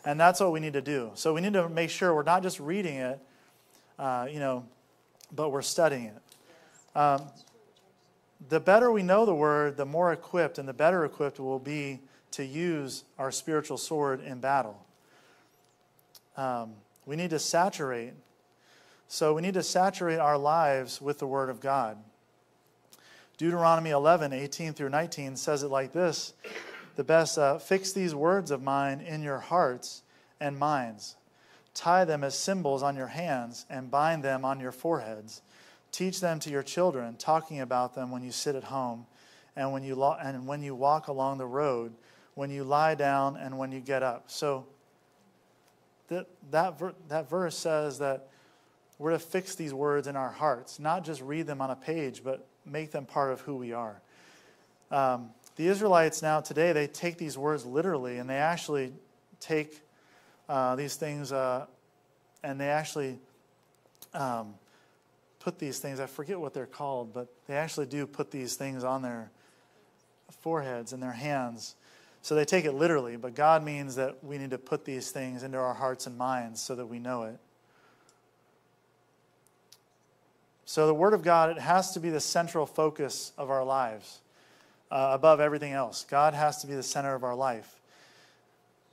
And 0.05 0.21
that's 0.21 0.41
what 0.41 0.53
we 0.53 0.61
need 0.61 0.75
to 0.75 0.83
do. 0.83 1.13
So 1.15 1.33
we 1.33 1.41
need 1.41 1.53
to 1.55 1.69
make 1.69 1.89
sure 1.91 2.15
we're 2.15 2.23
not 2.23 2.43
just 2.43 2.61
reading 2.61 2.97
it, 2.97 3.21
uh, 3.99 4.27
you 4.31 4.41
know, 4.41 4.67
but 5.35 5.51
we're 5.51 5.63
studying 5.63 6.07
it. 6.07 6.99
Um, 6.99 7.23
the 8.49 8.61
better 8.61 8.91
we 8.91 9.03
know 9.03 9.25
the 9.25 9.35
word, 9.35 9.77
the 9.77 9.87
more 9.87 10.13
equipped 10.13 10.59
and 10.59 10.69
the 10.69 10.73
better 10.73 11.05
equipped 11.05 11.39
we'll 11.39 11.59
be 11.59 12.01
to 12.33 12.45
use 12.45 13.05
our 13.19 13.31
spiritual 13.31 13.77
sword 13.77 14.21
in 14.23 14.41
battle. 14.41 14.85
Um, 16.37 16.73
we 17.07 17.17
need 17.17 17.31
to 17.31 17.39
saturate. 17.39 18.15
So 19.09 19.35
we 19.35 19.43
need 19.43 19.55
to 19.55 19.63
saturate 19.63 20.19
our 20.19 20.39
lives 20.39 21.01
with 21.01 21.19
the 21.19 21.27
word 21.27 21.51
of 21.51 21.61
God. 21.61 21.99
Deuteronomy 23.37 23.91
11, 23.91 24.33
18 24.33 24.73
through 24.73 24.89
19 24.89 25.37
says 25.37 25.63
it 25.63 25.69
like 25.69 25.93
this 25.93 26.33
The 26.97 27.05
best, 27.05 27.39
uh, 27.39 27.59
fix 27.59 27.93
these 27.93 28.15
words 28.15 28.51
of 28.51 28.63
mine 28.63 29.01
in 29.01 29.23
your 29.23 29.39
hearts 29.39 30.03
and 30.41 30.59
minds 30.59 31.17
Tie 31.75 32.05
them 32.05 32.23
as 32.23 32.39
symbols 32.39 32.83
on 32.83 32.97
your 32.97 33.07
hands 33.09 33.67
and 33.71 33.91
bind 33.91 34.23
them 34.23 34.45
on 34.45 34.61
your 34.61 34.73
foreheads. 34.73 35.43
Teach 35.91 36.21
them 36.21 36.39
to 36.41 36.51
your 36.51 36.63
children, 36.63 37.17
talking 37.17 37.61
about 37.61 37.95
them 37.95 38.11
when 38.11 38.23
you 38.23 38.33
sit 38.33 38.55
at 38.55 38.65
home 38.65 39.07
and 39.57 39.73
when 39.73 39.83
you, 39.83 39.95
lo- 39.95 40.17
and 40.23 40.47
when 40.47 40.63
you 40.63 40.75
walk 40.75 41.09
along 41.09 41.39
the 41.39 41.47
road, 41.47 41.93
when 42.35 42.51
you 42.51 42.65
lie 42.65 42.95
down 42.95 43.37
and 43.37 43.59
when 43.59 43.73
you 43.73 43.81
get 43.81 44.03
up. 44.03 44.25
So 44.27 44.67
that, 46.09 46.27
that, 46.51 46.79
ver- 46.79 46.95
that 47.09 47.29
verse 47.29 47.57
says 47.57 47.99
that 47.99 48.29
we're 48.99 49.11
to 49.11 49.19
fix 49.19 49.55
these 49.55 49.75
words 49.75 50.07
in 50.07 50.17
our 50.17 50.31
hearts, 50.31 50.79
not 50.79 51.05
just 51.05 51.21
read 51.23 51.47
them 51.47 51.61
on 51.61 51.71
a 51.71 51.77
page, 51.77 52.23
but 52.25 52.47
make 52.65 52.93
them 52.93 53.05
part 53.05 53.33
of 53.33 53.41
who 53.41 53.57
we 53.57 53.73
are. 53.73 54.01
Um, 54.91 55.31
the 55.57 55.67
Israelites 55.67 56.23
now 56.23 56.41
today, 56.41 56.73
they 56.73 56.87
take 56.87 57.19
these 57.19 57.37
words 57.37 57.67
literally 57.67 58.19
and 58.19 58.29
they 58.29 58.37
actually 58.37 58.93
take 59.41 59.81
uh, 60.49 60.77
these 60.77 60.97
things, 60.97 61.33
uh, 61.33 61.67
and 62.43 62.61
they 62.61 62.69
actually 62.69 63.19
um, 64.15 64.55
put 65.41 65.59
these 65.59 65.79
things, 65.79 66.01
I 66.01 66.07
forget 66.07 66.39
what 66.39 66.55
they're 66.55 66.67
called, 66.67 67.13
but 67.13 67.29
they 67.47 67.55
actually 67.55 67.87
do 67.87 68.07
put 68.07 68.31
these 68.31 68.57
things 68.57 68.85
on 68.85 69.03
their 69.03 69.31
foreheads 70.41 70.93
and 70.93 71.03
their 71.03 71.13
hands. 71.13 71.75
So 72.23 72.37
they 72.37 72.45
take 72.45 72.65
it 72.65 72.73
literally, 72.73 73.17
but 73.17 73.35
God 73.35 73.65
means 73.65 73.97
that 73.97 74.23
we 74.23 74.39
need 74.39 74.51
to 74.51 74.59
put 74.59 74.85
these 74.85 75.11
things 75.11 75.43
into 75.43 75.59
our 75.59 75.75
hearts 75.75 76.07
and 76.07 76.17
minds 76.17 76.61
so 76.61 76.77
that 76.77 76.87
we 76.87 77.01
know 77.01 77.25
it. 77.25 77.39
So 80.65 80.87
the 80.87 80.95
Word 80.95 81.13
of 81.13 81.23
God, 81.23 81.51
it 81.51 81.59
has 81.59 81.93
to 81.93 82.01
be 82.01 82.11
the 82.11 82.21
central 82.21 82.65
focus 82.65 83.33
of 83.37 83.51
our 83.51 83.65
lives 83.65 84.21
uh, 84.91 85.11
above 85.13 85.41
everything 85.41 85.73
else. 85.73 86.07
God 86.09 86.35
has 86.35 86.61
to 86.63 86.67
be 86.67 86.75
the 86.75 86.83
center 86.83 87.15
of 87.15 87.25
our 87.25 87.35
life. 87.35 87.81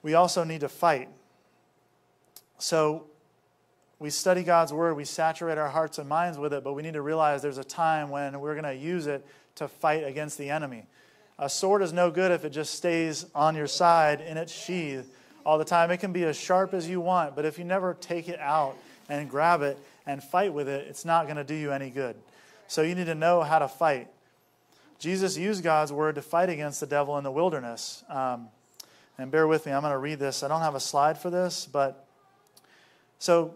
We 0.01 0.15
also 0.15 0.43
need 0.43 0.61
to 0.61 0.69
fight. 0.69 1.09
So 2.59 3.05
we 3.99 4.09
study 4.09 4.43
God's 4.43 4.71
Word, 4.71 4.95
we 4.95 5.05
saturate 5.05 5.57
our 5.57 5.69
hearts 5.69 5.97
and 5.97 6.07
minds 6.07 6.37
with 6.37 6.53
it, 6.53 6.63
but 6.63 6.73
we 6.73 6.83
need 6.83 6.93
to 6.93 7.01
realize 7.01 7.41
there's 7.41 7.57
a 7.57 7.63
time 7.63 8.09
when 8.09 8.39
we're 8.39 8.53
going 8.53 8.63
to 8.63 8.75
use 8.75 9.07
it 9.07 9.25
to 9.55 9.67
fight 9.67 10.05
against 10.05 10.37
the 10.37 10.49
enemy. 10.49 10.85
A 11.37 11.49
sword 11.49 11.81
is 11.81 11.93
no 11.93 12.11
good 12.11 12.31
if 12.31 12.45
it 12.45 12.49
just 12.49 12.75
stays 12.75 13.25
on 13.33 13.55
your 13.55 13.67
side 13.67 14.21
in 14.21 14.37
its 14.37 14.53
sheath 14.53 15.09
all 15.45 15.57
the 15.57 15.65
time. 15.65 15.89
It 15.89 15.97
can 15.97 16.11
be 16.11 16.23
as 16.25 16.37
sharp 16.37 16.73
as 16.73 16.87
you 16.87 16.99
want, 17.01 17.35
but 17.35 17.45
if 17.45 17.57
you 17.57 17.63
never 17.63 17.93
take 17.93 18.27
it 18.27 18.39
out 18.39 18.75
and 19.07 19.29
grab 19.29 19.61
it 19.61 19.77
and 20.05 20.21
fight 20.21 20.53
with 20.53 20.67
it, 20.67 20.87
it's 20.87 21.05
not 21.05 21.25
going 21.25 21.37
to 21.37 21.43
do 21.43 21.55
you 21.55 21.71
any 21.71 21.89
good. 21.89 22.15
So 22.67 22.81
you 22.81 22.93
need 22.93 23.05
to 23.05 23.15
know 23.15 23.41
how 23.41 23.59
to 23.59 23.67
fight. 23.67 24.09
Jesus 24.99 25.37
used 25.37 25.63
God's 25.63 25.93
word 25.93 26.15
to 26.15 26.21
fight 26.21 26.49
against 26.49 26.81
the 26.81 26.85
devil 26.85 27.17
in 27.17 27.23
the 27.23 27.31
wilderness. 27.31 28.03
Um, 28.09 28.49
and 29.17 29.31
bear 29.31 29.47
with 29.47 29.65
me, 29.65 29.71
I'm 29.71 29.81
going 29.81 29.93
to 29.93 29.97
read 29.97 30.19
this. 30.19 30.43
I 30.43 30.49
don't 30.49 30.61
have 30.61 30.75
a 30.75 30.79
slide 30.79 31.17
for 31.17 31.29
this, 31.29 31.65
but 31.65 32.05
so 33.19 33.53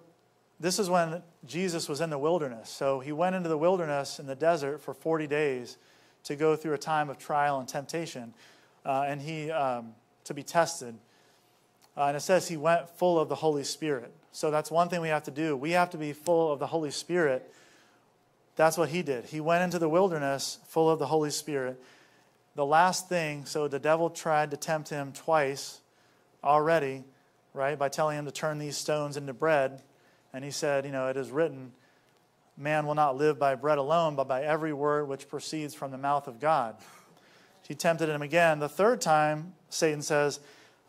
this 0.59 0.77
is 0.77 0.89
when 0.89 1.23
Jesus 1.45 1.89
was 1.89 1.99
in 1.99 2.09
the 2.09 2.17
wilderness. 2.17 2.69
So 2.69 2.99
he 2.99 3.11
went 3.11 3.35
into 3.35 3.49
the 3.49 3.57
wilderness 3.57 4.19
in 4.19 4.27
the 4.27 4.35
desert 4.35 4.79
for 4.79 4.93
40 4.93 5.27
days 5.27 5.77
to 6.25 6.35
go 6.35 6.55
through 6.55 6.73
a 6.73 6.77
time 6.77 7.09
of 7.09 7.17
trial 7.17 7.59
and 7.59 7.67
temptation, 7.67 8.33
uh, 8.85 9.05
and 9.07 9.21
he 9.21 9.49
um, 9.49 9.93
to 10.25 10.33
be 10.33 10.43
tested. 10.43 10.95
Uh, 11.97 12.05
and 12.05 12.17
it 12.17 12.21
says 12.21 12.47
he 12.47 12.57
went 12.57 12.89
full 12.89 13.19
of 13.19 13.27
the 13.27 13.35
Holy 13.35 13.63
Spirit. 13.63 14.13
So 14.31 14.51
that's 14.51 14.69
one 14.69 14.89
thing 14.89 15.01
we 15.01 15.09
have 15.09 15.23
to 15.23 15.31
do. 15.31 15.57
We 15.57 15.71
have 15.71 15.89
to 15.91 15.97
be 15.97 16.13
full 16.13 16.51
of 16.51 16.59
the 16.59 16.67
Holy 16.67 16.91
Spirit 16.91 17.51
that's 18.55 18.77
what 18.77 18.89
he 18.89 19.01
did. 19.01 19.25
He 19.25 19.41
went 19.41 19.63
into 19.63 19.79
the 19.79 19.89
wilderness 19.89 20.59
full 20.67 20.89
of 20.89 20.99
the 20.99 21.07
Holy 21.07 21.31
Spirit. 21.31 21.81
The 22.55 22.65
last 22.65 23.09
thing, 23.09 23.45
so 23.45 23.67
the 23.67 23.79
devil 23.79 24.09
tried 24.09 24.51
to 24.51 24.57
tempt 24.57 24.89
him 24.89 25.11
twice 25.11 25.79
already, 26.43 27.03
right, 27.53 27.77
by 27.77 27.89
telling 27.89 28.17
him 28.17 28.25
to 28.25 28.31
turn 28.31 28.57
these 28.57 28.77
stones 28.77 29.17
into 29.17 29.33
bread. 29.33 29.81
And 30.33 30.43
he 30.43 30.51
said, 30.51 30.85
You 30.85 30.91
know, 30.91 31.07
it 31.07 31.17
is 31.17 31.31
written, 31.31 31.71
man 32.57 32.85
will 32.85 32.95
not 32.95 33.17
live 33.17 33.39
by 33.39 33.55
bread 33.55 33.77
alone, 33.77 34.15
but 34.15 34.27
by 34.27 34.43
every 34.43 34.73
word 34.73 35.07
which 35.07 35.27
proceeds 35.27 35.73
from 35.73 35.91
the 35.91 35.97
mouth 35.97 36.27
of 36.27 36.39
God. 36.39 36.75
He 37.67 37.75
tempted 37.75 38.09
him 38.09 38.21
again. 38.21 38.59
The 38.59 38.69
third 38.69 39.01
time, 39.01 39.53
Satan 39.69 40.01
says, 40.01 40.39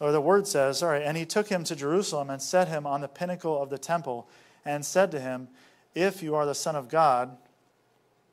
or 0.01 0.13
the 0.13 0.21
word 0.21 0.47
says, 0.47 0.79
sorry, 0.79 1.05
and 1.05 1.17
he 1.17 1.25
took 1.25 1.49
him 1.49 1.65
to 1.65 1.77
Jerusalem 1.77 2.31
and 2.31 2.43
set 2.43 2.69
him 2.69 2.87
on 2.87 3.01
the 3.01 3.09
pinnacle 3.09 3.63
of 3.63 3.71
the 3.71 3.79
temple 3.79 4.29
and 4.65 4.85
said 4.85 5.11
to 5.13 5.21
him, 5.21 5.49
If 5.95 6.23
you 6.23 6.35
are 6.35 6.47
the 6.47 6.55
Son 6.55 6.75
of 6.75 6.89
God, 6.89 7.37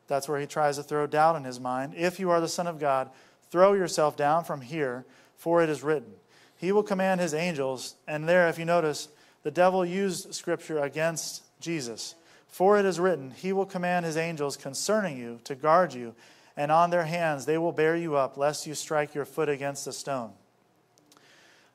that's 0.07 0.27
where 0.27 0.39
he 0.39 0.47
tries 0.47 0.77
to 0.77 0.83
throw 0.83 1.07
doubt 1.07 1.35
in 1.35 1.43
his 1.43 1.59
mind. 1.59 1.93
If 1.95 2.19
you 2.19 2.31
are 2.31 2.41
the 2.41 2.47
Son 2.47 2.67
of 2.67 2.79
God, 2.79 3.11
throw 3.49 3.73
yourself 3.73 4.17
down 4.17 4.43
from 4.43 4.61
here, 4.61 5.05
for 5.37 5.61
it 5.61 5.69
is 5.69 5.83
written. 5.83 6.11
He 6.61 6.71
will 6.71 6.83
command 6.83 7.19
his 7.19 7.33
angels. 7.33 7.95
And 8.07 8.29
there, 8.29 8.47
if 8.47 8.59
you 8.59 8.65
notice, 8.65 9.09
the 9.41 9.51
devil 9.51 9.83
used 9.83 10.33
scripture 10.33 10.77
against 10.77 11.43
Jesus. 11.59 12.13
For 12.47 12.77
it 12.77 12.85
is 12.85 12.99
written, 12.99 13.31
He 13.31 13.51
will 13.51 13.65
command 13.65 14.05
His 14.05 14.17
angels 14.17 14.57
concerning 14.57 15.17
you 15.17 15.39
to 15.45 15.55
guard 15.55 15.93
you, 15.93 16.13
and 16.55 16.71
on 16.71 16.91
their 16.91 17.05
hands 17.05 17.45
they 17.45 17.57
will 17.57 17.71
bear 17.71 17.95
you 17.95 18.15
up, 18.15 18.37
lest 18.37 18.67
you 18.67 18.75
strike 18.75 19.15
your 19.15 19.25
foot 19.25 19.49
against 19.49 19.87
a 19.87 19.93
stone. 19.93 20.33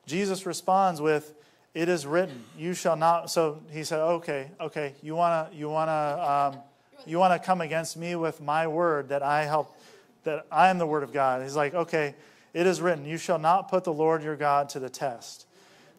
Jesus 0.05 0.45
responds 0.45 1.01
with, 1.01 1.33
It 1.73 1.89
is 1.89 2.05
written, 2.05 2.45
You 2.57 2.73
shall 2.73 2.95
not. 2.95 3.29
So 3.29 3.59
he 3.71 3.83
said, 3.83 3.99
Okay, 3.99 4.51
okay, 4.61 4.93
you 5.01 5.15
want 5.15 5.51
to, 5.51 5.57
you 5.57 5.67
want 5.67 5.89
to, 5.89 6.31
um, 6.31 6.63
you 7.05 7.17
want 7.17 7.33
to 7.33 7.45
come 7.45 7.59
against 7.59 7.97
me 7.97 8.15
with 8.15 8.39
my 8.39 8.67
word 8.67 9.09
that 9.09 9.23
I 9.23 9.43
help, 9.43 9.75
that 10.23 10.45
I 10.51 10.69
am 10.69 10.77
the 10.77 10.87
word 10.87 11.03
of 11.03 11.11
God. 11.11 11.41
He's 11.41 11.55
like, 11.55 11.73
okay, 11.73 12.15
it 12.53 12.65
is 12.65 12.81
written, 12.81 13.05
you 13.05 13.17
shall 13.17 13.39
not 13.39 13.69
put 13.69 13.83
the 13.83 13.93
Lord 13.93 14.23
your 14.23 14.35
God 14.35 14.69
to 14.69 14.79
the 14.79 14.89
test. 14.89 15.45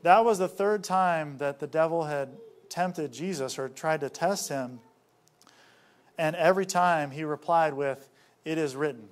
That 0.03 0.24
was 0.24 0.38
the 0.38 0.49
third 0.49 0.84
time 0.84 1.38
that 1.38 1.61
the 1.61 1.66
devil 1.66 2.05
had 2.05 2.30
tempted 2.68 3.12
Jesus 3.12 3.59
or 3.59 3.68
tried 3.68 4.01
to 4.01 4.11
test 4.11 4.49
him. 4.49 4.80
And 6.16 6.34
every 6.36 6.66
time 6.66 7.11
he 7.11 7.24
replied 7.24 7.74
with, 7.74 8.09
It 8.44 8.59
is 8.59 8.74
written. 8.76 9.09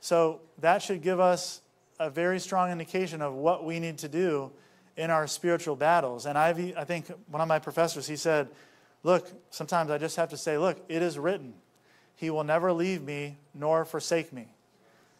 So 0.00 0.40
that 0.58 0.82
should 0.82 1.02
give 1.02 1.20
us 1.20 1.60
a 1.98 2.10
very 2.10 2.38
strong 2.38 2.70
indication 2.70 3.22
of 3.22 3.34
what 3.34 3.64
we 3.64 3.80
need 3.80 3.98
to 3.98 4.08
do 4.08 4.52
in 4.96 5.10
our 5.10 5.26
spiritual 5.26 5.76
battles. 5.76 6.26
And 6.26 6.38
I've, 6.38 6.58
I 6.76 6.84
think 6.84 7.06
one 7.28 7.40
of 7.40 7.48
my 7.48 7.58
professors, 7.58 8.06
he 8.06 8.16
said, 8.16 8.48
Look, 9.02 9.30
sometimes 9.50 9.90
I 9.90 9.98
just 9.98 10.16
have 10.16 10.30
to 10.30 10.36
say, 10.36 10.58
look, 10.58 10.84
it 10.88 11.02
is 11.02 11.18
written. 11.18 11.54
He 12.16 12.30
will 12.30 12.44
never 12.44 12.72
leave 12.72 13.02
me 13.02 13.38
nor 13.54 13.84
forsake 13.84 14.32
me. 14.32 14.48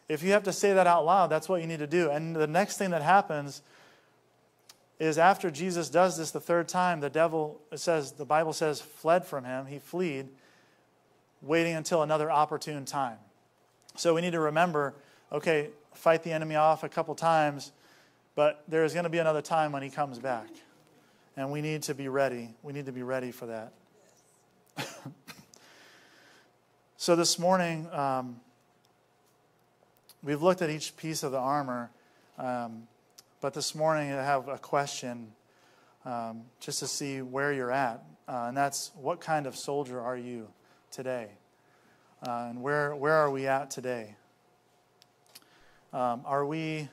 If 0.09 0.22
you 0.22 0.32
have 0.32 0.44
to 0.44 0.52
say 0.52 0.72
that 0.72 0.86
out 0.86 1.04
loud, 1.04 1.28
that's 1.28 1.48
what 1.48 1.61
you 1.61 1.66
need 1.66 1.80
to 1.80 1.86
do. 1.86 2.11
And 2.11 2.34
the 2.34 2.46
next 2.46 2.78
thing 2.78 2.90
that 2.90 3.02
happens 3.02 3.62
is 4.98 5.18
after 5.18 5.50
Jesus 5.50 5.88
does 5.88 6.16
this 6.16 6.30
the 6.30 6.40
third 6.40 6.66
time, 6.68 7.00
the 7.00 7.11
devil, 7.11 7.61
says, 7.74 8.12
the 8.12 8.24
Bible 8.24 8.52
says, 8.52 8.80
fled 8.80 9.24
from 9.26 9.44
him. 9.44 9.66
He 9.66 9.78
fled, 9.78 10.28
waiting 11.42 11.74
until 11.74 12.02
another 12.02 12.30
opportune 12.30 12.84
time. 12.84 13.18
So 13.96 14.14
we 14.14 14.20
need 14.20 14.32
to 14.32 14.40
remember 14.40 14.94
okay, 15.32 15.68
fight 15.94 16.22
the 16.22 16.32
enemy 16.32 16.54
off 16.56 16.84
a 16.84 16.88
couple 16.88 17.14
times, 17.14 17.72
but 18.34 18.62
there 18.68 18.84
is 18.84 18.92
going 18.92 19.04
to 19.04 19.11
be 19.11 19.18
another 19.18 19.42
time 19.42 19.72
when 19.72 19.82
he 19.82 19.90
comes 19.90 20.18
back. 20.18 20.48
And 21.36 21.52
we 21.52 21.61
need 21.61 21.82
to 21.84 21.94
be 21.94 22.09
ready. 22.09 22.50
We 22.62 22.72
need 22.72 22.86
to 22.86 22.92
be 22.92 23.02
ready 23.02 23.30
for 23.30 23.46
that. 23.46 23.72
so 26.96 27.14
this 27.14 27.38
morning, 27.38 27.88
um, 27.92 28.40
we've 30.22 30.42
looked 30.42 30.62
at 30.62 30.70
each 30.70 30.96
piece 30.96 31.22
of 31.22 31.32
the 31.32 31.38
armor, 31.38 31.90
um, 32.38 32.88
but 33.40 33.54
this 33.54 33.74
morning 33.74 34.12
I 34.12 34.24
have 34.24 34.48
a 34.48 34.58
question 34.58 35.32
um, 36.04 36.42
just 36.60 36.80
to 36.80 36.86
see 36.86 37.22
where 37.22 37.52
you're 37.52 37.72
at. 37.72 38.02
Uh, 38.26 38.46
and 38.48 38.56
that's 38.56 38.90
what 39.00 39.20
kind 39.20 39.46
of 39.46 39.56
soldier 39.56 40.00
are 40.00 40.16
you 40.16 40.48
today? 40.90 41.28
Uh, 42.26 42.48
and 42.50 42.62
where, 42.62 42.94
where 42.96 43.14
are 43.14 43.30
we 43.30 43.46
at 43.46 43.70
today? 43.70 44.14
Um, 45.92 46.22
are 46.24 46.44
we, 46.44 46.88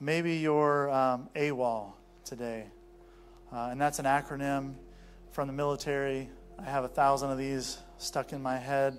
maybe 0.00 0.36
you're 0.36 0.90
um, 0.90 1.28
AWOL 1.34 1.92
today. 2.24 2.66
Uh, 3.52 3.68
and 3.70 3.80
that's 3.80 3.98
an 3.98 4.04
acronym 4.04 4.74
from 5.32 5.46
the 5.46 5.52
military. 5.52 6.28
I 6.58 6.64
have 6.64 6.84
a 6.84 6.88
thousand 6.88 7.30
of 7.30 7.38
these 7.38 7.78
stuck 7.98 8.32
in 8.32 8.42
my 8.42 8.58
head. 8.58 8.98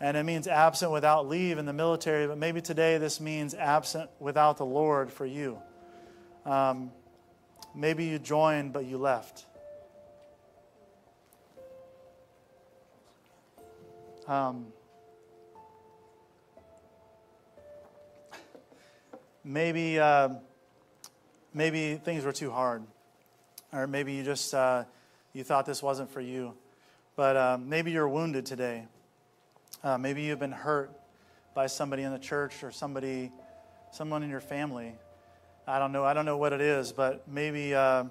And 0.00 0.16
it 0.16 0.22
means 0.22 0.48
absent 0.48 0.92
without 0.92 1.28
leave 1.28 1.58
in 1.58 1.66
the 1.66 1.72
military, 1.72 2.26
but 2.26 2.38
maybe 2.38 2.60
today 2.62 2.96
this 2.98 3.20
means 3.20 3.54
absent 3.54 4.08
without 4.18 4.56
the 4.56 4.64
Lord 4.64 5.12
for 5.12 5.26
you. 5.26 5.58
Um, 6.46 6.90
maybe 7.74 8.06
you 8.06 8.18
joined, 8.18 8.72
but 8.72 8.86
you 8.86 8.96
left. 8.96 9.44
Um, 14.26 14.68
maybe. 19.44 19.98
Uh, 19.98 20.30
maybe 21.54 21.96
things 21.96 22.24
were 22.24 22.32
too 22.32 22.50
hard, 22.50 22.82
or 23.72 23.86
maybe 23.86 24.14
you 24.14 24.22
just 24.22 24.54
uh, 24.54 24.84
you 25.32 25.44
thought 25.44 25.66
this 25.66 25.82
wasn't 25.82 26.10
for 26.10 26.20
you. 26.20 26.54
But 27.16 27.36
uh, 27.36 27.58
maybe 27.60 27.90
you're 27.90 28.08
wounded 28.08 28.46
today. 28.46 28.86
Uh, 29.82 29.96
maybe 29.96 30.22
you've 30.22 30.38
been 30.38 30.52
hurt 30.52 30.90
by 31.54 31.66
somebody 31.66 32.02
in 32.02 32.12
the 32.12 32.18
church 32.18 32.62
or 32.62 32.70
somebody, 32.70 33.32
someone 33.92 34.22
in 34.22 34.30
your 34.30 34.40
family. 34.40 34.94
I 35.66 35.78
don't 35.78 35.92
know. 35.92 36.04
I 36.04 36.14
don't 36.14 36.24
know 36.24 36.36
what 36.36 36.52
it 36.52 36.60
is, 36.60 36.92
but 36.92 37.26
maybe 37.28 37.74
uh, 37.74 38.04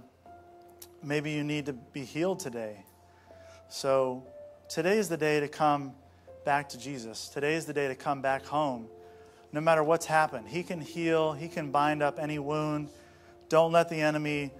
maybe 1.03 1.32
you 1.32 1.43
need 1.43 1.66
to 1.68 1.74
be 1.74 2.03
healed 2.03 2.39
today. 2.39 2.86
So 3.70 4.24
today 4.68 4.97
is 4.97 5.10
the 5.10 5.18
day 5.18 5.39
to 5.39 5.47
come 5.47 5.93
back 6.45 6.70
to 6.70 6.80
Jesus. 6.80 7.30
Today 7.30 7.55
is 7.55 7.66
the 7.66 7.74
day 7.74 7.88
to 7.88 7.95
come 7.95 8.22
back 8.22 8.45
home. 8.45 8.88
No 9.51 9.62
matter 9.62 9.84
what's 9.84 10.05
happened, 10.05 10.47
He 10.47 10.64
can 10.64 10.82
heal. 10.82 11.34
He 11.34 11.47
can 11.47 11.72
bind 11.72 12.01
up 12.01 12.20
any 12.20 12.39
wound. 12.39 12.89
Don't 13.47 13.72
let 13.72 13.89
the 13.89 14.01
enemy 14.01 14.51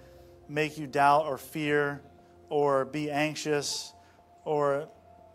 make 0.48 0.78
you 0.78 0.88
doubt 0.88 1.26
or 1.26 1.38
fear 1.38 2.02
or 2.50 2.86
be 2.86 3.10
anxious 3.12 3.94
or 4.46 4.90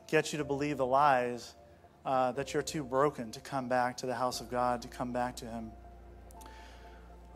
get 0.08 0.32
you 0.32 0.38
to 0.38 0.44
believe 0.44 0.76
the 0.76 0.86
lies 0.86 1.54
uh, 2.04 2.32
that 2.32 2.52
you're 2.52 2.62
too 2.62 2.84
broken 2.84 3.30
to 3.32 3.40
come 3.40 3.68
back 3.68 3.96
to 3.98 4.06
the 4.06 4.14
house 4.14 4.40
of 4.40 4.50
God, 4.50 4.82
to 4.82 4.88
come 4.88 5.12
back 5.12 5.36
to 5.36 5.46
Him. 5.46 5.70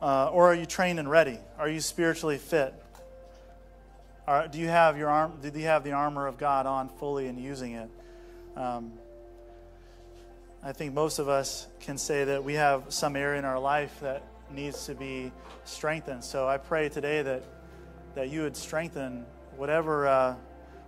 Uh, 0.00 0.28
or 0.28 0.50
are 0.50 0.54
you 0.54 0.66
trained 0.66 0.98
and 0.98 1.10
ready? 1.10 1.38
Are 1.58 1.68
you 1.68 1.80
spiritually 1.80 2.38
fit? 2.38 2.74
Are, 4.26 4.46
do 4.46 4.58
you 4.58 4.68
have 4.68 4.98
your 4.98 5.08
arm? 5.08 5.38
Do 5.42 5.58
you 5.58 5.66
have 5.66 5.84
the 5.84 5.92
armor 5.92 6.26
of 6.26 6.38
God 6.38 6.66
on 6.66 6.88
fully 6.88 7.26
and 7.26 7.38
using 7.38 7.72
it? 7.72 7.90
Um, 8.56 8.92
I 10.62 10.72
think 10.72 10.92
most 10.92 11.18
of 11.18 11.28
us 11.28 11.66
can 11.80 11.98
say 11.98 12.24
that 12.24 12.44
we 12.44 12.54
have 12.54 12.92
some 12.92 13.16
area 13.16 13.38
in 13.38 13.44
our 13.44 13.58
life 13.58 14.00
that 14.00 14.22
needs 14.50 14.86
to 14.86 14.94
be 14.94 15.32
strengthened. 15.64 16.24
So 16.24 16.46
I 16.46 16.58
pray 16.58 16.88
today 16.88 17.22
that 17.22 17.44
that 18.14 18.30
you 18.30 18.42
would 18.42 18.56
strengthen 18.56 19.24
whatever 19.56 20.08
uh, 20.08 20.34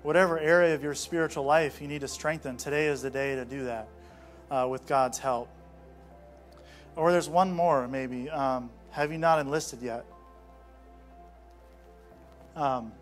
whatever 0.03 0.39
area 0.39 0.75
of 0.75 0.83
your 0.83 0.95
spiritual 0.95 1.45
life 1.45 1.81
you 1.81 1.89
need 1.89 2.01
to 2.01 2.09
strengthen. 2.09 2.57
Today 2.57 2.87
is 2.87 3.03
the 3.03 3.11
day 3.11 3.35
to 3.35 3.45
do 3.45 3.65
that 3.65 3.89
uh, 4.51 4.67
with 4.69 4.87
God's 4.87 5.19
help. 5.19 5.49
Or 6.97 7.13
there's 7.13 7.29
one 7.29 7.53
more, 7.53 7.87
maybe. 7.87 8.29
Um, 8.31 8.71
have 8.91 9.13
you 9.13 9.19
not 9.19 9.39
enlisted 9.39 9.83
yet? 9.83 10.05
Um, 12.57 12.93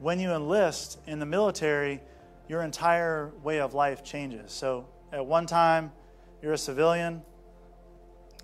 when 0.00 0.18
you 0.18 0.30
enlist 0.32 0.98
in 1.06 1.18
the 1.18 1.26
military, 1.26 2.00
your 2.48 2.62
entire 2.62 3.30
way 3.42 3.60
of 3.60 3.74
life 3.74 4.02
changes. 4.02 4.52
So 4.52 4.86
at 5.12 5.24
one 5.24 5.46
time, 5.46 5.92
you're 6.42 6.54
a 6.54 6.58
civilian. 6.58 7.22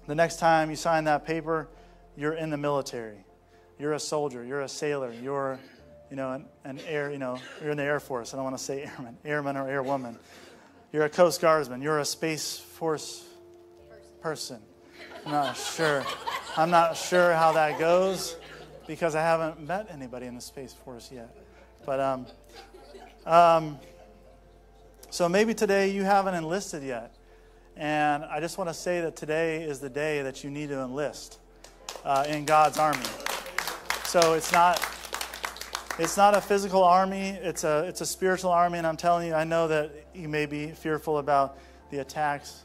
The 0.07 0.15
next 0.15 0.39
time 0.39 0.71
you 0.71 0.77
sign 0.77 1.05
that 1.05 1.25
paper, 1.25 1.69
you're 2.17 2.35
in 2.35 2.51
the 2.51 2.57
military. 2.57 3.25
You're 3.79 3.95
a 3.95 4.01
soldier. 4.01 4.45
You're 4.45 4.61
a 4.61 4.69
sailor. 4.69 5.13
You're, 5.23 5.59
you 6.11 6.17
know, 6.17 6.33
an, 6.33 6.47
an 6.65 6.81
air. 6.87 7.11
You 7.11 7.19
know, 7.19 7.39
you're 7.61 7.71
in 7.71 7.77
the 7.77 7.85
Air 7.85 8.01
Force. 8.01 8.35
I 8.35 8.37
don't 8.37 8.45
want 8.45 8.57
to 8.57 8.63
say 8.63 8.83
airman, 8.97 9.17
airman 9.25 9.57
or 9.57 9.67
airwoman. 9.67 10.17
You're 10.93 11.05
a 11.05 11.11
Coast 11.11 11.41
Guardsman. 11.41 11.83
You're 11.83 11.99
a 11.99 12.05
Space 12.05 12.59
Force 12.59 13.25
person. 14.21 14.61
I'm 15.27 15.33
not 15.33 15.57
sure. 15.57 16.05
I'm 16.57 16.71
not 16.71 16.97
sure 16.97 17.33
how 17.33 17.53
that 17.53 17.79
goes 17.79 18.37
because 18.87 19.15
I 19.15 19.23
haven't 19.23 19.67
met 19.67 19.89
anybody 19.91 20.27
in 20.27 20.35
the 20.35 20.41
Space 20.41 20.73
Force 20.73 21.11
yet. 21.13 21.35
But 21.85 22.01
um, 22.01 22.27
um, 23.27 23.79
so 25.11 25.29
maybe 25.29 25.55
today 25.55 25.91
you 25.91 26.05
haven't 26.05 26.35
enlisted 26.35 26.83
yet. 26.83 27.15
And 27.77 28.25
I 28.25 28.41
just 28.41 28.57
want 28.57 28.71
to 28.71 28.75
say 28.75 29.01
that 29.01 29.17
today 29.17 29.65
is 29.65 29.81
the 29.81 29.89
day 29.89 30.23
that 30.23 30.45
you 30.45 30.51
need 30.51 30.69
to 30.69 30.81
enlist 30.81 31.39
uh, 32.05 32.25
in 32.29 32.45
God's 32.45 32.79
army. 32.79 33.05
So 34.05 34.35
it's 34.35 34.53
not 34.53 34.79
it's 35.99 36.17
not 36.17 36.35
a 36.35 36.41
physical 36.41 36.83
army, 36.83 37.29
it's 37.29 37.63
a, 37.63 37.85
it's 37.85 38.01
a 38.01 38.07
spiritual 38.07 38.51
army. 38.51 38.79
And 38.79 38.87
I'm 38.87 38.97
telling 38.97 39.29
you, 39.29 39.35
I 39.35 39.45
know 39.45 39.69
that 39.69 39.93
you 40.15 40.29
may 40.29 40.47
be 40.47 40.69
fearful 40.69 41.19
about 41.19 41.57
the 41.91 41.99
attacks, 41.99 42.65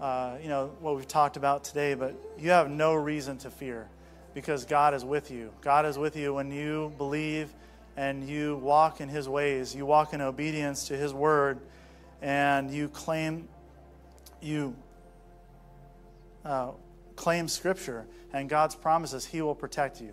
uh, 0.00 0.36
you 0.42 0.48
know, 0.48 0.72
what 0.80 0.96
we've 0.96 1.06
talked 1.06 1.36
about 1.36 1.62
today, 1.62 1.94
but 1.94 2.16
you 2.38 2.50
have 2.50 2.68
no 2.68 2.94
reason 2.94 3.38
to 3.38 3.50
fear 3.50 3.88
because 4.34 4.64
God 4.64 4.94
is 4.94 5.04
with 5.04 5.30
you. 5.30 5.52
God 5.60 5.86
is 5.86 5.96
with 5.96 6.16
you 6.16 6.34
when 6.34 6.50
you 6.50 6.92
believe 6.98 7.54
and 7.96 8.28
you 8.28 8.56
walk 8.56 9.00
in 9.00 9.08
His 9.08 9.28
ways, 9.28 9.74
you 9.74 9.86
walk 9.86 10.12
in 10.12 10.20
obedience 10.20 10.88
to 10.88 10.96
His 10.96 11.14
word, 11.14 11.60
and 12.20 12.70
you 12.70 12.88
claim, 12.88 13.48
you 14.42 14.74
uh, 16.44 16.72
claim 17.14 17.46
Scripture 17.46 18.06
and 18.32 18.48
God's 18.48 18.74
promises, 18.74 19.24
He 19.24 19.40
will 19.40 19.54
protect 19.54 20.00
you. 20.00 20.12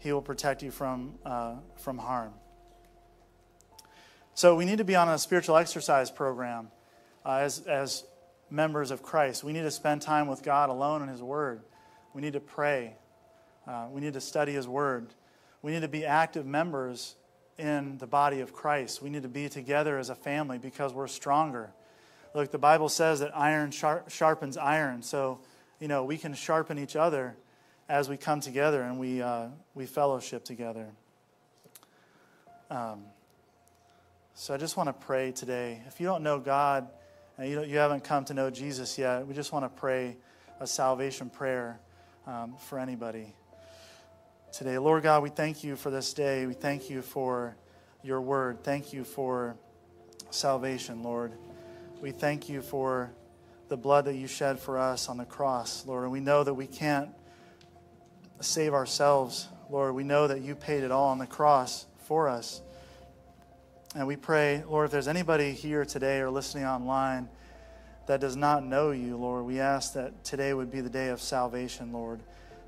He 0.00 0.12
will 0.12 0.22
protect 0.22 0.62
you 0.62 0.70
from, 0.70 1.14
uh, 1.24 1.56
from 1.76 1.98
harm. 1.98 2.32
So 4.34 4.56
we 4.56 4.64
need 4.64 4.78
to 4.78 4.84
be 4.84 4.96
on 4.96 5.08
a 5.08 5.18
spiritual 5.18 5.58
exercise 5.58 6.10
program 6.10 6.70
uh, 7.24 7.36
as, 7.36 7.60
as 7.66 8.04
members 8.50 8.90
of 8.90 9.02
Christ. 9.02 9.44
We 9.44 9.52
need 9.52 9.62
to 9.62 9.70
spend 9.70 10.00
time 10.00 10.26
with 10.26 10.42
God 10.42 10.70
alone 10.70 11.02
in 11.02 11.08
His 11.08 11.22
Word. 11.22 11.60
We 12.14 12.22
need 12.22 12.32
to 12.32 12.40
pray. 12.40 12.96
Uh, 13.66 13.88
we 13.90 14.00
need 14.00 14.14
to 14.14 14.22
study 14.22 14.52
His 14.52 14.66
Word. 14.66 15.08
We 15.60 15.72
need 15.72 15.82
to 15.82 15.88
be 15.88 16.06
active 16.06 16.46
members 16.46 17.14
in 17.58 17.98
the 17.98 18.06
body 18.06 18.40
of 18.40 18.54
Christ. 18.54 19.02
We 19.02 19.10
need 19.10 19.22
to 19.24 19.28
be 19.28 19.50
together 19.50 19.98
as 19.98 20.08
a 20.08 20.14
family 20.14 20.56
because 20.56 20.94
we're 20.94 21.08
stronger. 21.08 21.72
Look, 22.34 22.50
the 22.50 22.58
Bible 22.58 22.88
says 22.88 23.20
that 23.20 23.36
iron 23.36 23.70
sharpens 23.70 24.56
iron. 24.56 25.02
So, 25.02 25.40
you 25.78 25.88
know, 25.88 26.04
we 26.04 26.16
can 26.16 26.32
sharpen 26.32 26.78
each 26.78 26.96
other 26.96 27.36
as 27.90 28.08
we 28.08 28.16
come 28.16 28.40
together 28.40 28.82
and 28.82 29.00
we, 29.00 29.20
uh, 29.20 29.48
we 29.74 29.84
fellowship 29.84 30.44
together. 30.44 30.86
Um, 32.70 33.02
so 34.32 34.54
I 34.54 34.58
just 34.58 34.76
want 34.76 34.86
to 34.86 34.92
pray 34.92 35.32
today. 35.32 35.82
If 35.88 35.98
you 35.98 36.06
don't 36.06 36.22
know 36.22 36.38
God 36.38 36.86
and 37.36 37.50
you, 37.50 37.64
you 37.64 37.78
haven't 37.78 38.04
come 38.04 38.24
to 38.26 38.34
know 38.34 38.48
Jesus 38.48 38.96
yet, 38.96 39.26
we 39.26 39.34
just 39.34 39.52
want 39.52 39.64
to 39.64 39.68
pray 39.68 40.16
a 40.60 40.68
salvation 40.68 41.30
prayer 41.30 41.80
um, 42.28 42.54
for 42.68 42.78
anybody 42.78 43.34
today. 44.52 44.78
Lord 44.78 45.02
God, 45.02 45.24
we 45.24 45.30
thank 45.30 45.64
you 45.64 45.74
for 45.74 45.90
this 45.90 46.14
day. 46.14 46.46
We 46.46 46.54
thank 46.54 46.90
you 46.90 47.02
for 47.02 47.56
your 48.04 48.20
word. 48.20 48.62
Thank 48.62 48.92
you 48.92 49.02
for 49.02 49.56
salvation, 50.30 51.02
Lord. 51.02 51.32
We 52.00 52.12
thank 52.12 52.48
you 52.48 52.62
for 52.62 53.10
the 53.66 53.76
blood 53.76 54.04
that 54.04 54.14
you 54.14 54.28
shed 54.28 54.60
for 54.60 54.78
us 54.78 55.08
on 55.08 55.16
the 55.16 55.24
cross, 55.24 55.84
Lord. 55.86 56.04
And 56.04 56.12
we 56.12 56.20
know 56.20 56.44
that 56.44 56.54
we 56.54 56.68
can't 56.68 57.10
save 58.40 58.74
ourselves, 58.74 59.48
Lord. 59.70 59.94
We 59.94 60.04
know 60.04 60.26
that 60.26 60.40
you 60.40 60.54
paid 60.54 60.82
it 60.82 60.90
all 60.90 61.08
on 61.08 61.18
the 61.18 61.26
cross 61.26 61.86
for 61.98 62.28
us. 62.28 62.62
And 63.94 64.06
we 64.06 64.16
pray, 64.16 64.62
Lord, 64.68 64.86
if 64.86 64.92
there's 64.92 65.08
anybody 65.08 65.52
here 65.52 65.84
today 65.84 66.20
or 66.20 66.30
listening 66.30 66.64
online 66.64 67.28
that 68.06 68.20
does 68.20 68.36
not 68.36 68.64
know 68.64 68.92
you, 68.92 69.16
Lord, 69.16 69.44
we 69.44 69.60
ask 69.60 69.94
that 69.94 70.24
today 70.24 70.54
would 70.54 70.70
be 70.70 70.80
the 70.80 70.90
day 70.90 71.08
of 71.08 71.20
salvation, 71.20 71.92
Lord. 71.92 72.20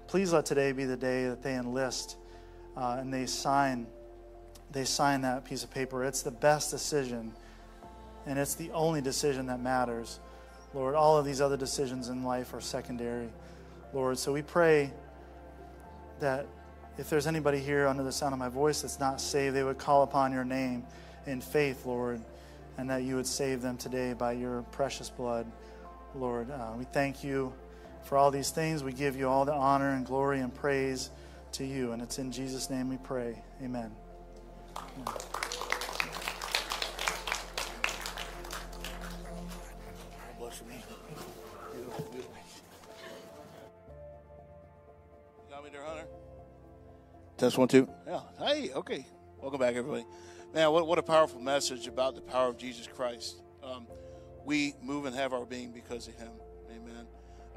Please 0.09 0.33
let 0.33 0.47
today 0.47 0.73
be 0.73 0.85
the 0.85 0.97
day 0.97 1.29
that 1.29 1.43
they 1.43 1.55
enlist 1.55 2.17
uh, 2.77 2.97
and 2.99 3.13
they 3.13 3.27
sign 3.27 3.87
they 4.73 4.85
sign 4.85 5.21
that 5.21 5.45
piece 5.45 5.65
of 5.65 5.71
paper. 5.71 6.03
It's 6.03 6.23
the 6.23 6.31
best 6.31 6.71
decision, 6.71 7.33
and 8.27 8.39
it's 8.39 8.55
the 8.55 8.71
only 8.71 9.03
decision 9.03 9.47
that 9.47 9.61
matters. 9.61 10.19
Lord, 10.73 10.95
all 10.95 11.19
of 11.19 11.27
these 11.27 11.43
other 11.43 11.59
decisions 11.59 12.09
in 12.09 12.25
life 12.25 12.55
are 12.55 12.61
secondary, 12.61 13.29
Lord. 13.93 14.19
So 14.19 14.33
we 14.33 14.41
pray 14.41 14.91
that 16.23 16.47
if 16.99 17.11
there's 17.11 17.27
anybody 17.27 17.59
here 17.59 17.87
under 17.87 18.03
the 18.03 18.13
sound 18.13 18.33
of 18.33 18.39
my 18.39 18.49
voice 18.49 18.83
that's 18.83 18.99
not 18.99 19.21
saved, 19.21 19.55
they 19.55 19.63
would 19.63 19.79
call 19.79 20.03
upon 20.03 20.33
your 20.33 20.45
name 20.45 20.85
in 21.27 21.41
faith, 21.41 21.87
Lord, 21.87 22.21
and 22.79 22.89
that 22.91 23.03
you 23.03 23.17
would 23.17 23.27
save 23.27 23.63
them 23.63 23.77
today 23.77 24.15
by 24.15 24.33
your 24.33 24.63
precious 24.73 25.11
blood, 25.11 25.51
Lord. 26.15 26.51
Uh, 26.51 26.73
we 26.77 26.85
thank 26.85 27.23
you 27.23 27.53
for 28.05 28.19
all 28.19 28.31
these 28.31 28.51
things. 28.51 28.83
We 28.83 28.93
give 28.93 29.17
you 29.17 29.29
all 29.29 29.45
the 29.45 29.55
honor 29.55 29.93
and 29.93 30.05
glory 30.05 30.41
and 30.41 30.55
praise 30.55 31.11
to 31.53 31.65
you. 31.65 31.93
And 31.93 32.03
it's 32.03 32.19
in 32.19 32.33
Jesus' 32.33 32.71
name 32.71 32.89
we 32.89 32.99
pray. 32.99 33.43
Amen. 33.63 33.91
Amen. 34.77 35.52
Test 47.43 47.59
one, 47.59 47.67
two. 47.67 47.89
Yeah. 48.07 48.21
Hey, 48.39 48.71
okay. 48.73 49.05
Welcome 49.41 49.59
back, 49.59 49.75
everybody. 49.75 50.07
Man, 50.55 50.71
what, 50.71 50.87
what 50.87 51.01
a 51.01 51.03
powerful 51.03 51.41
message 51.41 51.89
about 51.89 52.15
the 52.15 52.21
power 52.21 52.47
of 52.47 52.57
Jesus 52.57 52.87
Christ. 52.87 53.43
Um, 53.65 53.89
we 54.45 54.75
move 54.81 55.07
and 55.07 55.17
have 55.17 55.33
our 55.33 55.45
being 55.45 55.73
because 55.73 56.07
of 56.07 56.15
Him. 56.15 56.31
Amen. 56.71 57.05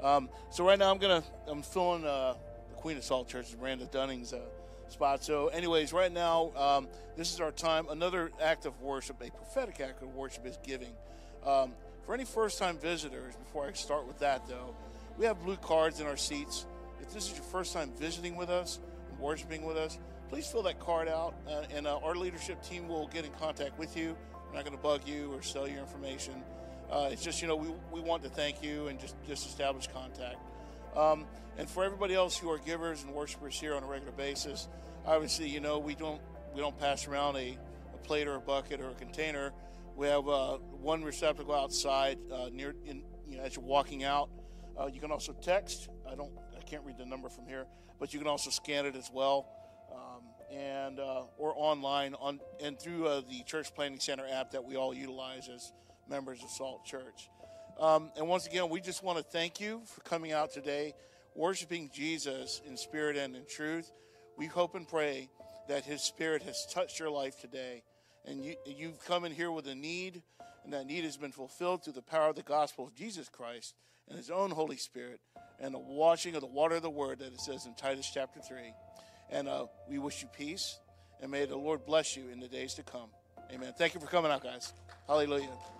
Um, 0.02 0.28
so 0.50 0.66
right 0.66 0.76
now, 0.76 0.90
I'm 0.90 0.98
gonna 0.98 1.22
I'm 1.46 1.62
filling 1.62 2.04
uh, 2.04 2.34
the 2.68 2.74
Queen 2.74 2.96
of 2.96 3.04
Salt 3.04 3.28
Church, 3.28 3.54
Miranda 3.60 3.84
Dunning's 3.84 4.32
uh, 4.32 4.40
spot. 4.88 5.22
So, 5.22 5.46
anyways, 5.50 5.92
right 5.92 6.10
now, 6.10 6.50
um, 6.56 6.88
this 7.16 7.32
is 7.32 7.40
our 7.40 7.52
time. 7.52 7.86
Another 7.88 8.32
act 8.42 8.66
of 8.66 8.80
worship, 8.80 9.22
a 9.22 9.30
prophetic 9.30 9.78
act 9.78 10.02
of 10.02 10.16
worship, 10.16 10.46
is 10.46 10.58
giving. 10.64 10.94
Um, 11.46 11.74
for 12.04 12.12
any 12.12 12.24
first-time 12.24 12.78
visitors, 12.78 13.36
before 13.36 13.68
I 13.68 13.72
start 13.74 14.08
with 14.08 14.18
that, 14.18 14.48
though, 14.48 14.74
we 15.16 15.26
have 15.26 15.40
blue 15.44 15.58
cards 15.58 16.00
in 16.00 16.08
our 16.08 16.16
seats. 16.16 16.66
If 17.00 17.14
this 17.14 17.30
is 17.30 17.36
your 17.36 17.44
first 17.44 17.72
time 17.72 17.92
visiting 17.96 18.34
with 18.34 18.50
us 18.50 18.80
worshiping 19.18 19.64
with 19.64 19.76
us, 19.76 19.98
please 20.28 20.46
fill 20.46 20.62
that 20.62 20.80
card 20.80 21.08
out, 21.08 21.34
uh, 21.48 21.62
and 21.74 21.86
uh, 21.86 21.98
our 21.98 22.14
leadership 22.14 22.62
team 22.62 22.88
will 22.88 23.08
get 23.08 23.24
in 23.24 23.32
contact 23.32 23.78
with 23.78 23.96
you. 23.96 24.16
We're 24.48 24.56
not 24.56 24.64
going 24.64 24.76
to 24.76 24.82
bug 24.82 25.02
you 25.06 25.32
or 25.32 25.42
sell 25.42 25.68
your 25.68 25.80
information. 25.80 26.42
Uh, 26.90 27.08
it's 27.10 27.22
just 27.22 27.42
you 27.42 27.48
know 27.48 27.56
we, 27.56 27.68
we 27.92 28.00
want 28.00 28.22
to 28.22 28.28
thank 28.28 28.62
you 28.62 28.86
and 28.88 28.98
just 28.98 29.16
just 29.26 29.46
establish 29.46 29.88
contact. 29.88 30.36
Um, 30.96 31.26
and 31.58 31.68
for 31.68 31.84
everybody 31.84 32.14
else 32.14 32.36
who 32.36 32.50
are 32.50 32.58
givers 32.58 33.02
and 33.02 33.12
worshipers 33.12 33.58
here 33.58 33.74
on 33.74 33.82
a 33.82 33.86
regular 33.86 34.12
basis, 34.12 34.68
obviously 35.04 35.48
you 35.48 35.60
know 35.60 35.78
we 35.78 35.94
don't 35.94 36.20
we 36.54 36.60
don't 36.60 36.78
pass 36.78 37.06
around 37.06 37.36
a, 37.36 37.58
a 37.94 37.98
plate 37.98 38.28
or 38.28 38.36
a 38.36 38.40
bucket 38.40 38.80
or 38.80 38.90
a 38.90 38.94
container. 38.94 39.52
We 39.96 40.06
have 40.08 40.28
uh, 40.28 40.58
one 40.80 41.02
receptacle 41.02 41.54
outside 41.54 42.18
uh, 42.32 42.50
near 42.52 42.74
in, 42.84 43.02
you 43.28 43.38
know, 43.38 43.42
as 43.42 43.56
you're 43.56 43.64
walking 43.64 44.04
out. 44.04 44.30
Uh, 44.78 44.88
you 44.92 45.00
can 45.00 45.10
also 45.10 45.32
text. 45.32 45.88
I 46.10 46.14
don't 46.14 46.32
can't 46.66 46.84
read 46.84 46.98
the 46.98 47.06
number 47.06 47.28
from 47.28 47.46
here 47.46 47.66
but 47.98 48.12
you 48.12 48.18
can 48.18 48.28
also 48.28 48.50
scan 48.50 48.86
it 48.86 48.96
as 48.96 49.10
well, 49.12 49.46
um, 49.92 50.22
and 50.56 50.98
uh, 51.00 51.22
or 51.38 51.54
online 51.56 52.14
on 52.14 52.40
and 52.62 52.78
through 52.78 53.06
uh, 53.06 53.22
the 53.28 53.42
Church 53.44 53.74
Planning 53.74 54.00
Center 54.00 54.26
app 54.30 54.50
that 54.52 54.64
we 54.64 54.76
all 54.76 54.94
utilize 54.94 55.48
as 55.48 55.72
members 56.08 56.42
of 56.42 56.50
Salt 56.50 56.84
Church. 56.84 57.28
Um, 57.78 58.10
and 58.16 58.28
once 58.28 58.46
again, 58.46 58.70
we 58.70 58.80
just 58.80 59.02
want 59.02 59.18
to 59.18 59.24
thank 59.24 59.60
you 59.60 59.82
for 59.86 60.00
coming 60.02 60.32
out 60.32 60.52
today. 60.52 60.94
worshiping 61.34 61.90
Jesus 61.92 62.62
in 62.66 62.76
spirit 62.78 63.16
and 63.16 63.36
in 63.36 63.44
truth. 63.44 63.92
We 64.38 64.46
hope 64.46 64.74
and 64.74 64.88
pray 64.88 65.28
that 65.68 65.84
His 65.84 66.00
Spirit 66.00 66.42
has 66.44 66.66
touched 66.72 66.98
your 66.98 67.10
life 67.10 67.38
today. 67.40 67.82
And 68.24 68.42
you, 68.42 68.54
you've 68.64 69.04
come 69.04 69.26
in 69.26 69.32
here 69.32 69.52
with 69.52 69.66
a 69.66 69.74
need, 69.74 70.22
and 70.64 70.72
that 70.72 70.86
need 70.86 71.04
has 71.04 71.18
been 71.18 71.32
fulfilled 71.32 71.84
through 71.84 71.92
the 71.92 72.02
power 72.02 72.30
of 72.30 72.36
the 72.36 72.42
gospel 72.42 72.86
of 72.86 72.94
Jesus 72.94 73.28
Christ 73.28 73.74
and 74.08 74.16
His 74.16 74.30
own 74.30 74.50
Holy 74.50 74.76
Spirit 74.76 75.20
and 75.60 75.74
the 75.74 75.78
washing 75.78 76.34
of 76.34 76.40
the 76.40 76.46
water 76.46 76.76
of 76.76 76.82
the 76.82 76.90
Word 76.90 77.20
that 77.20 77.32
it 77.32 77.40
says 77.40 77.66
in 77.66 77.74
Titus 77.74 78.10
chapter 78.12 78.40
3. 78.40 78.72
And 79.30 79.48
uh, 79.48 79.66
we 79.88 79.98
wish 79.98 80.22
you 80.22 80.28
peace, 80.28 80.78
and 81.20 81.30
may 81.30 81.44
the 81.46 81.56
Lord 81.56 81.84
bless 81.84 82.16
you 82.16 82.28
in 82.28 82.40
the 82.40 82.48
days 82.48 82.74
to 82.74 82.82
come. 82.82 83.08
Amen. 83.52 83.72
Thank 83.76 83.94
you 83.94 84.00
for 84.00 84.06
coming 84.06 84.30
out, 84.30 84.42
guys. 84.42 84.72
Hallelujah. 85.06 85.75